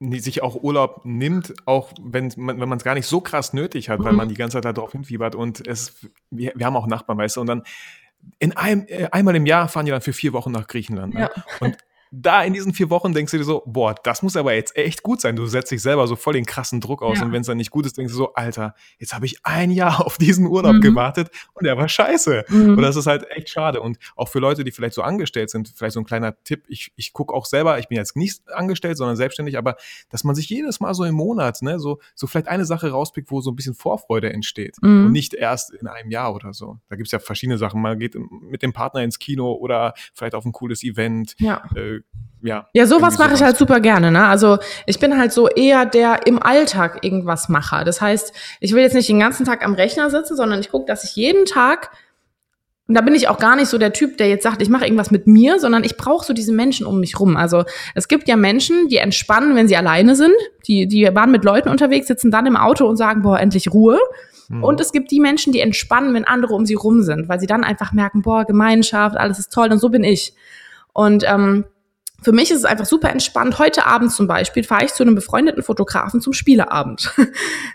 sich 0.00 0.42
auch 0.42 0.62
Urlaub 0.62 1.02
nimmt, 1.04 1.54
auch 1.66 1.92
wenn 2.00 2.32
man 2.36 2.60
wenn 2.60 2.68
man 2.68 2.78
es 2.78 2.84
gar 2.84 2.94
nicht 2.94 3.06
so 3.06 3.20
krass 3.20 3.52
nötig 3.52 3.88
hat, 3.90 4.00
weil 4.02 4.12
Mhm. 4.12 4.18
man 4.18 4.28
die 4.28 4.34
ganze 4.34 4.60
Zeit 4.60 4.76
darauf 4.76 4.92
hinfiebert 4.92 5.34
und 5.34 5.66
es 5.66 5.96
wir, 6.30 6.52
wir 6.54 6.66
haben 6.66 6.76
auch 6.76 6.86
Nachbarn, 6.86 7.18
weißt 7.18 7.36
du, 7.36 7.40
und 7.40 7.46
dann 7.46 7.62
in 8.38 8.56
einem, 8.56 8.86
äh, 8.88 9.08
einmal 9.12 9.36
im 9.36 9.44
Jahr 9.46 9.68
fahren 9.68 9.84
die 9.86 9.92
dann 9.92 10.00
für 10.00 10.12
vier 10.14 10.32
Wochen 10.32 10.50
nach 10.52 10.66
Griechenland. 10.66 11.14
Ne? 11.14 11.20
Ja. 11.20 11.30
Und 11.60 11.76
da 12.20 12.42
in 12.42 12.52
diesen 12.52 12.72
vier 12.74 12.90
Wochen 12.90 13.12
denkst 13.12 13.32
du 13.32 13.38
dir 13.38 13.44
so, 13.44 13.62
boah, 13.66 13.94
das 14.02 14.22
muss 14.22 14.36
aber 14.36 14.54
jetzt 14.54 14.76
echt 14.76 15.02
gut 15.02 15.20
sein. 15.20 15.36
Du 15.36 15.46
setzt 15.46 15.70
dich 15.72 15.82
selber 15.82 16.06
so 16.06 16.16
voll 16.16 16.34
den 16.34 16.46
krassen 16.46 16.80
Druck 16.80 17.02
aus. 17.02 17.18
Ja. 17.18 17.24
Und 17.24 17.32
wenn 17.32 17.40
es 17.40 17.46
dann 17.46 17.56
nicht 17.56 17.70
gut 17.70 17.86
ist, 17.86 17.98
denkst 17.98 18.12
du 18.12 18.16
so, 18.16 18.34
Alter, 18.34 18.74
jetzt 18.98 19.14
habe 19.14 19.26
ich 19.26 19.38
ein 19.44 19.70
Jahr 19.70 20.00
auf 20.06 20.18
diesen 20.18 20.46
Urlaub 20.46 20.76
mhm. 20.76 20.80
gewartet 20.80 21.30
und 21.54 21.64
der 21.64 21.76
war 21.76 21.88
scheiße. 21.88 22.44
Mhm. 22.48 22.70
Und 22.76 22.82
das 22.82 22.96
ist 22.96 23.06
halt 23.06 23.28
echt 23.30 23.48
schade. 23.48 23.80
Und 23.80 23.98
auch 24.16 24.28
für 24.28 24.38
Leute, 24.38 24.64
die 24.64 24.70
vielleicht 24.70 24.94
so 24.94 25.02
angestellt 25.02 25.50
sind, 25.50 25.72
vielleicht 25.74 25.94
so 25.94 26.00
ein 26.00 26.06
kleiner 26.06 26.36
Tipp. 26.44 26.64
Ich, 26.68 26.92
ich 26.96 27.12
gucke 27.12 27.34
auch 27.34 27.46
selber, 27.46 27.78
ich 27.78 27.88
bin 27.88 27.96
jetzt 27.96 28.16
nicht 28.16 28.42
angestellt, 28.52 28.96
sondern 28.96 29.16
selbstständig, 29.16 29.58
aber 29.58 29.76
dass 30.10 30.24
man 30.24 30.34
sich 30.34 30.48
jedes 30.48 30.80
Mal 30.80 30.94
so 30.94 31.04
im 31.04 31.14
Monat, 31.14 31.62
ne, 31.62 31.78
so, 31.80 32.00
so 32.14 32.26
vielleicht 32.26 32.48
eine 32.48 32.64
Sache 32.64 32.90
rauspickt, 32.90 33.30
wo 33.30 33.40
so 33.40 33.50
ein 33.50 33.56
bisschen 33.56 33.74
Vorfreude 33.74 34.32
entsteht. 34.32 34.76
Mhm. 34.82 35.06
Und 35.06 35.12
nicht 35.12 35.34
erst 35.34 35.72
in 35.72 35.88
einem 35.88 36.10
Jahr 36.10 36.34
oder 36.34 36.52
so. 36.52 36.78
Da 36.88 36.96
gibt's 36.96 37.12
ja 37.12 37.18
verschiedene 37.18 37.58
Sachen. 37.58 37.80
Man 37.80 37.98
geht 37.98 38.16
mit 38.40 38.62
dem 38.62 38.72
Partner 38.72 39.02
ins 39.02 39.18
Kino 39.18 39.52
oder 39.52 39.94
vielleicht 40.12 40.34
auf 40.34 40.44
ein 40.44 40.52
cooles 40.52 40.84
Event. 40.84 41.34
Ja. 41.38 41.62
Äh, 41.74 42.00
ja. 42.42 42.68
Ja, 42.74 42.86
sowas 42.86 43.18
mache 43.18 43.34
ich 43.34 43.42
halt 43.42 43.56
super 43.56 43.80
gerne. 43.80 44.10
Ne? 44.10 44.26
Also 44.26 44.58
ich 44.86 44.98
bin 44.98 45.16
halt 45.18 45.32
so 45.32 45.48
eher 45.48 45.86
der 45.86 46.26
im 46.26 46.42
Alltag 46.42 46.98
irgendwas 47.02 47.48
Macher. 47.48 47.84
Das 47.84 48.02
heißt, 48.02 48.34
ich 48.60 48.72
will 48.72 48.82
jetzt 48.82 48.94
nicht 48.94 49.08
den 49.08 49.18
ganzen 49.18 49.46
Tag 49.46 49.64
am 49.64 49.72
Rechner 49.72 50.10
sitzen, 50.10 50.36
sondern 50.36 50.60
ich 50.60 50.70
gucke, 50.70 50.84
dass 50.86 51.04
ich 51.04 51.16
jeden 51.16 51.46
Tag 51.46 51.90
und 52.86 52.94
da 52.94 53.00
bin 53.00 53.14
ich 53.14 53.28
auch 53.28 53.38
gar 53.38 53.56
nicht 53.56 53.68
so 53.68 53.78
der 53.78 53.94
Typ, 53.94 54.18
der 54.18 54.28
jetzt 54.28 54.42
sagt, 54.42 54.60
ich 54.60 54.68
mache 54.68 54.84
irgendwas 54.84 55.10
mit 55.10 55.26
mir, 55.26 55.58
sondern 55.58 55.84
ich 55.84 55.96
brauche 55.96 56.24
so 56.24 56.34
diese 56.34 56.52
Menschen 56.52 56.84
um 56.86 57.00
mich 57.00 57.18
rum. 57.18 57.34
Also 57.34 57.64
es 57.94 58.08
gibt 58.08 58.28
ja 58.28 58.36
Menschen, 58.36 58.88
die 58.88 58.98
entspannen, 58.98 59.56
wenn 59.56 59.68
sie 59.68 59.76
alleine 59.76 60.14
sind. 60.14 60.34
Die, 60.66 60.86
die 60.86 61.08
waren 61.14 61.30
mit 61.30 61.44
Leuten 61.44 61.70
unterwegs, 61.70 62.08
sitzen 62.08 62.30
dann 62.30 62.44
im 62.44 62.56
Auto 62.56 62.86
und 62.86 62.98
sagen, 62.98 63.22
boah, 63.22 63.40
endlich 63.40 63.72
Ruhe. 63.72 63.98
Mhm. 64.50 64.62
Und 64.62 64.80
es 64.82 64.92
gibt 64.92 65.10
die 65.10 65.20
Menschen, 65.20 65.50
die 65.50 65.60
entspannen, 65.60 66.12
wenn 66.12 66.24
andere 66.24 66.52
um 66.52 66.66
sie 66.66 66.74
rum 66.74 67.02
sind, 67.02 67.26
weil 67.26 67.40
sie 67.40 67.46
dann 67.46 67.64
einfach 67.64 67.92
merken, 67.92 68.20
boah, 68.20 68.44
Gemeinschaft, 68.44 69.16
alles 69.16 69.38
ist 69.38 69.50
toll 69.50 69.72
und 69.72 69.78
so 69.78 69.88
bin 69.88 70.04
ich. 70.04 70.34
Und 70.92 71.24
ähm, 71.26 71.64
für 72.24 72.32
mich 72.32 72.50
ist 72.50 72.58
es 72.58 72.64
einfach 72.64 72.86
super 72.86 73.10
entspannt. 73.10 73.58
Heute 73.58 73.86
Abend 73.86 74.10
zum 74.10 74.26
Beispiel 74.26 74.64
fahre 74.64 74.86
ich 74.86 74.94
zu 74.94 75.02
einem 75.02 75.14
befreundeten 75.14 75.62
Fotografen 75.62 76.20
zum 76.20 76.32
Spieleabend. 76.32 77.12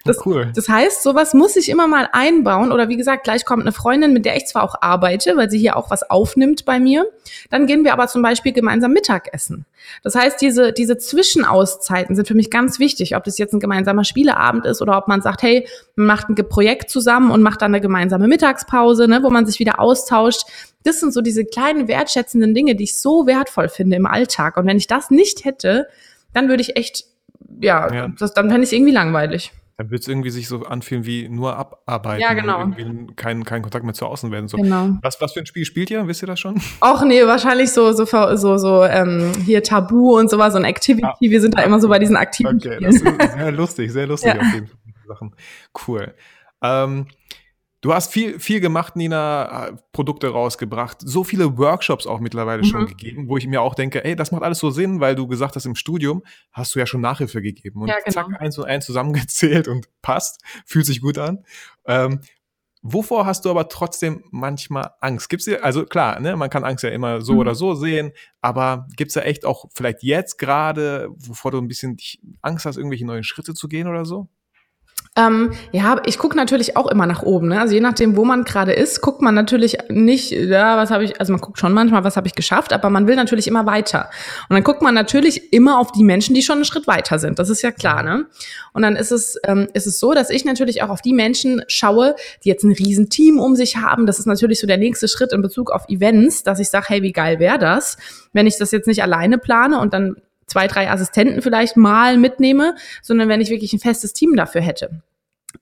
Das, 0.06 0.26
cool. 0.26 0.52
das 0.56 0.70
heißt, 0.70 1.04
sowas 1.04 1.34
muss 1.34 1.56
ich 1.56 1.70
immer 1.70 1.88
mal 1.88 2.10
einbauen. 2.14 2.72
Oder 2.72 2.90
wie 2.90 2.98
gesagt, 2.98 3.26
gleich 3.26 3.46
kommt 3.46 3.62
eine 3.62 3.72
Freundin, 3.72 4.14
mit 4.14 4.26
der 4.26 4.38
ich 4.38 4.48
zwar 4.48 4.64
auch 4.64 4.76
arbeite, 4.82 5.36
weil 5.36 5.52
sie 5.52 5.60
hier 5.60 5.76
auch 5.76 5.92
was 5.92 6.10
aufnimmt 6.10 6.66
bei 6.66 6.80
mir. 6.80 7.06
Dann 7.52 7.68
gehen 7.68 7.84
wir 7.84 7.94
aber 7.94 8.08
zum 8.08 8.22
Beispiel 8.22 8.54
gemeinsam 8.54 8.92
Mittagessen. 8.92 9.66
Das 10.04 10.16
heißt, 10.16 10.42
diese, 10.42 10.74
diese 10.74 10.98
Zwischenauszeiten 10.98 12.16
sind 12.16 12.28
für 12.28 12.34
mich 12.34 12.50
ganz 12.50 12.80
wichtig, 12.80 13.16
ob 13.16 13.24
das 13.26 13.38
jetzt 13.38 13.54
ein 13.54 13.60
gemeinsamer 13.60 14.04
Spieleabend 14.04 14.66
ist 14.66 14.82
oder 14.82 14.98
ob 14.98 15.08
man 15.08 15.22
sagt, 15.22 15.44
hey, 15.44 15.68
man 15.96 16.08
macht 16.08 16.30
ein 16.30 16.36
Projekt 16.36 16.90
zusammen 16.90 17.30
und 17.30 17.44
macht 17.44 17.62
dann 17.62 17.74
eine 17.74 17.82
gemeinsame 17.82 18.28
Mittagspause, 18.28 19.08
ne, 19.08 19.22
wo 19.22 19.30
man 19.30 19.46
sich 19.46 19.60
wieder 19.60 19.80
austauscht. 19.80 20.44
Das 20.84 21.00
sind 21.00 21.14
so 21.14 21.22
diese 21.22 21.46
kleinen 21.46 21.88
wertschätzenden 21.88 22.54
Dinge, 22.54 22.76
die 22.76 22.86
ich 22.86 22.98
so 22.98 23.28
wertvoll 23.28 23.70
finde 23.70 23.98
im 23.98 24.06
Alltag. 24.06 24.58
Und 24.58 24.66
wenn 24.66 24.78
ich 24.78 24.88
das 24.88 25.12
nicht 25.12 25.46
hätte, 25.46 25.88
dann 26.34 26.48
würde 26.48 26.62
ich 26.62 26.78
echt, 26.78 27.06
ja, 27.62 27.94
ja. 27.94 28.08
Das, 28.18 28.34
dann 28.34 28.50
fände 28.50 28.64
ich 28.64 28.70
es 28.70 28.74
irgendwie 28.74 28.94
langweilig. 28.94 29.52
Dann 29.78 29.92
wird 29.92 30.02
es 30.02 30.10
irgendwie 30.10 30.30
sich 30.30 30.50
so 30.50 30.64
anfühlen 30.64 31.06
wie 31.06 31.30
nur 31.30 31.56
abarbeiten. 31.56 32.22
Ja, 32.22 32.34
genau. 32.34 32.62
Und 32.62 32.78
irgendwie 32.78 33.14
kein, 33.16 33.46
kein 33.46 33.62
Kontakt 33.62 33.86
mehr 33.86 33.94
zu 33.94 34.06
außen 34.06 34.30
werden. 34.30 34.50
So. 34.50 34.58
Genau. 34.58 34.98
Was, 35.02 35.22
was 35.22 35.32
für 35.32 35.40
ein 35.40 35.46
Spiel 35.46 35.64
spielt 35.64 35.90
ihr? 35.90 36.06
Wisst 36.06 36.22
ihr 36.22 36.28
das 36.28 36.40
schon? 36.40 36.62
Och 36.82 37.06
nee, 37.06 37.26
wahrscheinlich 37.26 37.72
so, 37.72 37.94
so, 37.94 38.06
so, 38.06 38.58
so 38.58 38.84
ähm, 38.84 39.32
hier 39.46 39.64
Tabu 39.64 40.18
und 40.18 40.30
sowas, 40.30 40.52
so 40.52 40.60
ein 40.60 40.66
Activity. 40.66 41.06
Ah. 41.06 41.16
Wir 41.22 41.40
sind 41.40 41.58
da 41.58 41.62
immer 41.62 41.80
so 41.80 41.88
bei 41.88 41.98
diesen 41.98 42.18
aktiven 42.18 42.58
Okay, 42.58 42.78
das 42.82 42.96
ist 42.96 43.06
sehr 43.06 43.52
lustig, 43.54 43.92
sehr 43.94 44.08
lustig 44.08 44.34
ja. 44.36 44.42
auf 44.42 44.54
jeden 44.54 44.68
Fall. 44.68 44.78
Sachen. 45.08 45.36
Cool. 45.88 46.14
Ähm, 46.62 47.08
Du 47.82 47.94
hast 47.94 48.12
viel, 48.12 48.40
viel 48.40 48.60
gemacht, 48.60 48.98
Nina, 48.98 49.68
äh, 49.68 49.74
Produkte 49.94 50.30
rausgebracht, 50.30 50.98
so 51.00 51.24
viele 51.24 51.58
Workshops 51.58 52.08
auch 52.08 52.20
mittlerweile 52.20 52.64
mhm. 52.64 52.68
schon 52.68 52.86
gegeben, 52.88 53.30
wo 53.30 53.38
ich 53.38 53.48
mir 53.48 53.62
auch 53.62 53.74
denke, 53.74 54.04
ey, 54.04 54.18
das 54.18 54.32
macht 54.32 54.44
alles 54.44 54.60
so 54.60 54.70
Sinn, 54.70 55.00
weil 55.00 55.16
du 55.16 55.28
gesagt 55.28 55.56
hast, 55.56 55.66
im 55.66 55.76
Studium 55.76 56.24
hast 56.52 56.76
du 56.76 56.80
ja 56.80 56.86
schon 56.86 57.00
Nachhilfe 57.00 57.42
gegeben 57.42 57.82
und 57.82 57.88
ja, 57.88 57.96
genau. 58.04 58.12
zack, 58.12 58.42
eins 58.42 58.58
und 58.58 58.66
eins 58.66 58.86
zusammengezählt 58.86 59.70
und 59.70 59.88
passt, 60.02 60.44
fühlt 60.66 60.86
sich 60.86 61.00
gut 61.00 61.18
an. 61.18 61.46
Ähm, 61.86 62.20
wovor 62.82 63.26
hast 63.26 63.46
du 63.46 63.50
aber 63.50 63.70
trotzdem 63.70 64.26
manchmal 64.30 64.92
Angst? 65.00 65.30
Gibt's 65.30 65.46
dir, 65.46 65.64
also 65.64 65.86
klar, 65.86 66.20
ne, 66.20 66.36
man 66.36 66.50
kann 66.50 66.66
Angst 66.66 66.84
ja 66.84 66.90
immer 66.90 67.22
so 67.22 67.34
mhm. 67.34 67.40
oder 67.40 67.56
so 67.56 67.76
sehen, 67.76 68.12
aber 68.42 68.88
gibt's 68.98 69.14
da 69.14 69.22
echt 69.22 69.46
auch 69.46 69.66
vielleicht 69.74 70.04
jetzt 70.04 70.38
gerade, 70.38 71.08
wovor 71.16 71.52
du 71.52 71.60
ein 71.60 71.70
bisschen 71.70 71.96
Angst 72.42 72.66
hast, 72.66 72.76
irgendwelche 72.76 73.06
neuen 73.06 73.24
Schritte 73.24 73.54
zu 73.54 73.70
gehen 73.70 73.88
oder 73.88 74.04
so? 74.04 74.28
Ähm, 75.20 75.52
ja, 75.74 76.02
ich 76.06 76.18
gucke 76.18 76.38
natürlich 76.38 76.78
auch 76.78 76.88
immer 76.88 77.06
nach 77.06 77.24
oben. 77.24 77.50
Ne? 77.50 77.60
Also 77.60 77.74
je 77.74 77.82
nachdem, 77.82 78.16
wo 78.16 78.24
man 78.24 78.46
gerade 78.46 78.72
ist, 78.72 79.02
guckt 79.02 79.22
man 79.22 79.36
natürlich 79.36 79.78
nicht, 79.90 80.32
ja, 80.32 80.78
was 80.78 80.92
habe 80.92 81.04
ich, 81.04 81.20
also 81.20 81.34
man 81.34 81.42
guckt 81.42 81.60
schon 81.60 81.74
manchmal, 81.74 82.06
was 82.06 82.16
habe 82.16 82.28
ich 82.28 82.36
geschafft, 82.36 82.72
aber 82.72 82.90
man 82.90 83.06
will 83.06 83.18
natürlich 83.18 83.48
immer 83.48 83.66
weiter. 83.66 84.10
Und 84.48 84.56
dann 84.56 84.64
guckt 84.64 84.82
man 84.82 84.94
natürlich 84.94 85.52
immer 85.52 85.78
auf 85.78 85.92
die 85.92 86.04
Menschen, 86.04 86.36
die 86.36 86.42
schon 86.42 86.56
einen 86.56 86.66
Schritt 86.66 86.88
weiter 86.88 87.20
sind. 87.20 87.38
Das 87.38 87.50
ist 87.50 87.62
ja 87.62 87.72
klar, 87.72 88.02
ne? 88.02 88.28
Und 88.74 88.84
dann 88.84 88.96
ist 88.96 89.12
es, 89.12 89.38
ähm, 89.46 89.68
ist 89.74 89.88
es 89.88 90.00
so, 90.00 90.14
dass 90.14 90.30
ich 90.30 90.46
natürlich 90.46 90.84
auch 90.84 90.90
auf 90.90 91.02
die 91.02 91.14
Menschen 91.14 91.64
schaue, 91.68 92.16
die 92.46 92.50
jetzt 92.50 92.64
ein 92.64 92.72
Riesenteam 92.72 93.40
um 93.40 93.56
sich 93.56 93.76
haben. 93.76 94.06
Das 94.06 94.20
ist 94.20 94.26
natürlich 94.26 94.60
so 94.60 94.68
der 94.68 94.78
nächste 94.78 95.10
Schritt 95.10 95.34
in 95.34 95.42
Bezug 95.42 95.72
auf 95.72 95.90
Events, 95.90 96.44
dass 96.44 96.60
ich 96.60 96.70
sage, 96.70 96.86
hey, 96.88 97.04
wie 97.04 97.12
geil 97.12 97.40
wäre 97.40 97.60
das, 97.60 97.98
wenn 98.32 98.48
ich 98.48 98.58
das 98.58 98.72
jetzt 98.72 98.88
nicht 98.88 99.04
alleine 99.04 99.38
plane 99.38 99.80
und 99.80 99.94
dann 99.94 100.16
zwei, 100.50 100.68
drei 100.68 100.90
Assistenten 100.90 101.42
vielleicht 101.42 101.78
mal 101.78 102.18
mitnehme, 102.18 102.76
sondern 103.02 103.30
wenn 103.30 103.42
ich 103.42 103.50
wirklich 103.50 103.74
ein 103.74 103.80
festes 103.80 104.14
Team 104.14 104.36
dafür 104.36 104.62
hätte. 104.62 105.02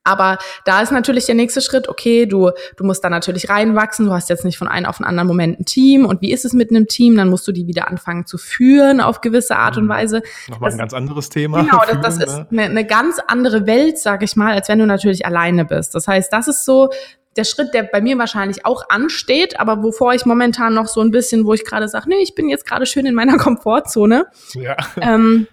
Aber 0.04 0.38
da 0.65 0.82
ist 0.82 0.91
natürlich 0.91 1.26
der 1.26 1.36
nächste 1.36 1.62
Schritt, 1.62 1.89
okay, 1.89 2.26
du, 2.26 2.52
du 2.78 2.84
musst 2.84 3.04
da 3.04 3.10
natürlich 3.10 3.50
reinwachsen, 3.50 4.06
du 4.06 4.13
hast 4.13 4.30
jetzt 4.30 4.45
nicht 4.45 4.58
von 4.58 4.67
einem 4.67 4.86
auf 4.86 4.97
den 4.97 5.06
anderen 5.06 5.28
Moment 5.28 5.60
ein 5.60 5.65
Team 5.65 6.06
und 6.06 6.21
wie 6.21 6.32
ist 6.32 6.45
es 6.45 6.54
mit 6.54 6.69
einem 6.69 6.88
Team, 6.88 7.15
dann 7.15 7.30
musst 7.30 7.47
du 7.47 7.52
die 7.52 7.67
wieder 7.67 7.88
anfangen 7.88 8.26
zu 8.26 8.38
führen 8.38 9.02
auf 9.02 9.21
gewisse 9.21 9.58
Art 9.58 9.78
und 9.78 9.86
mhm. 9.86 9.89
Weise. 9.89 10.21
Nochmal 10.50 10.71
ein 10.71 10.78
ganz 10.78 10.93
anderes 10.93 11.30
Thema. 11.30 11.62
Genau, 11.62 11.82
das, 11.86 12.02
das 12.02 12.17
ne? 12.17 12.26
ist 12.26 12.52
eine, 12.52 12.63
eine 12.63 12.86
ganz 12.86 13.19
andere 13.28 13.65
Welt, 13.67 13.97
sag 13.97 14.23
ich 14.23 14.36
mal, 14.36 14.54
als 14.54 14.69
wenn 14.69 14.80
du 14.80 14.86
natürlich 14.86 15.26
alleine 15.26 15.65
bist. 15.65 15.95
Das 15.95 16.08
heißt, 16.08 16.32
das 16.32 16.47
ist 16.47 16.65
so 16.65 16.89
der 17.38 17.43
Schritt, 17.43 17.73
der 17.73 17.84
bei 17.84 18.02
mir 18.02 18.17
wahrscheinlich 18.17 18.65
auch 18.65 18.89
ansteht, 18.89 19.60
aber 19.60 19.84
wovor 19.84 20.13
ich 20.13 20.26
momentan 20.26 20.73
noch 20.73 20.88
so 20.88 21.02
ein 21.02 21.12
bisschen, 21.12 21.45
wo 21.45 21.54
ich 21.54 21.63
gerade 21.63 21.88
sage, 21.88 22.10
nee, 22.10 22.21
ich 22.21 22.36
bin 22.36 22.50
jetzt 22.50 22.65
gerade 22.65 22.86
schön 22.86 23.06
in 23.06 23.13
meiner 23.15 23.38
Komfortzone. 23.38 24.26
Ja. 24.54 24.76
Ähm, 25.00 25.47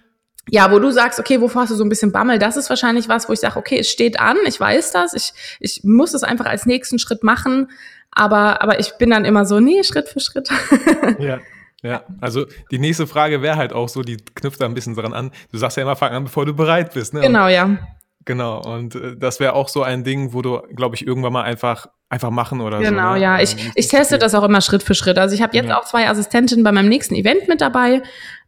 ja, 0.49 0.71
wo 0.71 0.79
du 0.79 0.91
sagst, 0.91 1.19
okay, 1.19 1.41
wovor 1.41 1.63
hast 1.63 1.71
du 1.71 1.75
so 1.75 1.83
ein 1.83 1.89
bisschen 1.89 2.11
Bammel, 2.11 2.39
das 2.39 2.57
ist 2.57 2.69
wahrscheinlich 2.69 3.09
was, 3.09 3.27
wo 3.27 3.33
ich 3.33 3.39
sage, 3.39 3.57
okay, 3.57 3.79
es 3.79 3.89
steht 3.89 4.19
an, 4.19 4.37
ich 4.45 4.59
weiß 4.59 4.91
das, 4.91 5.13
ich, 5.13 5.33
ich 5.59 5.83
muss 5.83 6.13
es 6.13 6.23
einfach 6.23 6.45
als 6.45 6.65
nächsten 6.65 6.99
Schritt 6.99 7.23
machen, 7.23 7.69
aber, 8.11 8.61
aber 8.61 8.79
ich 8.79 8.93
bin 8.97 9.09
dann 9.09 9.25
immer 9.25 9.45
so, 9.45 9.59
nee, 9.59 9.83
Schritt 9.83 10.09
für 10.09 10.19
Schritt. 10.19 10.49
Ja. 11.19 11.39
Ja, 11.83 12.03
also 12.19 12.45
die 12.71 12.79
nächste 12.79 13.05
Frage 13.05 13.43
wäre 13.43 13.57
halt 13.57 13.71
auch 13.71 13.89
so, 13.89 14.01
die 14.01 14.17
knüpft 14.17 14.59
da 14.59 14.65
ein 14.65 14.73
bisschen 14.73 14.95
dran 14.95 15.13
an. 15.13 15.29
Du 15.51 15.59
sagst 15.59 15.77
ja 15.77 15.83
immer, 15.83 15.95
fang 15.95 16.13
an, 16.13 16.23
bevor 16.23 16.43
du 16.43 16.55
bereit 16.55 16.95
bist. 16.95 17.13
Ne? 17.13 17.21
Genau, 17.21 17.47
ja. 17.47 17.77
Genau, 18.23 18.59
und 18.61 18.95
äh, 18.95 19.15
das 19.15 19.39
wäre 19.39 19.53
auch 19.53 19.69
so 19.69 19.83
ein 19.83 20.03
Ding, 20.03 20.33
wo 20.33 20.41
du, 20.41 20.61
glaube 20.75 20.95
ich, 20.95 21.05
irgendwann 21.05 21.33
mal 21.33 21.43
einfach 21.43 21.85
einfach 22.09 22.31
machen 22.31 22.61
oder 22.61 22.79
genau, 22.79 22.89
so. 22.89 22.95
Genau, 22.95 23.15
ja. 23.15 23.39
Ich, 23.39 23.53
ähm, 23.53 23.71
ich 23.75 23.87
teste 23.87 24.17
das 24.17 24.33
auch 24.33 24.43
immer 24.43 24.61
Schritt 24.61 24.81
für 24.81 24.95
Schritt. 24.95 25.19
Also 25.19 25.35
ich 25.35 25.43
habe 25.43 25.55
jetzt 25.55 25.69
ja. 25.69 25.79
auch 25.79 25.85
zwei 25.85 26.09
Assistentinnen 26.09 26.63
bei 26.63 26.71
meinem 26.71 26.89
nächsten 26.89 27.13
Event 27.13 27.47
mit 27.47 27.61
dabei. 27.61 28.01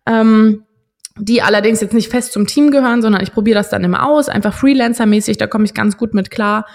Ähm, 0.08 0.64
die 1.20 1.42
allerdings 1.42 1.82
jetzt 1.82 1.94
nicht 1.94 2.10
fest 2.10 2.34
zum 2.34 2.48
Team 2.48 2.72
gehören, 2.72 3.02
sondern 3.02 3.22
ich 3.22 3.34
probiere 3.34 3.58
das 3.58 3.70
dann 3.70 3.84
immer 3.84 4.08
aus, 4.08 4.30
einfach 4.30 4.54
Freelancer-mäßig, 4.54 5.38
da 5.38 5.48
komme 5.48 5.66
ich 5.66 5.74
ganz 5.74 5.98
gut 5.98 6.14
mit 6.14 6.32
klar. 6.32 6.66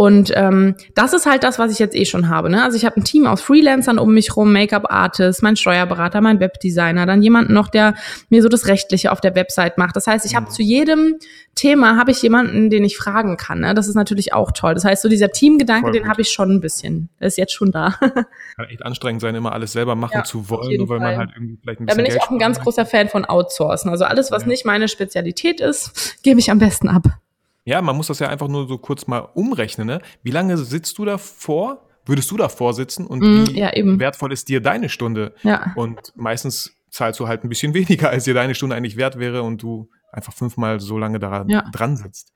Und 0.00 0.32
ähm, 0.34 0.76
das 0.94 1.12
ist 1.12 1.26
halt 1.26 1.44
das, 1.44 1.58
was 1.58 1.70
ich 1.70 1.78
jetzt 1.78 1.94
eh 1.94 2.06
schon 2.06 2.30
habe. 2.30 2.48
Ne? 2.48 2.64
Also 2.64 2.74
ich 2.74 2.86
habe 2.86 2.96
ein 2.96 3.04
Team 3.04 3.26
aus 3.26 3.42
Freelancern 3.42 3.98
um 3.98 4.14
mich 4.14 4.34
rum, 4.34 4.50
Make-up-Artist, 4.50 5.42
mein 5.42 5.56
Steuerberater, 5.56 6.22
mein 6.22 6.40
Webdesigner, 6.40 7.04
dann 7.04 7.20
jemanden 7.20 7.52
noch, 7.52 7.68
der 7.68 7.92
mir 8.30 8.40
so 8.40 8.48
das 8.48 8.66
Rechtliche 8.66 9.12
auf 9.12 9.20
der 9.20 9.34
Website 9.34 9.76
macht. 9.76 9.94
Das 9.96 10.06
heißt, 10.06 10.24
ich 10.24 10.34
habe 10.34 10.46
mhm. 10.46 10.52
zu 10.52 10.62
jedem 10.62 11.16
Thema 11.54 11.98
habe 11.98 12.12
ich 12.12 12.22
jemanden, 12.22 12.70
den 12.70 12.82
ich 12.82 12.96
fragen 12.96 13.36
kann. 13.36 13.60
Ne? 13.60 13.74
Das 13.74 13.88
ist 13.88 13.94
natürlich 13.94 14.32
auch 14.32 14.52
toll. 14.52 14.72
Das 14.72 14.86
heißt, 14.86 15.02
so 15.02 15.10
dieser 15.10 15.32
Teamgedanke, 15.32 15.90
den 15.90 16.08
habe 16.08 16.22
ich 16.22 16.30
schon 16.30 16.50
ein 16.50 16.60
bisschen. 16.62 17.10
Der 17.20 17.26
ist 17.26 17.36
jetzt 17.36 17.52
schon 17.52 17.70
da. 17.70 17.90
Kann 18.00 18.66
echt 18.70 18.82
anstrengend 18.82 19.20
sein, 19.20 19.34
immer 19.34 19.52
alles 19.52 19.72
selber 19.72 19.96
machen 19.96 20.14
ja, 20.14 20.24
zu 20.24 20.48
wollen, 20.48 20.78
nur 20.78 20.88
weil 20.88 21.00
man 21.00 21.18
halt 21.18 21.30
irgendwie 21.36 21.58
vielleicht 21.60 21.78
ein 21.78 21.84
bisschen. 21.84 21.98
Da 21.98 22.02
bin 22.02 22.06
ich 22.06 22.12
Geld 22.12 22.22
auch 22.22 22.30
ein 22.30 22.38
ganz 22.38 22.58
großer 22.58 22.86
Fan 22.86 23.10
von 23.10 23.26
Outsourcen. 23.26 23.90
Also 23.90 24.06
alles, 24.06 24.30
was 24.30 24.44
ja. 24.44 24.48
nicht 24.48 24.64
meine 24.64 24.88
Spezialität 24.88 25.60
ist, 25.60 26.22
gebe 26.22 26.40
ich 26.40 26.50
am 26.50 26.58
besten 26.58 26.88
ab. 26.88 27.20
Ja, 27.64 27.82
man 27.82 27.96
muss 27.96 28.06
das 28.06 28.18
ja 28.18 28.28
einfach 28.28 28.48
nur 28.48 28.66
so 28.68 28.78
kurz 28.78 29.06
mal 29.06 29.18
umrechnen. 29.18 29.86
Ne? 29.86 30.00
Wie 30.22 30.30
lange 30.30 30.56
sitzt 30.56 30.98
du 30.98 31.04
davor? 31.04 31.86
Würdest 32.06 32.30
du 32.30 32.36
davor 32.36 32.72
sitzen 32.72 33.06
und 33.06 33.20
mm, 33.20 33.48
wie 33.48 33.58
ja, 33.58 33.70
wertvoll 33.74 34.32
ist 34.32 34.48
dir 34.48 34.60
deine 34.60 34.88
Stunde? 34.88 35.34
Ja. 35.42 35.72
Und 35.76 36.12
meistens 36.16 36.74
zahlst 36.88 37.20
du 37.20 37.28
halt 37.28 37.44
ein 37.44 37.48
bisschen 37.48 37.74
weniger, 37.74 38.10
als 38.10 38.24
dir 38.24 38.34
deine 38.34 38.54
Stunde 38.54 38.74
eigentlich 38.74 38.96
wert 38.96 39.18
wäre 39.18 39.42
und 39.42 39.62
du 39.62 39.90
einfach 40.10 40.32
fünfmal 40.32 40.80
so 40.80 40.98
lange 40.98 41.18
daran 41.18 41.48
ja. 41.48 41.62
dran 41.70 41.96
sitzt. 41.96 42.32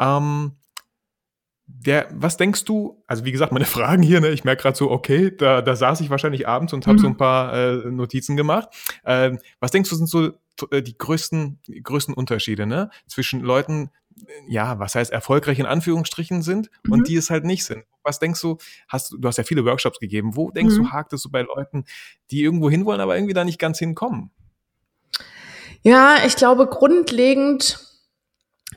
Ähm, 0.00 0.52
der, 1.66 2.08
was 2.12 2.36
denkst 2.36 2.64
du, 2.64 3.02
also 3.06 3.24
wie 3.24 3.32
gesagt, 3.32 3.52
meine 3.52 3.64
Fragen 3.66 4.02
hier, 4.02 4.20
ne, 4.20 4.30
ich 4.30 4.44
merke 4.44 4.62
gerade 4.62 4.76
so, 4.76 4.90
okay, 4.90 5.34
da, 5.36 5.62
da 5.62 5.76
saß 5.76 6.00
ich 6.00 6.10
wahrscheinlich 6.10 6.46
abends 6.46 6.72
und 6.72 6.86
habe 6.86 6.98
mhm. 6.98 7.02
so 7.02 7.06
ein 7.08 7.16
paar 7.16 7.52
äh, 7.52 7.90
Notizen 7.90 8.36
gemacht. 8.36 8.68
Ähm, 9.04 9.40
was 9.60 9.72
denkst 9.72 9.90
du, 9.90 9.96
sind 9.96 10.08
so 10.08 10.30
äh, 10.70 10.82
die 10.82 10.96
größten, 10.96 11.58
die 11.66 11.82
größten 11.82 12.14
Unterschiede 12.14 12.66
ne, 12.66 12.90
zwischen 13.06 13.40
Leuten, 13.40 13.90
ja, 14.48 14.78
was 14.78 14.94
heißt 14.94 15.12
erfolgreich 15.12 15.58
in 15.58 15.66
Anführungsstrichen 15.66 16.42
sind 16.42 16.70
Mhm. 16.84 16.92
und 16.92 17.08
die 17.08 17.16
es 17.16 17.30
halt 17.30 17.44
nicht 17.44 17.64
sind. 17.64 17.84
Was 18.02 18.18
denkst 18.18 18.40
du, 18.40 18.56
hast 18.88 19.12
du, 19.12 19.18
du 19.18 19.28
hast 19.28 19.36
ja 19.38 19.44
viele 19.44 19.64
Workshops 19.64 19.98
gegeben, 19.98 20.36
wo 20.36 20.50
denkst 20.50 20.74
Mhm. 20.76 20.84
du, 20.84 20.90
hakt 20.90 21.12
es 21.12 21.22
so 21.22 21.30
bei 21.30 21.42
Leuten, 21.42 21.84
die 22.30 22.42
irgendwo 22.42 22.70
hinwollen, 22.70 23.00
aber 23.00 23.16
irgendwie 23.16 23.34
da 23.34 23.44
nicht 23.44 23.58
ganz 23.58 23.78
hinkommen? 23.78 24.30
Ja, 25.82 26.16
ich 26.26 26.36
glaube, 26.36 26.66
grundlegend 26.66 27.80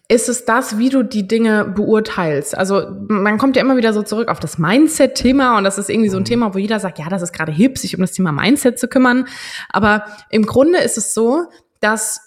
ist 0.07 0.27
es 0.29 0.45
das, 0.45 0.77
wie 0.77 0.89
du 0.89 1.03
die 1.03 1.27
Dinge 1.27 1.65
beurteilst. 1.65 2.57
Also 2.57 2.83
man 3.07 3.37
kommt 3.37 3.55
ja 3.55 3.61
immer 3.61 3.77
wieder 3.77 3.93
so 3.93 4.01
zurück 4.01 4.27
auf 4.27 4.39
das 4.39 4.57
Mindset-Thema 4.57 5.57
und 5.57 5.63
das 5.63 5.77
ist 5.77 5.89
irgendwie 5.89 6.09
so 6.09 6.17
ein 6.17 6.21
Mhm. 6.23 6.25
Thema, 6.25 6.53
wo 6.53 6.57
jeder 6.57 6.79
sagt, 6.79 6.97
ja, 6.99 7.09
das 7.09 7.21
ist 7.21 7.31
gerade 7.31 7.51
hip, 7.51 7.77
sich 7.77 7.95
um 7.95 8.01
das 8.01 8.11
Thema 8.13 8.31
Mindset 8.31 8.79
zu 8.79 8.87
kümmern. 8.87 9.27
Aber 9.69 10.05
im 10.29 10.45
Grunde 10.45 10.79
ist 10.79 10.97
es 10.97 11.13
so, 11.13 11.45
dass 11.79 12.21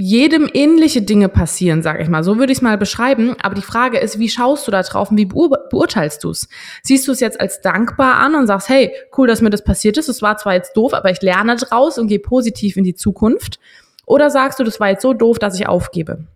jedem 0.00 0.48
ähnliche 0.52 1.02
Dinge 1.02 1.28
passieren, 1.28 1.82
sage 1.82 2.02
ich 2.02 2.08
mal. 2.08 2.24
So 2.24 2.38
würde 2.38 2.52
ich 2.52 2.58
es 2.58 2.62
mal 2.62 2.78
beschreiben. 2.78 3.36
Aber 3.42 3.54
die 3.54 3.62
Frage 3.62 3.98
ist, 3.98 4.18
wie 4.18 4.28
schaust 4.28 4.66
du 4.66 4.70
da 4.70 4.82
drauf 4.82 5.10
und 5.10 5.16
wie 5.16 5.26
beur 5.26 5.48
beurteilst 5.70 6.24
du 6.24 6.30
es? 6.30 6.48
Siehst 6.82 7.06
du 7.06 7.12
es 7.12 7.20
jetzt 7.20 7.40
als 7.40 7.60
dankbar 7.60 8.16
an 8.16 8.34
und 8.34 8.46
sagst, 8.46 8.68
hey, 8.68 8.92
cool, 9.16 9.28
dass 9.28 9.42
mir 9.42 9.50
das 9.50 9.64
passiert 9.64 9.98
ist. 9.98 10.08
Es 10.08 10.22
war 10.22 10.36
zwar 10.36 10.54
jetzt 10.54 10.76
doof, 10.76 10.94
aber 10.94 11.10
ich 11.10 11.22
lerne 11.22 11.56
draus 11.56 11.98
und 11.98 12.08
gehe 12.08 12.18
positiv 12.18 12.76
in 12.76 12.84
die 12.84 12.94
Zukunft. 12.94 13.60
Oder 14.06 14.30
sagst 14.30 14.58
du, 14.58 14.64
das 14.64 14.80
war 14.80 14.88
jetzt 14.88 15.02
so 15.02 15.12
doof, 15.12 15.38
dass 15.38 15.58
ich 15.58 15.68
aufgebe? 15.68 16.26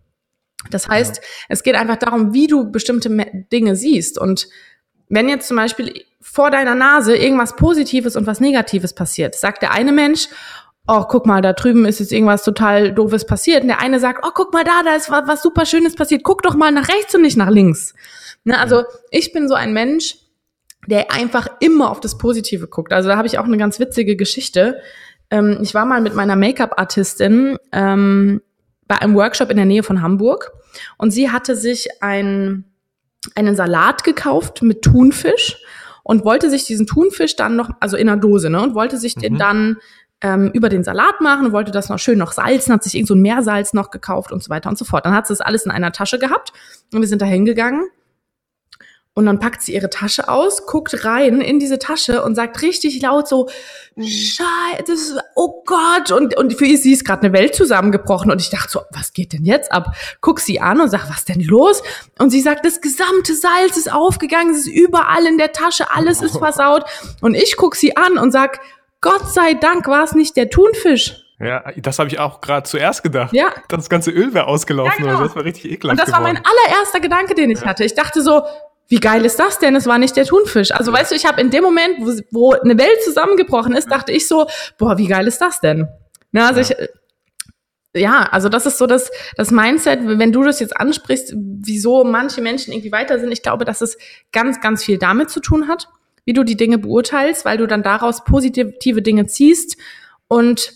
Das 0.70 0.88
heißt, 0.88 1.20
es 1.48 1.62
geht 1.62 1.74
einfach 1.74 1.96
darum, 1.96 2.32
wie 2.32 2.46
du 2.46 2.70
bestimmte 2.70 3.10
Dinge 3.52 3.76
siehst. 3.76 4.18
Und 4.18 4.48
wenn 5.08 5.28
jetzt 5.28 5.48
zum 5.48 5.56
Beispiel 5.56 6.04
vor 6.20 6.50
deiner 6.50 6.74
Nase 6.74 7.16
irgendwas 7.16 7.56
Positives 7.56 8.16
und 8.16 8.26
was 8.26 8.40
Negatives 8.40 8.94
passiert, 8.94 9.34
sagt 9.34 9.62
der 9.62 9.72
eine 9.72 9.92
Mensch, 9.92 10.28
oh, 10.86 11.04
guck 11.08 11.26
mal, 11.26 11.40
da 11.40 11.52
drüben 11.52 11.86
ist 11.86 12.00
jetzt 12.00 12.12
irgendwas 12.12 12.44
total 12.44 12.92
Doofes 12.92 13.26
passiert. 13.26 13.62
Und 13.62 13.68
der 13.68 13.80
eine 13.80 14.00
sagt, 14.00 14.24
oh, 14.26 14.30
guck 14.34 14.52
mal 14.52 14.64
da, 14.64 14.82
da 14.84 14.94
ist 14.94 15.10
was, 15.10 15.26
was 15.26 15.42
super 15.42 15.64
Schönes 15.66 15.94
passiert. 15.94 16.22
Guck 16.24 16.42
doch 16.42 16.54
mal 16.54 16.72
nach 16.72 16.88
rechts 16.88 17.14
und 17.14 17.22
nicht 17.22 17.36
nach 17.36 17.50
links. 17.50 17.94
Ne, 18.44 18.58
also 18.58 18.84
ich 19.10 19.32
bin 19.32 19.48
so 19.48 19.54
ein 19.54 19.72
Mensch, 19.72 20.16
der 20.86 21.10
einfach 21.12 21.48
immer 21.60 21.90
auf 21.90 22.00
das 22.00 22.18
Positive 22.18 22.66
guckt. 22.68 22.92
Also 22.92 23.08
da 23.08 23.16
habe 23.16 23.26
ich 23.26 23.38
auch 23.38 23.44
eine 23.44 23.56
ganz 23.56 23.80
witzige 23.80 24.16
Geschichte. 24.16 24.80
Ähm, 25.30 25.58
ich 25.62 25.72
war 25.72 25.86
mal 25.86 26.02
mit 26.02 26.14
meiner 26.14 26.36
Make-up-Artistin 26.36 27.56
ähm, 27.72 28.42
bei 28.86 28.98
einem 29.00 29.14
Workshop 29.14 29.50
in 29.50 29.56
der 29.56 29.64
Nähe 29.64 29.82
von 29.82 30.02
Hamburg 30.02 30.52
und 30.98 31.10
sie 31.10 31.30
hatte 31.30 31.56
sich 31.56 31.88
ein, 32.02 32.66
einen 33.34 33.56
Salat 33.56 34.04
gekauft 34.04 34.60
mit 34.60 34.82
Thunfisch 34.82 35.56
und 36.02 36.26
wollte 36.26 36.50
sich 36.50 36.64
diesen 36.64 36.86
Thunfisch 36.86 37.36
dann 37.36 37.56
noch, 37.56 37.70
also 37.80 37.96
in 37.96 38.10
einer 38.10 38.20
Dose, 38.20 38.50
ne, 38.50 38.62
und 38.62 38.74
wollte 38.74 38.98
sich 38.98 39.14
den 39.14 39.34
Mhm. 39.34 39.38
dann 39.38 39.76
ähm, 40.24 40.50
über 40.54 40.70
den 40.70 40.82
Salat 40.82 41.20
machen 41.20 41.44
und 41.46 41.52
wollte 41.52 41.70
das 41.70 41.90
noch 41.90 41.98
schön 41.98 42.18
noch 42.18 42.32
salzen, 42.32 42.72
hat 42.72 42.82
sich 42.82 42.94
irgend 42.94 43.08
so 43.08 43.14
ein 43.14 43.20
Meersalz 43.20 43.74
noch 43.74 43.90
gekauft 43.90 44.32
und 44.32 44.42
so 44.42 44.48
weiter 44.48 44.70
und 44.70 44.78
so 44.78 44.84
fort. 44.86 45.04
Dann 45.04 45.14
hat 45.14 45.26
sie 45.26 45.32
das 45.34 45.42
alles 45.42 45.66
in 45.66 45.70
einer 45.70 45.92
Tasche 45.92 46.18
gehabt 46.18 46.52
und 46.92 47.00
wir 47.02 47.08
sind 47.08 47.20
da 47.20 47.26
hingegangen 47.26 47.84
und 49.16 49.26
dann 49.26 49.38
packt 49.38 49.62
sie 49.62 49.74
ihre 49.74 49.90
Tasche 49.90 50.28
aus, 50.28 50.66
guckt 50.66 51.04
rein 51.04 51.40
in 51.40 51.60
diese 51.60 51.78
Tasche 51.78 52.24
und 52.24 52.34
sagt 52.34 52.62
richtig 52.62 53.00
laut 53.02 53.28
so, 53.28 53.48
Scheiße, 53.96 54.82
das 54.88 54.98
ist- 55.02 55.18
oh 55.36 55.62
Gott. 55.66 56.10
Und, 56.10 56.36
und 56.36 56.54
für 56.54 56.64
sie 56.76 56.92
ist 56.94 57.04
gerade 57.04 57.22
eine 57.26 57.32
Welt 57.32 57.54
zusammengebrochen. 57.54 58.32
Und 58.32 58.40
ich 58.40 58.50
dachte 58.50 58.70
so, 58.70 58.80
was 58.90 59.12
geht 59.12 59.32
denn 59.32 59.44
jetzt 59.44 59.70
ab? 59.70 59.94
Guck 60.20 60.40
sie 60.40 60.60
an 60.60 60.80
und 60.80 60.88
sag, 60.90 61.08
was 61.10 61.24
denn 61.24 61.40
los? 61.40 61.82
Und 62.18 62.30
sie 62.30 62.40
sagt, 62.40 62.64
das 62.66 62.80
gesamte 62.80 63.34
Salz 63.36 63.76
ist 63.76 63.92
aufgegangen, 63.92 64.50
es 64.52 64.66
ist 64.66 64.68
überall 64.68 65.26
in 65.26 65.38
der 65.38 65.52
Tasche, 65.52 65.92
alles 65.94 66.20
ist 66.20 66.36
versaut. 66.38 66.84
Und 67.20 67.34
ich 67.36 67.56
guck 67.56 67.76
sie 67.76 67.96
an 67.96 68.18
und 68.18 68.32
sag, 68.32 68.58
Gott 69.04 69.28
sei 69.32 69.54
Dank 69.54 69.86
war 69.86 70.02
es 70.04 70.12
nicht 70.14 70.36
der 70.36 70.50
Thunfisch. 70.50 71.20
Ja, 71.38 71.62
das 71.76 71.98
habe 71.98 72.08
ich 72.08 72.18
auch 72.18 72.40
gerade 72.40 72.62
zuerst 72.68 73.02
gedacht. 73.02 73.32
Ja. 73.32 73.48
Das 73.68 73.88
ganze 73.88 74.10
Öl 74.10 74.32
wäre 74.34 74.46
ausgelaufen 74.46 74.92
Ja, 74.92 74.96
genau. 74.98 75.08
oder 75.10 75.18
so. 75.18 75.24
Das 75.24 75.36
war 75.36 75.44
richtig 75.44 75.70
ekelhaft 75.70 76.00
Und 76.00 76.06
das 76.08 76.12
war 76.12 76.20
geworden. 76.20 76.40
mein 76.42 76.44
allererster 76.70 77.00
Gedanke, 77.00 77.34
den 77.34 77.50
ich 77.50 77.64
hatte. 77.66 77.84
Ich 77.84 77.94
dachte 77.94 78.22
so, 78.22 78.42
wie 78.88 79.00
geil 79.00 79.24
ist 79.24 79.38
das 79.38 79.58
denn? 79.58 79.74
Es 79.76 79.86
war 79.86 79.98
nicht 79.98 80.16
der 80.16 80.24
Thunfisch. 80.24 80.70
Also 80.72 80.92
weißt 80.92 81.10
du, 81.10 81.16
ich 81.16 81.26
habe 81.26 81.40
in 81.40 81.50
dem 81.50 81.64
Moment, 81.64 81.96
wo, 82.00 82.12
wo 82.30 82.52
eine 82.52 82.78
Welt 82.78 83.02
zusammengebrochen 83.04 83.74
ist, 83.74 83.90
dachte 83.90 84.12
ich 84.12 84.26
so, 84.28 84.46
boah, 84.78 84.96
wie 84.98 85.06
geil 85.08 85.26
ist 85.26 85.40
das 85.40 85.60
denn? 85.60 85.88
Na, 86.32 86.48
also 86.48 86.60
Ja. 86.60 86.66
ich, 86.66 86.78
äh, 86.78 86.88
ja, 88.00 88.28
also 88.30 88.48
das 88.48 88.66
ist 88.66 88.78
so 88.78 88.86
das, 88.86 89.10
das 89.36 89.50
Mindset, 89.50 90.00
wenn 90.02 90.32
du 90.32 90.42
das 90.44 90.60
jetzt 90.60 90.76
ansprichst, 90.76 91.32
wieso 91.36 92.04
manche 92.04 92.40
Menschen 92.42 92.72
irgendwie 92.72 92.90
weiter 92.92 93.18
sind. 93.20 93.30
Ich 93.32 93.42
glaube, 93.42 93.64
dass 93.64 93.80
es 93.82 93.96
ganz, 94.32 94.60
ganz 94.60 94.82
viel 94.84 94.98
damit 94.98 95.30
zu 95.30 95.40
tun 95.40 95.68
hat, 95.68 95.88
wie 96.24 96.32
du 96.32 96.44
die 96.44 96.56
Dinge 96.56 96.78
beurteilst, 96.78 97.44
weil 97.44 97.58
du 97.58 97.66
dann 97.66 97.82
daraus 97.82 98.24
positive 98.24 99.02
Dinge 99.02 99.26
ziehst 99.26 99.76
und 100.28 100.72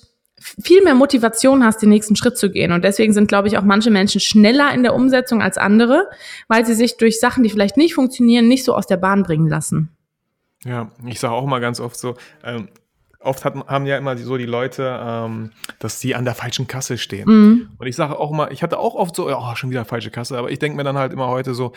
viel 0.62 0.82
mehr 0.82 0.94
Motivation 0.94 1.64
hast, 1.64 1.82
den 1.82 1.88
nächsten 1.88 2.16
Schritt 2.16 2.38
zu 2.38 2.50
gehen. 2.50 2.72
Und 2.72 2.84
deswegen 2.84 3.12
sind, 3.12 3.28
glaube 3.28 3.48
ich, 3.48 3.58
auch 3.58 3.62
manche 3.62 3.90
Menschen 3.90 4.20
schneller 4.20 4.72
in 4.72 4.82
der 4.82 4.94
Umsetzung 4.94 5.42
als 5.42 5.58
andere, 5.58 6.08
weil 6.46 6.64
sie 6.64 6.74
sich 6.74 6.96
durch 6.96 7.18
Sachen, 7.18 7.42
die 7.42 7.50
vielleicht 7.50 7.76
nicht 7.76 7.94
funktionieren, 7.94 8.48
nicht 8.48 8.64
so 8.64 8.74
aus 8.74 8.86
der 8.86 8.96
Bahn 8.98 9.22
bringen 9.22 9.48
lassen. 9.48 9.90
Ja, 10.64 10.90
ich 11.06 11.20
sage 11.20 11.34
auch 11.34 11.46
mal 11.46 11.60
ganz 11.60 11.80
oft 11.80 11.96
so, 11.96 12.14
ähm, 12.44 12.68
oft 13.20 13.44
hat, 13.44 13.54
haben 13.54 13.86
ja 13.86 13.96
immer 13.96 14.16
so 14.16 14.36
die 14.36 14.46
Leute, 14.46 14.98
ähm, 15.02 15.50
dass 15.78 16.00
sie 16.00 16.14
an 16.14 16.24
der 16.24 16.34
falschen 16.34 16.66
Kasse 16.66 16.98
stehen. 16.98 17.28
Mhm. 17.28 17.68
Und 17.78 17.86
ich 17.86 17.96
sage 17.96 18.18
auch 18.18 18.30
mal, 18.30 18.52
ich 18.52 18.62
hatte 18.62 18.78
auch 18.78 18.94
oft 18.94 19.14
so, 19.14 19.28
oh, 19.28 19.54
schon 19.54 19.70
wieder 19.70 19.84
falsche 19.84 20.10
Kasse, 20.10 20.38
aber 20.38 20.50
ich 20.50 20.58
denke 20.58 20.76
mir 20.76 20.84
dann 20.84 20.98
halt 20.98 21.12
immer 21.12 21.28
heute 21.28 21.54
so, 21.54 21.72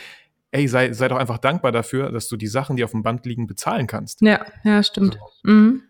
ey, 0.52 0.68
sei, 0.68 0.94
sei 0.94 1.08
doch 1.08 1.18
einfach 1.18 1.38
dankbar 1.38 1.72
dafür, 1.72 2.12
dass 2.12 2.28
du 2.28 2.38
die 2.38 2.48
Sachen, 2.48 2.76
die 2.76 2.84
auf 2.84 2.92
dem 2.92 3.04
Band 3.04 3.26
liegen, 3.26 3.48
bezahlen 3.48 3.88
kannst. 3.88 4.22
Ja, 4.22 4.40
ja, 4.64 4.84
stimmt. 4.84 5.18
Mhm. 5.44 5.82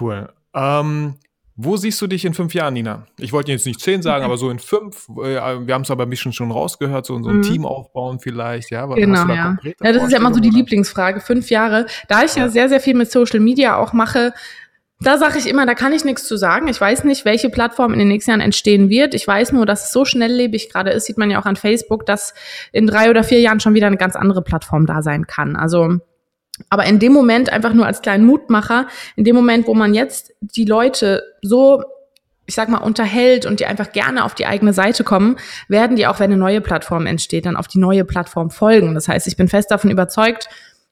Cool. 0.00 0.28
Ähm, 0.54 1.14
wo 1.56 1.76
siehst 1.76 2.00
du 2.00 2.06
dich 2.06 2.24
in 2.24 2.32
fünf 2.32 2.54
Jahren, 2.54 2.72
Nina? 2.74 3.06
Ich 3.18 3.32
wollte 3.32 3.52
jetzt 3.52 3.66
nicht 3.66 3.80
zehn 3.80 4.00
sagen, 4.02 4.24
aber 4.24 4.38
so 4.38 4.48
in 4.50 4.58
fünf. 4.58 5.08
Äh, 5.10 5.66
wir 5.66 5.74
haben 5.74 5.82
es 5.82 5.90
aber 5.90 6.04
ein 6.04 6.10
bisschen 6.10 6.32
schon 6.32 6.50
rausgehört, 6.50 7.04
so, 7.04 7.22
so 7.22 7.28
ein 7.28 7.38
Mhm. 7.38 7.42
Team 7.42 7.66
aufbauen 7.66 8.18
vielleicht. 8.18 8.70
Ja, 8.70 8.86
Genau, 8.86 9.26
ja. 9.28 9.56
Ja, 9.62 9.92
das 9.92 10.04
ist 10.04 10.12
ja 10.12 10.18
immer 10.18 10.32
so 10.32 10.40
die? 10.40 10.48
Lieblingsfrage. 10.50 11.20
Fünf 11.20 11.50
Jahre. 11.50 11.86
Da 12.08 12.22
ich 12.24 12.34
ja, 12.36 12.44
Ja. 12.44 12.48
sehr, 12.48 12.68
sehr 12.70 12.80
viel 12.80 12.94
mit 12.94 13.10
Social 13.10 13.40
Media 13.40 13.76
auch 13.76 13.92
mache, 13.92 14.32
da 15.02 15.16
sage 15.16 15.38
ich 15.38 15.48
immer, 15.48 15.64
da 15.64 15.74
kann 15.74 15.94
ich 15.94 16.04
nichts 16.04 16.24
zu 16.28 16.36
sagen. 16.36 16.68
Ich 16.68 16.78
weiß 16.78 17.04
nicht, 17.04 17.24
welche 17.24 17.48
Plattform 17.48 17.94
in 17.94 17.98
den 17.98 18.08
nächsten 18.08 18.32
Jahren 18.32 18.42
entstehen 18.42 18.90
wird. 18.90 19.14
Ich 19.14 19.26
weiß 19.26 19.52
nur, 19.52 19.64
dass 19.64 19.84
es 19.84 19.92
so 19.92 20.04
schnelllebig 20.04 20.70
gerade 20.70 20.90
ist, 20.90 21.06
sieht 21.06 21.16
man 21.16 21.30
ja 21.30 21.40
auch 21.40 21.46
an 21.46 21.56
Facebook, 21.56 22.04
dass 22.04 22.34
in 22.70 22.86
drei 22.86 23.08
oder 23.08 23.24
vier 23.24 23.40
Jahren 23.40 23.60
schon 23.60 23.72
wieder 23.72 23.86
eine 23.86 23.96
ganz 23.96 24.14
andere 24.14 24.42
Plattform 24.42 24.84
da 24.84 25.00
sein 25.00 25.26
kann. 25.26 25.56
Also, 25.56 25.96
aber 26.68 26.84
in 26.84 26.98
dem 26.98 27.14
Moment 27.14 27.50
einfach 27.50 27.72
nur 27.72 27.86
als 27.86 28.02
kleinen 28.02 28.26
Mutmacher, 28.26 28.88
in 29.16 29.24
dem 29.24 29.34
Moment, 29.34 29.66
wo 29.66 29.74
man 29.74 29.94
jetzt 29.94 30.34
die 30.40 30.66
Leute 30.66 31.22
so 31.40 31.82
ich 32.50 32.56
sag 32.56 32.68
mal, 32.68 32.78
unterhält 32.78 33.46
und 33.46 33.60
die 33.60 33.66
einfach 33.66 33.92
gerne 33.92 34.24
auf 34.24 34.34
die 34.34 34.44
eigene 34.44 34.72
Seite 34.72 35.04
kommen, 35.04 35.36
werden 35.68 35.94
die 35.94 36.08
auch, 36.08 36.18
wenn 36.18 36.32
eine 36.32 36.36
neue 36.36 36.60
Plattform 36.60 37.06
entsteht, 37.06 37.46
dann 37.46 37.54
auf 37.54 37.68
die 37.68 37.78
neue 37.78 38.04
Plattform 38.04 38.50
folgen. 38.50 38.92
Das 38.92 39.06
heißt, 39.06 39.28
ich 39.28 39.36
bin 39.36 39.46
fest 39.46 39.70
davon 39.70 39.88
überzeugt, 39.88 40.48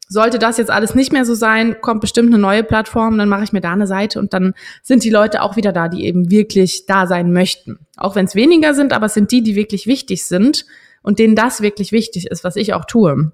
sollte 0.08 0.38
das 0.38 0.56
jetzt 0.56 0.70
alles 0.70 0.94
nicht 0.94 1.12
mehr 1.12 1.24
so 1.24 1.34
sein, 1.34 1.80
kommt 1.80 2.00
bestimmt 2.00 2.32
eine 2.32 2.38
neue 2.38 2.64
Plattform, 2.64 3.18
dann 3.18 3.28
mache 3.28 3.44
ich 3.44 3.52
mir 3.52 3.60
da 3.60 3.72
eine 3.72 3.86
Seite 3.86 4.18
und 4.18 4.32
dann 4.32 4.54
sind 4.82 5.04
die 5.04 5.10
Leute 5.10 5.42
auch 5.42 5.56
wieder 5.56 5.72
da, 5.72 5.88
die 5.88 6.04
eben 6.04 6.30
wirklich 6.30 6.86
da 6.86 7.06
sein 7.06 7.32
möchten. 7.32 7.78
Auch 7.96 8.16
wenn 8.16 8.24
es 8.24 8.34
weniger 8.34 8.74
sind, 8.74 8.92
aber 8.92 9.06
es 9.06 9.14
sind 9.14 9.30
die, 9.30 9.42
die 9.42 9.54
wirklich 9.54 9.86
wichtig 9.86 10.24
sind 10.24 10.64
und 11.02 11.18
denen 11.18 11.36
das 11.36 11.60
wirklich 11.60 11.92
wichtig 11.92 12.26
ist, 12.26 12.42
was 12.42 12.56
ich 12.56 12.72
auch 12.72 12.86
tue. 12.86 13.32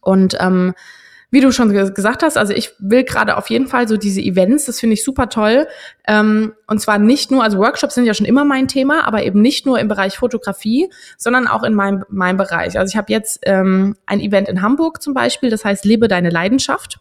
Und 0.00 0.36
ähm, 0.40 0.74
wie 1.30 1.40
du 1.40 1.52
schon 1.52 1.72
ge- 1.72 1.92
gesagt 1.92 2.22
hast, 2.22 2.38
also 2.38 2.52
ich 2.52 2.72
will 2.78 3.04
gerade 3.04 3.36
auf 3.36 3.50
jeden 3.50 3.66
Fall 3.66 3.86
so 3.86 3.96
diese 3.96 4.20
Events, 4.20 4.64
das 4.64 4.80
finde 4.80 4.94
ich 4.94 5.04
super 5.04 5.28
toll. 5.28 5.66
Ähm, 6.06 6.54
und 6.66 6.80
zwar 6.80 6.98
nicht 6.98 7.30
nur, 7.30 7.42
also 7.42 7.58
Workshops 7.58 7.94
sind 7.94 8.06
ja 8.06 8.14
schon 8.14 8.26
immer 8.26 8.44
mein 8.44 8.66
Thema, 8.68 9.06
aber 9.06 9.22
eben 9.24 9.42
nicht 9.42 9.66
nur 9.66 9.78
im 9.78 9.88
Bereich 9.88 10.16
Fotografie, 10.16 10.90
sondern 11.16 11.46
auch 11.46 11.64
in 11.64 11.74
meinem, 11.74 12.04
meinem 12.08 12.38
Bereich. 12.38 12.78
Also 12.78 12.90
ich 12.90 12.96
habe 12.96 13.12
jetzt 13.12 13.40
ähm, 13.42 13.96
ein 14.06 14.20
Event 14.20 14.48
in 14.48 14.62
Hamburg 14.62 15.02
zum 15.02 15.12
Beispiel, 15.14 15.50
das 15.50 15.64
heißt 15.64 15.84
Lebe 15.84 16.08
deine 16.08 16.30
Leidenschaft 16.30 17.00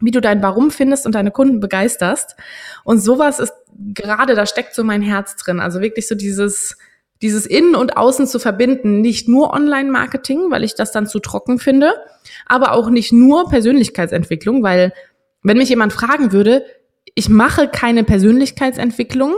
wie 0.00 0.12
du 0.12 0.20
dein 0.20 0.42
Warum 0.42 0.70
findest 0.70 1.06
und 1.06 1.14
deine 1.16 1.32
Kunden 1.32 1.58
begeisterst. 1.58 2.36
Und 2.84 3.00
sowas 3.00 3.40
ist 3.40 3.52
gerade, 3.94 4.36
da 4.36 4.46
steckt 4.46 4.74
so 4.74 4.84
mein 4.84 5.02
Herz 5.02 5.34
drin. 5.34 5.58
Also 5.58 5.80
wirklich 5.80 6.06
so 6.06 6.14
dieses, 6.14 6.76
dieses 7.22 7.46
Innen 7.46 7.74
und 7.74 7.96
Außen 7.96 8.26
zu 8.26 8.38
verbinden, 8.38 9.00
nicht 9.00 9.28
nur 9.28 9.52
Online-Marketing, 9.52 10.50
weil 10.50 10.64
ich 10.64 10.74
das 10.74 10.92
dann 10.92 11.06
zu 11.06 11.18
trocken 11.18 11.58
finde, 11.58 11.94
aber 12.46 12.72
auch 12.72 12.90
nicht 12.90 13.12
nur 13.12 13.48
Persönlichkeitsentwicklung, 13.48 14.62
weil 14.62 14.92
wenn 15.42 15.58
mich 15.58 15.68
jemand 15.68 15.92
fragen 15.92 16.32
würde, 16.32 16.64
ich 17.14 17.28
mache 17.28 17.68
keine 17.68 18.04
Persönlichkeitsentwicklung 18.04 19.34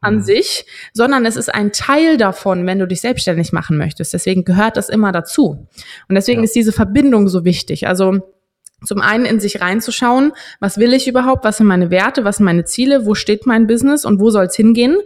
an 0.00 0.16
Mhm. 0.16 0.22
sich, 0.22 0.66
sondern 0.92 1.26
es 1.26 1.36
ist 1.36 1.54
ein 1.54 1.72
Teil 1.72 2.16
davon, 2.16 2.66
wenn 2.66 2.78
du 2.78 2.86
dich 2.86 3.00
selbstständig 3.00 3.52
machen 3.52 3.76
möchtest. 3.76 4.12
Deswegen 4.14 4.44
gehört 4.44 4.76
das 4.76 4.88
immer 4.88 5.12
dazu. 5.12 5.68
Und 6.08 6.14
deswegen 6.14 6.40
Ja. 6.40 6.44
ist 6.44 6.54
diese 6.56 6.72
Verbindung 6.72 7.28
so 7.28 7.44
wichtig. 7.44 7.86
Also 7.86 8.20
zum 8.82 9.02
einen 9.02 9.26
in 9.26 9.40
sich 9.40 9.60
reinzuschauen, 9.60 10.32
was 10.58 10.78
will 10.78 10.94
ich 10.94 11.06
überhaupt, 11.06 11.44
was 11.44 11.58
sind 11.58 11.66
meine 11.66 11.90
Werte, 11.90 12.24
was 12.24 12.38
sind 12.38 12.46
meine 12.46 12.64
Ziele, 12.64 13.04
wo 13.04 13.14
steht 13.14 13.44
mein 13.44 13.66
Business 13.66 14.06
und 14.06 14.20
wo 14.20 14.30
soll 14.30 14.46
es 14.46 14.56
hingehen, 14.56 14.96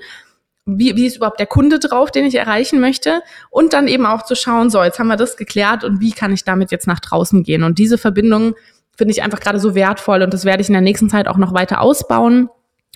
wie, 0.66 0.96
wie 0.96 1.06
ist 1.06 1.16
überhaupt 1.16 1.40
der 1.40 1.46
Kunde 1.46 1.78
drauf, 1.78 2.10
den 2.10 2.24
ich 2.24 2.34
erreichen 2.34 2.80
möchte 2.80 3.22
und 3.50 3.72
dann 3.72 3.86
eben 3.86 4.06
auch 4.06 4.22
zu 4.22 4.34
schauen, 4.34 4.70
so, 4.70 4.82
jetzt 4.82 4.98
haben 4.98 5.08
wir 5.08 5.16
das 5.16 5.36
geklärt 5.36 5.84
und 5.84 6.00
wie 6.00 6.12
kann 6.12 6.32
ich 6.32 6.44
damit 6.44 6.70
jetzt 6.70 6.86
nach 6.86 7.00
draußen 7.00 7.42
gehen 7.42 7.62
und 7.62 7.78
diese 7.78 7.98
Verbindung 7.98 8.54
finde 8.96 9.12
ich 9.12 9.22
einfach 9.22 9.40
gerade 9.40 9.58
so 9.58 9.74
wertvoll 9.74 10.22
und 10.22 10.32
das 10.32 10.44
werde 10.44 10.62
ich 10.62 10.68
in 10.68 10.74
der 10.74 10.82
nächsten 10.82 11.10
Zeit 11.10 11.28
auch 11.28 11.36
noch 11.36 11.52
weiter 11.52 11.80
ausbauen 11.80 12.48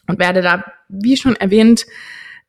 und 0.06 0.18
werde 0.18 0.42
da, 0.42 0.64
wie 0.88 1.16
schon 1.16 1.36
erwähnt, 1.36 1.84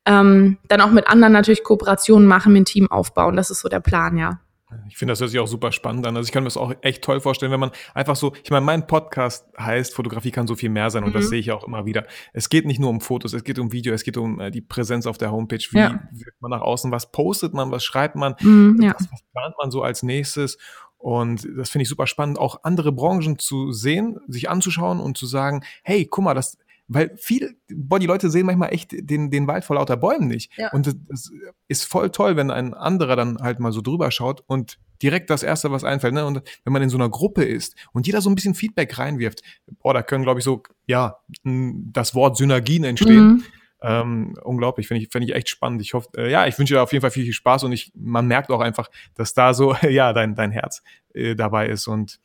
ähm, 0.06 0.58
dann 0.68 0.80
auch 0.80 0.90
mit 0.90 1.06
anderen 1.06 1.32
natürlich 1.32 1.62
Kooperationen 1.62 2.26
machen, 2.26 2.52
mit 2.52 2.62
ein 2.62 2.64
Team 2.64 2.90
aufbauen. 2.90 3.36
Das 3.36 3.50
ist 3.50 3.60
so 3.60 3.68
der 3.68 3.80
Plan, 3.80 4.16
ja. 4.16 4.40
Ich 4.88 4.96
finde, 4.96 5.12
das 5.12 5.20
hört 5.20 5.30
sich 5.30 5.40
auch 5.40 5.46
super 5.46 5.72
spannend 5.72 6.06
an. 6.06 6.16
Also 6.16 6.26
ich 6.26 6.32
kann 6.32 6.42
mir 6.42 6.48
das 6.48 6.56
auch 6.56 6.72
echt 6.82 7.02
toll 7.02 7.20
vorstellen, 7.20 7.52
wenn 7.52 7.60
man 7.60 7.70
einfach 7.94 8.16
so, 8.16 8.32
ich 8.42 8.50
meine, 8.50 8.64
mein 8.64 8.86
Podcast 8.86 9.46
heißt, 9.58 9.94
Fotografie 9.94 10.30
kann 10.30 10.46
so 10.46 10.54
viel 10.54 10.70
mehr 10.70 10.90
sein 10.90 11.04
und 11.04 11.10
mhm. 11.10 11.14
das 11.14 11.28
sehe 11.28 11.40
ich 11.40 11.52
auch 11.52 11.64
immer 11.64 11.86
wieder. 11.86 12.06
Es 12.32 12.48
geht 12.48 12.66
nicht 12.66 12.80
nur 12.80 12.90
um 12.90 13.00
Fotos, 13.00 13.32
es 13.32 13.44
geht 13.44 13.58
um 13.58 13.72
Video, 13.72 13.92
es 13.92 14.04
geht 14.04 14.16
um 14.16 14.40
äh, 14.40 14.50
die 14.50 14.60
Präsenz 14.60 15.06
auf 15.06 15.18
der 15.18 15.32
Homepage. 15.32 15.64
Wie 15.70 15.78
ja. 15.78 16.00
wirkt 16.12 16.40
man 16.40 16.50
nach 16.50 16.62
außen? 16.62 16.90
Was 16.90 17.10
postet 17.10 17.54
man? 17.54 17.70
Was 17.70 17.84
schreibt 17.84 18.16
man? 18.16 18.34
Mhm, 18.40 18.80
ja. 18.82 18.94
was, 18.94 19.10
was 19.10 19.22
plant 19.32 19.54
man 19.58 19.70
so 19.70 19.82
als 19.82 20.02
nächstes? 20.02 20.58
Und 20.98 21.48
das 21.56 21.70
finde 21.70 21.84
ich 21.84 21.88
super 21.88 22.06
spannend, 22.06 22.38
auch 22.38 22.60
andere 22.62 22.92
Branchen 22.92 23.38
zu 23.38 23.72
sehen, 23.72 24.18
sich 24.28 24.50
anzuschauen 24.50 25.00
und 25.00 25.16
zu 25.16 25.24
sagen, 25.24 25.64
hey, 25.82 26.04
guck 26.04 26.24
mal, 26.24 26.34
das, 26.34 26.58
weil 26.92 27.16
viel, 27.16 27.56
boah, 27.72 28.00
die 28.00 28.06
Leute 28.06 28.30
sehen 28.30 28.46
manchmal 28.46 28.74
echt 28.74 28.88
den, 28.92 29.30
den 29.30 29.46
Wald 29.46 29.64
vor 29.64 29.76
lauter 29.76 29.96
Bäumen 29.96 30.26
nicht. 30.26 30.50
Ja. 30.58 30.72
Und 30.72 30.88
das 31.08 31.30
ist 31.68 31.84
voll 31.84 32.10
toll, 32.10 32.34
wenn 32.34 32.50
ein 32.50 32.74
anderer 32.74 33.14
dann 33.14 33.38
halt 33.40 33.60
mal 33.60 33.70
so 33.70 33.80
drüber 33.80 34.10
schaut 34.10 34.42
und 34.48 34.76
direkt 35.00 35.30
das 35.30 35.44
Erste, 35.44 35.70
was 35.70 35.84
einfällt. 35.84 36.14
Ne? 36.14 36.26
Und 36.26 36.42
wenn 36.64 36.72
man 36.72 36.82
in 36.82 36.88
so 36.88 36.96
einer 36.96 37.08
Gruppe 37.08 37.44
ist 37.44 37.76
und 37.92 38.08
jeder 38.08 38.20
so 38.20 38.28
ein 38.28 38.34
bisschen 38.34 38.56
Feedback 38.56 38.98
reinwirft, 38.98 39.42
boah, 39.80 39.94
da 39.94 40.02
können, 40.02 40.24
glaube 40.24 40.40
ich, 40.40 40.44
so, 40.44 40.64
ja, 40.86 41.18
das 41.44 42.16
Wort 42.16 42.36
Synergien 42.36 42.82
entstehen. 42.82 43.28
Mhm. 43.28 43.44
Ähm, 43.82 44.34
unglaublich, 44.42 44.88
finde 44.88 45.04
ich, 45.04 45.10
finde 45.10 45.28
ich 45.28 45.34
echt 45.34 45.48
spannend. 45.48 45.80
Ich 45.82 45.94
hoffe, 45.94 46.08
äh, 46.16 46.28
ja, 46.28 46.48
ich 46.48 46.58
wünsche 46.58 46.74
dir 46.74 46.82
auf 46.82 46.92
jeden 46.92 47.02
Fall 47.02 47.12
viel, 47.12 47.24
viel 47.24 47.32
Spaß 47.32 47.62
und 47.64 47.72
ich, 47.72 47.92
man 47.94 48.26
merkt 48.26 48.50
auch 48.50 48.60
einfach, 48.60 48.90
dass 49.14 49.32
da 49.32 49.54
so, 49.54 49.74
ja, 49.88 50.12
dein, 50.12 50.34
dein 50.34 50.50
Herz 50.50 50.82
äh, 51.14 51.36
dabei 51.36 51.68
ist 51.68 51.86
und 51.86 52.18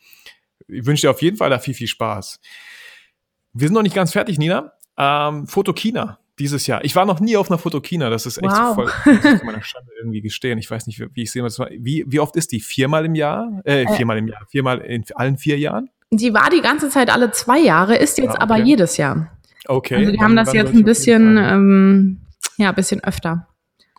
ich 0.68 0.86
wünsche 0.88 1.06
dir 1.06 1.12
auf 1.12 1.22
jeden 1.22 1.38
Fall 1.38 1.52
da 1.52 1.60
viel, 1.60 1.76
viel 1.76 1.88
Spaß. 1.88 2.40
Wir 3.56 3.70
sind 3.70 3.74
noch 3.74 3.84
nicht 3.84 3.96
ganz 3.96 4.12
fertig, 4.12 4.38
Nina. 4.38 4.74
Ähm, 4.98 5.48
Fotokina 5.48 6.20
dieses 6.38 6.68
Jahr. 6.68 6.84
Ich 6.84 6.96
war 6.96 7.06
noch 7.06 7.22
nie 7.22 7.38
auf 7.38 7.50
einer 7.50 7.58
Fotokina. 7.58 8.10
Das 8.10 8.26
ist 8.26 8.38
echt 8.38 8.52
wow. 8.52 8.76
voll 8.76 8.90
zu 9.40 9.46
meiner 9.46 9.64
Schande 9.64 9.92
irgendwie 9.98 10.22
gestehen. 10.22 10.60
Ich 10.60 10.70
weiß 10.70 10.88
nicht, 10.88 11.00
wie 11.00 11.24
ich 11.24 11.32
sehe. 11.32 11.42
Wie, 11.44 12.04
wie 12.06 12.20
oft 12.20 12.36
ist 12.36 12.52
die? 12.52 12.60
Viermal 12.60 13.06
im 13.06 13.16
Jahr? 13.16 13.62
Äh, 13.64 13.84
äh, 13.84 13.96
viermal 13.96 14.18
im 14.18 14.28
Jahr. 14.28 14.46
Viermal 14.50 14.80
in 14.80 15.06
allen 15.16 15.38
vier 15.38 15.58
Jahren? 15.58 15.90
Die 16.12 16.34
war 16.34 16.50
die 16.50 16.62
ganze 16.62 16.90
Zeit 16.90 17.10
alle 17.10 17.32
zwei 17.32 17.60
Jahre, 17.60 17.96
ist 17.96 18.18
jetzt 18.18 18.32
ah, 18.32 18.34
okay. 18.34 18.42
aber 18.42 18.58
jedes 18.58 18.98
Jahr. 18.98 19.32
Okay. 19.68 19.96
Also 19.96 20.12
die 20.12 20.20
haben 20.20 20.36
das 20.36 20.54
jetzt 20.54 20.74
ein 20.74 20.84
bisschen, 20.84 21.38
ähm, 21.38 22.22
ja, 22.58 22.70
ein 22.70 22.76
bisschen 22.76 23.04
öfter. 23.04 23.48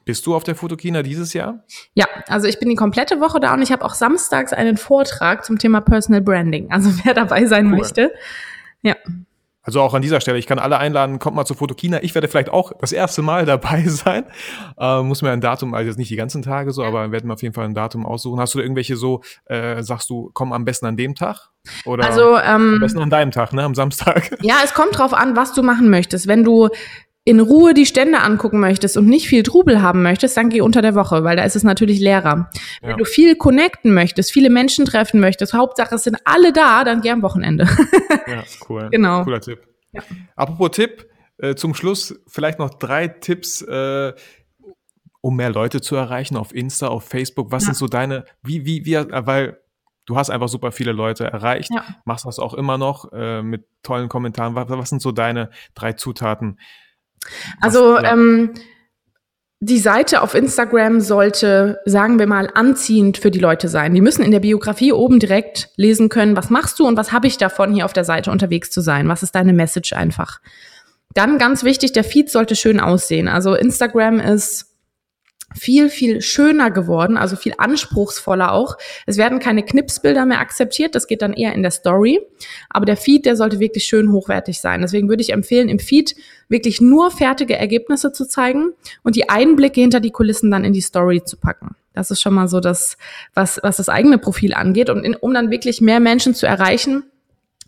Bist 0.05 0.25
du 0.27 0.37
auf 0.37 0.45
der 0.45 0.55
Fotokina 0.55 1.03
dieses 1.03 1.33
Jahr? 1.33 1.65
Ja, 1.95 2.07
also 2.29 2.47
ich 2.47 2.61
bin 2.61 2.69
die 2.69 2.77
komplette 2.77 3.21
Woche 3.21 3.41
da 3.41 3.55
und 3.55 3.63
ich 3.63 3.73
habe 3.73 3.85
auch 3.85 3.95
samstags 3.95 4.53
einen 4.53 4.77
Vortrag 4.77 5.45
zum 5.45 5.59
Thema 5.59 5.81
Personal 5.81 6.21
Branding. 6.21 6.71
Also 6.71 6.91
wer 7.05 7.15
dabei 7.15 7.47
sein 7.47 7.67
cool. 7.67 7.79
möchte. 7.79 8.13
Ja. 8.83 8.95
Also 9.67 9.81
auch 9.81 9.95
an 9.95 10.03
dieser 10.03 10.21
Stelle, 10.21 10.39
ich 10.39 10.47
kann 10.47 10.61
alle 10.61 10.79
einladen, 10.79 11.19
kommt 11.19 11.35
mal 11.35 11.45
zur 11.45 11.57
Fotokina. 11.57 12.03
Ich 12.03 12.15
werde 12.15 12.29
vielleicht 12.29 12.51
auch 12.51 12.73
das 12.81 12.93
erste 12.93 13.21
Mal 13.21 13.45
dabei 13.47 13.83
sein. 13.85 14.25
Äh, 14.79 15.03
muss 15.03 15.23
mir 15.23 15.33
ein 15.33 15.41
Datum, 15.41 15.75
also 15.75 15.89
jetzt 15.89 15.99
nicht 15.99 16.11
die 16.11 16.17
ganzen 16.17 16.43
Tage 16.43 16.71
so, 16.71 16.85
aber 16.85 17.11
werden 17.11 17.29
wir 17.29 17.35
auf 17.35 17.43
jeden 17.43 17.55
Fall 17.55 17.65
ein 17.65 17.75
Datum 17.75 18.07
aussuchen. 18.07 18.39
Hast 18.39 18.55
du 18.55 18.59
da 18.59 18.65
irgendwelche 18.65 18.97
so, 18.97 19.23
äh, 19.47 19.83
sagst 19.83 20.09
du, 20.09 20.31
komm 20.33 20.53
am 20.53 20.65
besten 20.65 20.87
an 20.87 20.97
dem 20.97 21.17
Tag? 21.17 21.51
Oder 21.85 22.05
also, 22.05 22.37
ähm, 22.39 22.75
am 22.75 22.81
besten 22.81 23.01
an 23.01 23.11
deinem 23.11 23.33
Tag, 23.33 23.53
ne? 23.53 23.65
Am 23.65 23.75
Samstag. 23.75 24.39
Ja, 24.41 24.59
es 24.65 24.73
kommt 24.73 24.97
drauf 24.97 25.13
an, 25.13 25.35
was 25.35 25.53
du 25.53 25.65
machen 25.65 25.91
möchtest. 25.91 26.29
Wenn 26.29 26.45
du 26.45 26.69
in 27.27 27.41
Ruhe 27.41 27.75
die 27.75 27.87
Stände 27.87 28.21
angucken 28.21 28.61
möchtest 28.61 28.97
und 28.97 29.07
nicht 29.07 29.27
viel 29.27 29.43
Trubel 29.43 29.83
haben 29.83 30.01
möchtest, 30.01 30.37
dann 30.37 30.49
geh 30.49 30.61
unter 30.61 30.81
der 30.81 30.95
Woche, 30.95 31.25
weil 31.25 31.37
da 31.37 31.43
ist 31.43 31.57
es 31.57 31.65
natürlich 31.65 31.99
leerer. 31.99 32.49
Ja. 32.81 32.89
Wenn 32.89 32.97
du 32.99 33.05
viel 33.05 33.35
connecten 33.35 33.93
möchtest, 33.93 34.31
viele 34.31 34.49
Menschen 34.49 34.85
treffen 34.85 35.19
möchtest, 35.19 35.53
Hauptsache 35.53 35.97
es 35.97 36.05
sind 36.05 36.19
alle 36.25 36.53
da, 36.53 36.85
dann 36.85 37.01
geh 37.01 37.11
am 37.11 37.23
Wochenende. 37.23 37.65
ja, 38.29 38.45
cool. 38.69 38.89
Genau. 38.93 39.25
Cooler 39.25 39.41
Tipp. 39.41 39.59
Ja. 39.91 40.03
Apropos 40.37 40.71
Tipp, 40.71 41.11
äh, 41.39 41.57
zum 41.57 41.75
Schluss 41.75 42.15
vielleicht 42.29 42.61
noch 42.61 42.71
drei 42.71 43.09
Tipps, 43.09 43.61
äh, 43.61 44.13
um 45.21 45.35
mehr 45.35 45.51
Leute 45.51 45.81
zu 45.81 45.97
erreichen 45.97 46.37
auf 46.37 46.55
Insta, 46.55 46.87
auf 46.87 47.09
Facebook. 47.09 47.51
Was 47.51 47.65
ja. 47.65 47.67
sind 47.67 47.77
so 47.77 47.89
deine, 47.89 48.25
wie, 48.45 48.65
wie, 48.65 48.87
wie, 48.87 48.95
weil 48.95 49.59
du 50.05 50.17
hast 50.17 50.31
einfach 50.31 50.49
super 50.49 50.71
viele 50.71 50.93
Leute 50.93 51.25
erreicht, 51.25 51.73
machst 52.05 52.25
das 52.25 52.39
auch 52.39 52.55
immer 52.55 52.79
noch 52.79 53.11
äh, 53.13 53.43
mit 53.43 53.67
tollen 53.83 54.09
Kommentaren. 54.09 54.55
Was, 54.55 54.69
was 54.69 54.91
sind 54.91 55.03
so 55.03 55.11
deine 55.11 55.51
drei 55.75 55.95
Zutaten? 55.95 56.61
Also 57.61 57.97
ja. 57.97 58.13
ähm, 58.13 58.55
die 59.61 59.79
Seite 59.79 60.21
auf 60.21 60.35
Instagram 60.35 61.01
sollte, 61.01 61.81
sagen 61.87 62.19
wir 62.19 62.27
mal, 62.27 62.51
anziehend 62.55 63.17
für 63.17 63.31
die 63.31 63.39
Leute 63.39 63.69
sein. 63.69 63.95
Die 63.95 64.03
müssen 64.03 64.23
in 64.23 64.31
der 64.31 64.41
Biografie 64.41 64.93
oben 64.93 65.19
direkt 65.19 65.71
lesen 65.77 66.09
können, 66.09 66.37
was 66.37 66.51
machst 66.51 66.79
du 66.79 66.87
und 66.87 66.97
was 66.97 67.13
habe 67.13 67.27
ich 67.27 67.39
davon, 67.39 67.73
hier 67.73 67.87
auf 67.87 67.95
der 67.95 68.05
Seite 68.05 68.31
unterwegs 68.31 68.71
zu 68.71 68.81
sein? 68.81 69.09
Was 69.09 69.23
ist 69.23 69.35
deine 69.35 69.55
Message 69.55 69.95
einfach? 69.95 70.41
Dann 71.15 71.39
ganz 71.39 71.65
wichtig, 71.65 71.93
der 71.93 72.05
Feed 72.05 72.31
sollte 72.31 72.55
schön 72.55 72.79
aussehen. 72.79 73.29
Also 73.29 73.55
Instagram 73.55 74.21
ist 74.21 74.76
viel, 75.57 75.89
viel 75.89 76.21
schöner 76.21 76.71
geworden, 76.71 77.17
also 77.17 77.37
viel 77.37 77.55
anspruchsvoller 77.59 78.53
auch. 78.53 78.77
Es 79.07 79.17
werden 79.17 79.39
keine 79.39 79.63
Knipsbilder 79.63 80.27
mehr 80.27 80.41
akzeptiert, 80.41 80.95
das 80.95 81.07
geht 81.07 81.23
dann 81.23 81.33
eher 81.33 81.53
in 81.53 81.63
der 81.63 81.71
Story. 81.71 82.21
Aber 82.71 82.87
der 82.87 82.97
Feed, 82.97 83.27
der 83.27 83.37
sollte 83.37 83.59
wirklich 83.61 83.85
schön 83.85 84.13
hochwertig 84.13 84.61
sein. 84.61 84.83
Deswegen 84.83 85.09
würde 85.09 85.23
ich 85.23 85.33
empfehlen, 85.33 85.69
im 85.69 85.79
Feed 85.79 86.15
wirklich 86.49 86.81
nur 86.81 87.11
fertige 87.11 87.57
Ergebnisse 87.57 88.13
zu 88.13 88.27
zeigen 88.27 88.73
und 89.03 89.17
die 89.17 89.29
Einblicke 89.29 89.81
hinter 89.81 90.01
die 90.01 90.11
Kulissen 90.11 90.51
dann 90.51 90.65
in 90.65 90.73
die 90.73 90.81
Story 90.81 91.23
zu 91.25 91.37
packen. 91.37 91.75
Das 91.97 92.11
ist 92.11 92.21
schon 92.21 92.35
mal 92.35 92.47
so 92.47 92.61
das, 92.61 92.99
was, 93.35 93.59
was 93.63 93.79
das 93.79 93.89
eigene 93.89 94.19
Profil 94.19 94.53
angeht. 94.55 94.91
Und 94.91 95.03
in, 95.03 95.17
um 95.17 95.33
dann 95.33 95.51
wirklich 95.51 95.81
mehr 95.81 95.99
Menschen 95.99 96.35
zu 96.35 96.47
erreichen, 96.47 97.05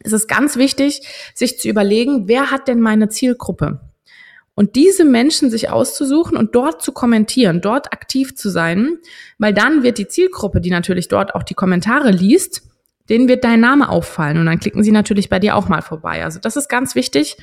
ist 0.04 0.12
es 0.12 0.26
ganz 0.28 0.56
wichtig, 0.56 1.00
sich 1.34 1.58
zu 1.58 1.68
überlegen, 1.68 2.28
wer 2.28 2.50
hat 2.50 2.68
denn 2.68 2.80
meine 2.80 3.08
Zielgruppe? 3.08 3.80
Und 4.58 4.74
diese 4.74 5.04
Menschen 5.04 5.50
sich 5.50 5.70
auszusuchen 5.70 6.36
und 6.36 6.56
dort 6.56 6.82
zu 6.82 6.90
kommentieren, 6.90 7.60
dort 7.60 7.92
aktiv 7.92 8.34
zu 8.34 8.50
sein, 8.50 8.98
weil 9.38 9.54
dann 9.54 9.84
wird 9.84 9.98
die 9.98 10.08
Zielgruppe, 10.08 10.60
die 10.60 10.70
natürlich 10.70 11.06
dort 11.06 11.36
auch 11.36 11.44
die 11.44 11.54
Kommentare 11.54 12.10
liest, 12.10 12.62
denen 13.08 13.28
wird 13.28 13.44
dein 13.44 13.60
Name 13.60 13.88
auffallen 13.88 14.36
und 14.36 14.46
dann 14.46 14.58
klicken 14.58 14.82
sie 14.82 14.90
natürlich 14.90 15.28
bei 15.28 15.38
dir 15.38 15.54
auch 15.54 15.68
mal 15.68 15.80
vorbei. 15.80 16.24
Also 16.24 16.40
das 16.40 16.56
ist 16.56 16.68
ganz 16.68 16.96
wichtig. 16.96 17.36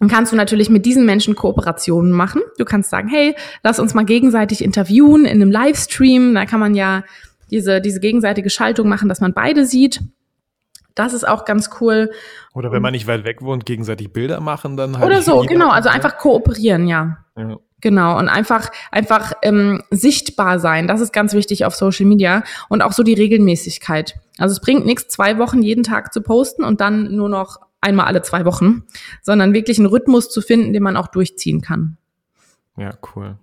Dann 0.00 0.08
kannst 0.08 0.32
du 0.32 0.36
natürlich 0.36 0.70
mit 0.70 0.86
diesen 0.86 1.04
Menschen 1.04 1.34
Kooperationen 1.34 2.10
machen. 2.10 2.40
Du 2.56 2.64
kannst 2.64 2.88
sagen, 2.88 3.08
hey, 3.08 3.36
lass 3.62 3.78
uns 3.78 3.92
mal 3.92 4.06
gegenseitig 4.06 4.64
interviewen 4.64 5.26
in 5.26 5.42
einem 5.42 5.50
Livestream. 5.50 6.34
Da 6.34 6.46
kann 6.46 6.58
man 6.58 6.74
ja 6.74 7.04
diese, 7.50 7.82
diese 7.82 8.00
gegenseitige 8.00 8.48
Schaltung 8.48 8.88
machen, 8.88 9.10
dass 9.10 9.20
man 9.20 9.34
beide 9.34 9.66
sieht. 9.66 10.00
Das 10.94 11.12
ist 11.12 11.26
auch 11.26 11.44
ganz 11.44 11.70
cool. 11.80 12.10
Oder 12.52 12.70
wenn 12.70 12.82
man 12.82 12.92
nicht 12.92 13.06
weit 13.06 13.24
weg 13.24 13.42
wohnt, 13.42 13.66
gegenseitig 13.66 14.12
Bilder 14.12 14.40
machen, 14.40 14.76
dann 14.76 14.98
halt. 14.98 15.06
Oder 15.06 15.22
so, 15.22 15.40
genau. 15.40 15.70
Also 15.70 15.88
einfach 15.88 16.18
kooperieren, 16.18 16.86
ja. 16.86 17.18
ja. 17.36 17.56
Genau. 17.80 18.18
Und 18.18 18.28
einfach, 18.28 18.70
einfach 18.90 19.32
ähm, 19.42 19.82
sichtbar 19.90 20.58
sein. 20.58 20.86
Das 20.86 21.00
ist 21.00 21.12
ganz 21.12 21.34
wichtig 21.34 21.64
auf 21.64 21.74
Social 21.74 22.06
Media. 22.06 22.42
Und 22.68 22.80
auch 22.80 22.92
so 22.92 23.02
die 23.02 23.14
Regelmäßigkeit. 23.14 24.18
Also 24.38 24.52
es 24.52 24.60
bringt 24.60 24.86
nichts, 24.86 25.08
zwei 25.08 25.38
Wochen 25.38 25.62
jeden 25.62 25.82
Tag 25.82 26.12
zu 26.12 26.22
posten 26.22 26.64
und 26.64 26.80
dann 26.80 27.14
nur 27.14 27.28
noch 27.28 27.58
einmal 27.80 28.06
alle 28.06 28.22
zwei 28.22 28.44
Wochen, 28.44 28.84
sondern 29.20 29.52
wirklich 29.52 29.78
einen 29.78 29.86
Rhythmus 29.86 30.30
zu 30.30 30.40
finden, 30.40 30.72
den 30.72 30.82
man 30.82 30.96
auch 30.96 31.08
durchziehen 31.08 31.60
kann. 31.60 31.98
Ja, 32.76 32.92
cool. 33.14 33.38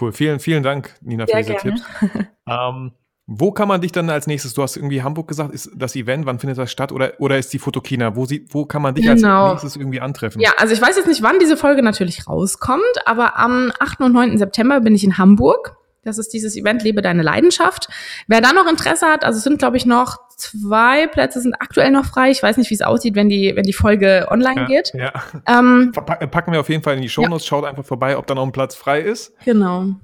Cool. 0.00 0.12
Vielen, 0.12 0.40
vielen 0.40 0.62
Dank, 0.62 0.94
Nina, 1.02 1.26
Sehr 1.26 1.44
für 1.44 1.52
diese 1.52 1.62
gerne. 1.62 1.80
Tipps. 2.00 2.26
ähm, 2.48 2.92
wo 3.26 3.52
kann 3.52 3.68
man 3.68 3.80
dich 3.80 3.92
dann 3.92 4.10
als 4.10 4.26
nächstes, 4.26 4.52
du 4.52 4.62
hast 4.62 4.76
irgendwie 4.76 5.02
Hamburg 5.02 5.28
gesagt, 5.28 5.54
ist 5.54 5.70
das 5.74 5.96
Event, 5.96 6.26
wann 6.26 6.38
findet 6.38 6.58
das 6.58 6.70
statt 6.70 6.92
oder, 6.92 7.14
oder 7.18 7.38
ist 7.38 7.52
die 7.52 7.58
Fotokina? 7.58 8.16
Wo, 8.16 8.26
sie, 8.26 8.46
wo 8.50 8.66
kann 8.66 8.82
man 8.82 8.94
dich 8.94 9.06
genau. 9.06 9.44
als 9.44 9.62
nächstes 9.62 9.80
irgendwie 9.80 10.00
antreffen? 10.00 10.40
Ja, 10.42 10.52
also 10.58 10.74
ich 10.74 10.82
weiß 10.82 10.96
jetzt 10.96 11.08
nicht, 11.08 11.22
wann 11.22 11.38
diese 11.38 11.56
Folge 11.56 11.82
natürlich 11.82 12.28
rauskommt, 12.28 12.82
aber 13.06 13.38
am 13.38 13.72
8. 13.78 14.00
und 14.00 14.12
9. 14.12 14.36
September 14.36 14.80
bin 14.80 14.94
ich 14.94 15.04
in 15.04 15.16
Hamburg. 15.16 15.76
Das 16.02 16.18
ist 16.18 16.34
dieses 16.34 16.54
Event 16.54 16.82
Lebe 16.82 17.00
deine 17.00 17.22
Leidenschaft. 17.22 17.88
Wer 18.26 18.42
da 18.42 18.52
noch 18.52 18.68
Interesse 18.68 19.06
hat, 19.06 19.24
also 19.24 19.38
es 19.38 19.44
sind 19.44 19.58
glaube 19.58 19.78
ich 19.78 19.86
noch 19.86 20.18
zwei 20.36 21.06
Plätze 21.06 21.40
sind 21.40 21.54
aktuell 21.54 21.90
noch 21.90 22.04
frei. 22.04 22.30
Ich 22.30 22.42
weiß 22.42 22.58
nicht, 22.58 22.68
wie 22.68 22.74
es 22.74 22.82
aussieht, 22.82 23.14
wenn 23.14 23.30
die, 23.30 23.52
wenn 23.54 23.62
die 23.62 23.72
Folge 23.72 24.26
online 24.30 24.62
ja, 24.62 24.66
geht. 24.66 24.92
Ja. 24.94 25.12
Ähm, 25.46 25.92
Packen 25.92 26.52
wir 26.52 26.60
auf 26.60 26.68
jeden 26.68 26.82
Fall 26.82 26.96
in 26.96 27.02
die 27.02 27.08
Shownotes. 27.08 27.44
Ja. 27.44 27.48
Schaut 27.48 27.64
einfach 27.64 27.84
vorbei, 27.84 28.18
ob 28.18 28.26
da 28.26 28.34
noch 28.34 28.42
ein 28.42 28.52
Platz 28.52 28.74
frei 28.74 29.00
ist. 29.00 29.32
Genau. 29.44 29.94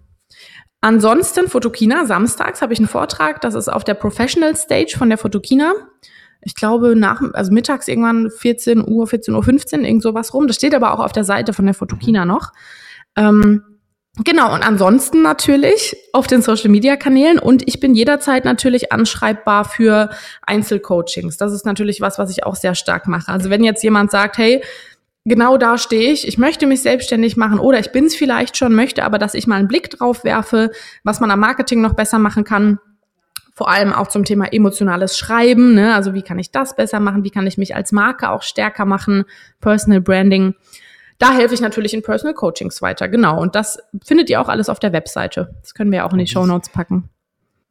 Ansonsten 0.81 1.49
Fotokina, 1.49 2.07
samstags 2.07 2.63
habe 2.63 2.73
ich 2.73 2.79
einen 2.79 2.89
Vortrag, 2.89 3.41
das 3.43 3.55
ist 3.55 3.69
auf 3.69 3.85
der 3.85 3.95
Professional 3.95 4.57
Stage 4.57 4.95
von 4.97 5.11
der 5.11 5.19
Fotokina. 5.19 5.75
Ich 6.43 6.55
glaube, 6.55 6.97
nach, 6.97 7.21
also 7.35 7.53
mittags 7.53 7.87
irgendwann 7.87 8.31
14 8.31 8.89
Uhr, 8.89 9.07
14 9.07 9.35
Uhr 9.35 9.43
15, 9.43 9.85
irgend 9.85 10.03
sowas 10.03 10.33
rum. 10.33 10.47
Das 10.47 10.57
steht 10.57 10.75
aber 10.75 10.95
auch 10.95 11.01
auf 11.01 11.13
der 11.13 11.25
Seite 11.25 11.53
von 11.53 11.67
der 11.67 11.75
Fotokina 11.75 12.25
noch. 12.25 12.53
Ähm, 13.15 13.63
genau, 14.25 14.55
und 14.55 14.63
ansonsten 14.63 15.21
natürlich 15.21 15.95
auf 16.15 16.27
den 16.27 16.41
Social 16.41 16.71
Media 16.71 16.97
Kanälen 16.97 17.39
und 17.39 17.69
ich 17.69 17.79
bin 17.79 17.95
jederzeit 17.95 18.47
natürlich 18.47 18.91
anschreibbar 18.91 19.67
für 19.67 20.09
Einzelcoachings. 20.47 21.37
Das 21.37 21.53
ist 21.53 21.67
natürlich 21.67 22.01
was, 22.01 22.19
was 22.19 22.31
ich 22.31 22.45
auch 22.45 22.57
sehr 22.57 22.75
stark 22.75 23.07
mache. 23.07 23.31
Also 23.31 23.51
wenn 23.51 23.63
jetzt 23.63 23.85
jemand 23.85 24.11
sagt, 24.11 24.39
hey, 24.39 24.63
genau 25.31 25.57
da 25.57 25.79
stehe 25.79 26.13
ich, 26.13 26.29
ich 26.29 26.37
möchte 26.37 26.67
mich 26.67 26.83
selbstständig 26.83 27.39
machen 27.39 27.59
oder 27.59 27.79
ich 27.79 27.93
bin 27.93 28.05
es 28.05 28.15
vielleicht 28.15 28.57
schon, 28.57 28.75
möchte 28.75 29.05
aber, 29.05 29.19
dass 29.19 29.35
ich 29.35 29.47
mal 29.47 29.57
einen 29.57 29.69
Blick 29.69 29.89
drauf 29.89 30.25
werfe, 30.25 30.71
was 31.05 31.21
man 31.21 31.31
am 31.31 31.41
Marketing 31.41 31.81
noch 31.81 31.95
besser 31.95 32.19
machen 32.19 32.45
kann. 32.45 32.79
Vor 33.55 33.71
allem 33.71 33.93
auch 33.93 34.09
zum 34.09 34.25
Thema 34.25 34.53
emotionales 34.53 35.17
Schreiben, 35.17 35.75
ne? 35.75 35.95
also 35.95 36.15
wie 36.15 36.23
kann 36.23 36.39
ich 36.39 36.51
das 36.51 36.77
besser 36.77 37.01
machen, 37.01 37.25
wie 37.25 37.31
kann 37.31 37.47
ich 37.47 37.59
mich 37.59 37.75
als 37.75 37.93
Marke 37.93 38.31
auch 38.31 38.43
stärker 38.43 38.85
machen, 38.85 39.25
Personal 39.61 40.01
Branding 40.01 40.55
da 41.21 41.35
helfe 41.35 41.53
ich 41.53 41.61
natürlich 41.61 41.93
in 41.93 42.03
Personal 42.03 42.33
Coachings 42.33 42.81
weiter. 42.81 43.07
Genau. 43.07 43.39
Und 43.39 43.55
das 43.55 43.79
findet 44.03 44.31
ihr 44.31 44.41
auch 44.41 44.49
alles 44.49 44.71
auf 44.71 44.79
der 44.79 44.95
Webseite. 44.95 45.55
Das 45.61 45.75
können 45.75 45.93
wir 45.93 46.07
auch 46.07 46.13
in 46.13 46.19
die 46.19 46.27
Show 46.27 46.47
Notes 46.47 46.71
packen. 46.71 47.11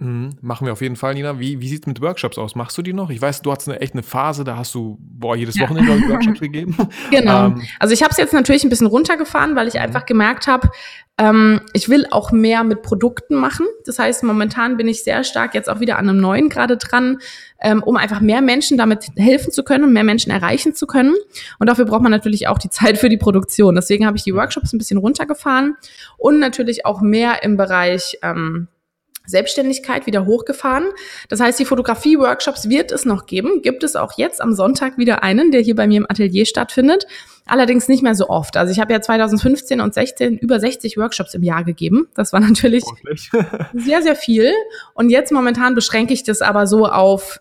Mhm, 0.02 0.30
machen 0.42 0.66
wir 0.66 0.72
auf 0.72 0.82
jeden 0.82 0.96
Fall, 0.96 1.14
Nina. 1.14 1.40
Wie, 1.40 1.60
wie 1.60 1.68
sieht 1.68 1.84
es 1.84 1.88
mit 1.88 2.00
Workshops 2.00 2.38
aus? 2.38 2.56
Machst 2.56 2.78
du 2.78 2.82
die 2.82 2.94
noch? 2.94 3.10
Ich 3.10 3.22
weiß, 3.22 3.42
du 3.42 3.52
hattest 3.52 3.68
eine 3.68 3.82
echt 3.82 3.94
eine 3.94 4.04
Phase, 4.04 4.46
da 4.46 4.56
hast 4.56 4.74
du 4.74 4.98
boah, 5.02 5.36
jedes 5.36 5.60
Wochenende 5.60 5.94
ja. 5.94 6.10
Workshops 6.10 6.40
gegeben. 6.40 6.76
Genau. 7.12 7.48
Ähm, 7.48 7.62
also 7.80 7.94
ich 7.94 8.02
habe 8.02 8.12
es 8.12 8.18
jetzt 8.18 8.32
natürlich 8.32 8.64
ein 8.64 8.70
bisschen 8.70 8.88
runtergefahren, 8.88 9.58
weil 9.58 9.68
ich 9.68 9.74
mhm. 9.74 9.82
einfach 9.82 10.06
gemerkt 10.06 10.48
habe, 10.48 10.70
ähm, 11.18 11.60
ich 11.74 11.90
will 11.90 12.06
auch 12.12 12.32
mehr 12.32 12.64
mit 12.64 12.82
Produkten 12.82 13.36
machen. 13.36 13.68
Das 13.86 14.00
heißt, 14.00 14.24
momentan 14.24 14.78
bin 14.78 14.88
ich 14.88 15.04
sehr 15.04 15.26
stark 15.26 15.54
jetzt 15.54 15.70
auch 15.70 15.82
wieder 15.82 15.98
an 15.98 16.08
einem 16.08 16.22
neuen 16.22 16.48
gerade 16.48 16.78
dran, 16.78 17.18
ähm, 17.60 17.84
um 17.84 17.98
einfach 17.98 18.22
mehr 18.22 18.42
Menschen 18.42 18.78
damit 18.78 19.08
helfen 19.18 19.52
zu 19.52 19.64
können 19.64 19.84
und 19.84 19.92
mehr 19.92 20.06
Menschen 20.06 20.32
erreichen 20.32 20.74
zu 20.76 20.88
können. 20.88 21.14
Und 21.60 21.68
dafür 21.68 21.84
braucht 21.84 22.04
man 22.04 22.12
natürlich 22.12 22.48
auch 22.48 22.58
die 22.58 22.70
Zeit 22.70 22.98
für 22.98 23.10
die 23.10 23.18
Produktion. 23.18 23.76
Deswegen 23.76 24.06
habe 24.06 24.16
ich 24.16 24.24
die 24.24 24.34
Workshops 24.34 24.72
ein 24.72 24.78
bisschen 24.78 24.98
runtergefahren 24.98 25.76
und 26.18 26.40
natürlich 26.40 26.86
auch 26.86 27.02
mehr 27.02 27.44
im 27.44 27.58
Bereich 27.58 28.18
ähm, 28.24 28.70
Selbstständigkeit 29.30 30.06
wieder 30.06 30.26
hochgefahren. 30.26 30.90
Das 31.28 31.40
heißt, 31.40 31.60
die 31.60 31.66
Fotografie-Workshops 31.66 32.70
wird 32.70 32.92
es 32.92 33.06
noch 33.06 33.26
geben. 33.26 33.62
Gibt 33.62 33.84
es 33.84 33.96
auch 33.96 34.14
jetzt 34.18 34.42
am 34.42 34.54
Sonntag 34.54 34.98
wieder 34.98 35.24
einen, 35.24 35.52
der 35.52 35.62
hier 35.62 35.76
bei 35.76 35.88
mir 35.88 35.98
im 35.98 36.06
Atelier 36.10 36.46
stattfindet. 36.46 37.06
Allerdings 37.46 37.88
nicht 37.88 38.04
mehr 38.04 38.16
so 38.16 38.30
oft. 38.30 38.58
Also 38.58 38.72
ich 38.72 38.80
habe 38.80 38.94
ja 38.94 39.02
2015 39.02 39.82
und 39.82 39.94
16 39.94 40.38
über 40.38 40.60
60 40.60 40.98
Workshops 40.98 41.34
im 41.34 41.44
Jahr 41.44 41.64
gegeben. 41.64 42.08
Das 42.16 42.32
war 42.32 42.40
natürlich 42.40 42.84
sehr, 43.74 44.02
sehr 44.02 44.16
viel. 44.16 44.54
Und 44.94 45.10
jetzt 45.10 45.32
momentan 45.32 45.76
beschränke 45.76 46.14
ich 46.14 46.24
das 46.24 46.42
aber 46.42 46.68
so 46.68 46.86
auf 46.88 47.40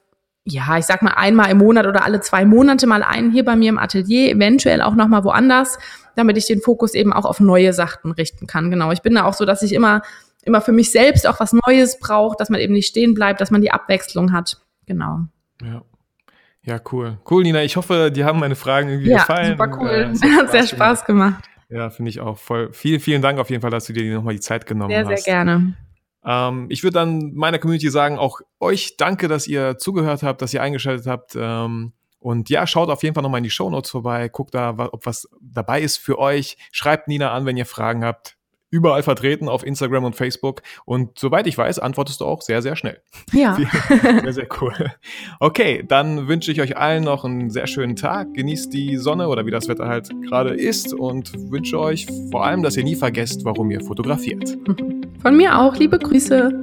ja, 0.51 0.79
ich 0.79 0.87
sag 0.87 1.03
mal 1.03 1.13
einmal 1.13 1.51
im 1.51 1.59
Monat 1.59 1.87
oder 1.87 2.05
alle 2.05 2.21
zwei 2.21 2.47
Monate 2.47 2.87
mal 2.87 3.03
einen 3.03 3.31
hier 3.31 3.45
bei 3.45 3.55
mir 3.55 3.69
im 3.69 3.79
Atelier, 3.79 4.31
eventuell 4.31 4.81
auch 4.81 4.95
noch 4.95 5.09
mal 5.09 5.25
woanders, 5.25 5.79
damit 6.17 6.39
ich 6.39 6.47
den 6.47 6.61
Fokus 6.61 6.95
eben 6.95 7.13
auch 7.13 7.27
auf 7.27 7.39
neue 7.41 7.73
Sachen 7.73 8.13
richten 8.13 8.47
kann. 8.47 8.71
Genau, 8.71 8.91
ich 8.91 9.03
bin 9.03 9.15
da 9.15 9.25
auch 9.25 9.35
so, 9.35 9.45
dass 9.45 9.63
ich 9.63 9.75
immer 9.75 10.03
immer 10.45 10.61
für 10.61 10.73
mich 10.73 10.91
selbst 10.91 11.27
auch 11.27 11.41
was 11.41 11.53
Neues 11.53 11.99
braucht, 11.99 12.41
dass 12.41 12.49
man 12.49 12.61
eben 12.61 12.73
nicht 12.73 12.89
stehen 12.89 13.15
bleibt, 13.15 13.41
dass 13.41 13.51
man 13.51 13.61
die 13.61 13.71
Abwechslung 13.71 14.33
hat. 14.33 14.61
Genau. 14.87 15.21
Ja. 15.63 15.83
Ja, 16.63 16.79
cool. 16.93 17.19
Cool, 17.29 17.45
Nina. 17.45 17.63
Ich 17.63 17.77
hoffe, 17.77 18.11
dir 18.11 18.27
haben 18.27 18.41
meine 18.41 18.57
Fragen 18.57 18.91
irgendwie 18.91 19.11
ja, 19.11 19.19
gefallen. 19.19 19.53
Super 19.53 19.79
cool. 19.81 19.89
Äh, 19.89 20.09
hat, 20.09 20.39
hat 20.45 20.51
sehr 20.51 20.67
Spaß 20.67 21.05
gemacht. 21.05 21.45
Ja, 21.71 21.91
finde 21.91 22.11
ich 22.11 22.21
auch 22.21 22.39
voll. 22.39 22.73
Vielen, 22.73 23.01
vielen 23.01 23.23
Dank 23.23 23.39
auf 23.39 23.51
jeden 23.51 23.63
Fall, 23.63 23.71
dass 23.71 23.87
du 23.87 23.93
dir 23.93 24.15
nochmal 24.15 24.35
die 24.35 24.41
Zeit 24.41 24.67
genommen 24.67 24.91
sehr, 24.91 25.01
hast. 25.01 25.09
Sehr, 25.09 25.17
sehr 25.19 25.35
gerne. 25.35 25.75
Ähm, 26.25 26.67
ich 26.69 26.83
würde 26.83 26.95
dann 26.95 27.33
meiner 27.35 27.59
Community 27.59 27.91
sagen, 27.91 28.19
auch 28.19 28.41
euch 28.61 28.97
danke, 28.97 29.29
dass 29.29 29.47
ihr 29.47 29.79
zugehört 29.79 30.23
habt, 30.23 30.43
dass 30.43 30.53
ihr 30.53 30.63
eingeschaltet 30.63 31.07
habt. 31.07 31.37
Ähm, 31.39 31.93
und 32.19 32.51
ja, 32.51 32.67
schaut 32.67 32.91
auf 32.91 33.03
jeden 33.03 33.15
Fall 33.15 33.23
nochmal 33.23 33.39
in 33.39 33.45
die 33.45 33.51
Show 33.51 33.71
Notes 33.71 33.91
vorbei, 33.91 34.29
guckt 34.29 34.55
da, 34.55 34.75
ob 34.77 35.07
was 35.07 35.29
dabei 35.41 35.81
ist 35.81 35.99
für 35.99 36.19
euch. 36.19 36.57
Schreibt 36.73 37.09
Nina 37.09 37.33
an, 37.33 37.47
wenn 37.47 37.57
ihr 37.57 37.67
Fragen 37.67 38.05
habt 38.05 38.38
überall 38.71 39.03
vertreten 39.03 39.49
auf 39.49 39.65
Instagram 39.65 40.05
und 40.05 40.17
Facebook. 40.17 40.63
Und 40.85 41.19
soweit 41.19 41.47
ich 41.47 41.57
weiß, 41.57 41.79
antwortest 41.79 42.21
du 42.21 42.27
auch 42.27 42.43
sehr, 42.43 42.63
sehr 42.63 42.77
schnell. 42.77 43.01
Ja. 43.33 43.57
Sehr, 43.99 44.33
sehr 44.33 44.49
cool. 44.61 44.75
Okay, 45.41 45.85
dann 45.87 46.29
wünsche 46.29 46.53
ich 46.53 46.61
euch 46.61 46.77
allen 46.77 47.05
noch 47.05 47.25
einen 47.25 47.51
sehr 47.51 47.67
schönen 47.67 47.97
Tag. 47.97 48.35
Genießt 48.35 48.73
die 48.73 48.97
Sonne 48.97 49.29
oder 49.29 49.47
wie 49.47 49.51
das 49.51 49.69
Wetter 49.69 49.87
halt 49.87 50.09
gerade 50.23 50.55
ist 50.55 50.93
und 50.93 51.33
wünsche 51.51 51.79
euch 51.79 52.07
vor 52.31 52.45
allem, 52.45 52.63
dass 52.63 52.77
ihr 52.77 52.85
nie 52.85 52.97
vergesst, 52.97 53.45
warum 53.45 53.71
ihr 53.71 53.81
fotografiert. 53.81 54.57
Von 55.23 55.37
mir 55.37 55.59
auch. 55.59 55.77
Liebe 55.77 55.99
Grüße. 55.99 56.61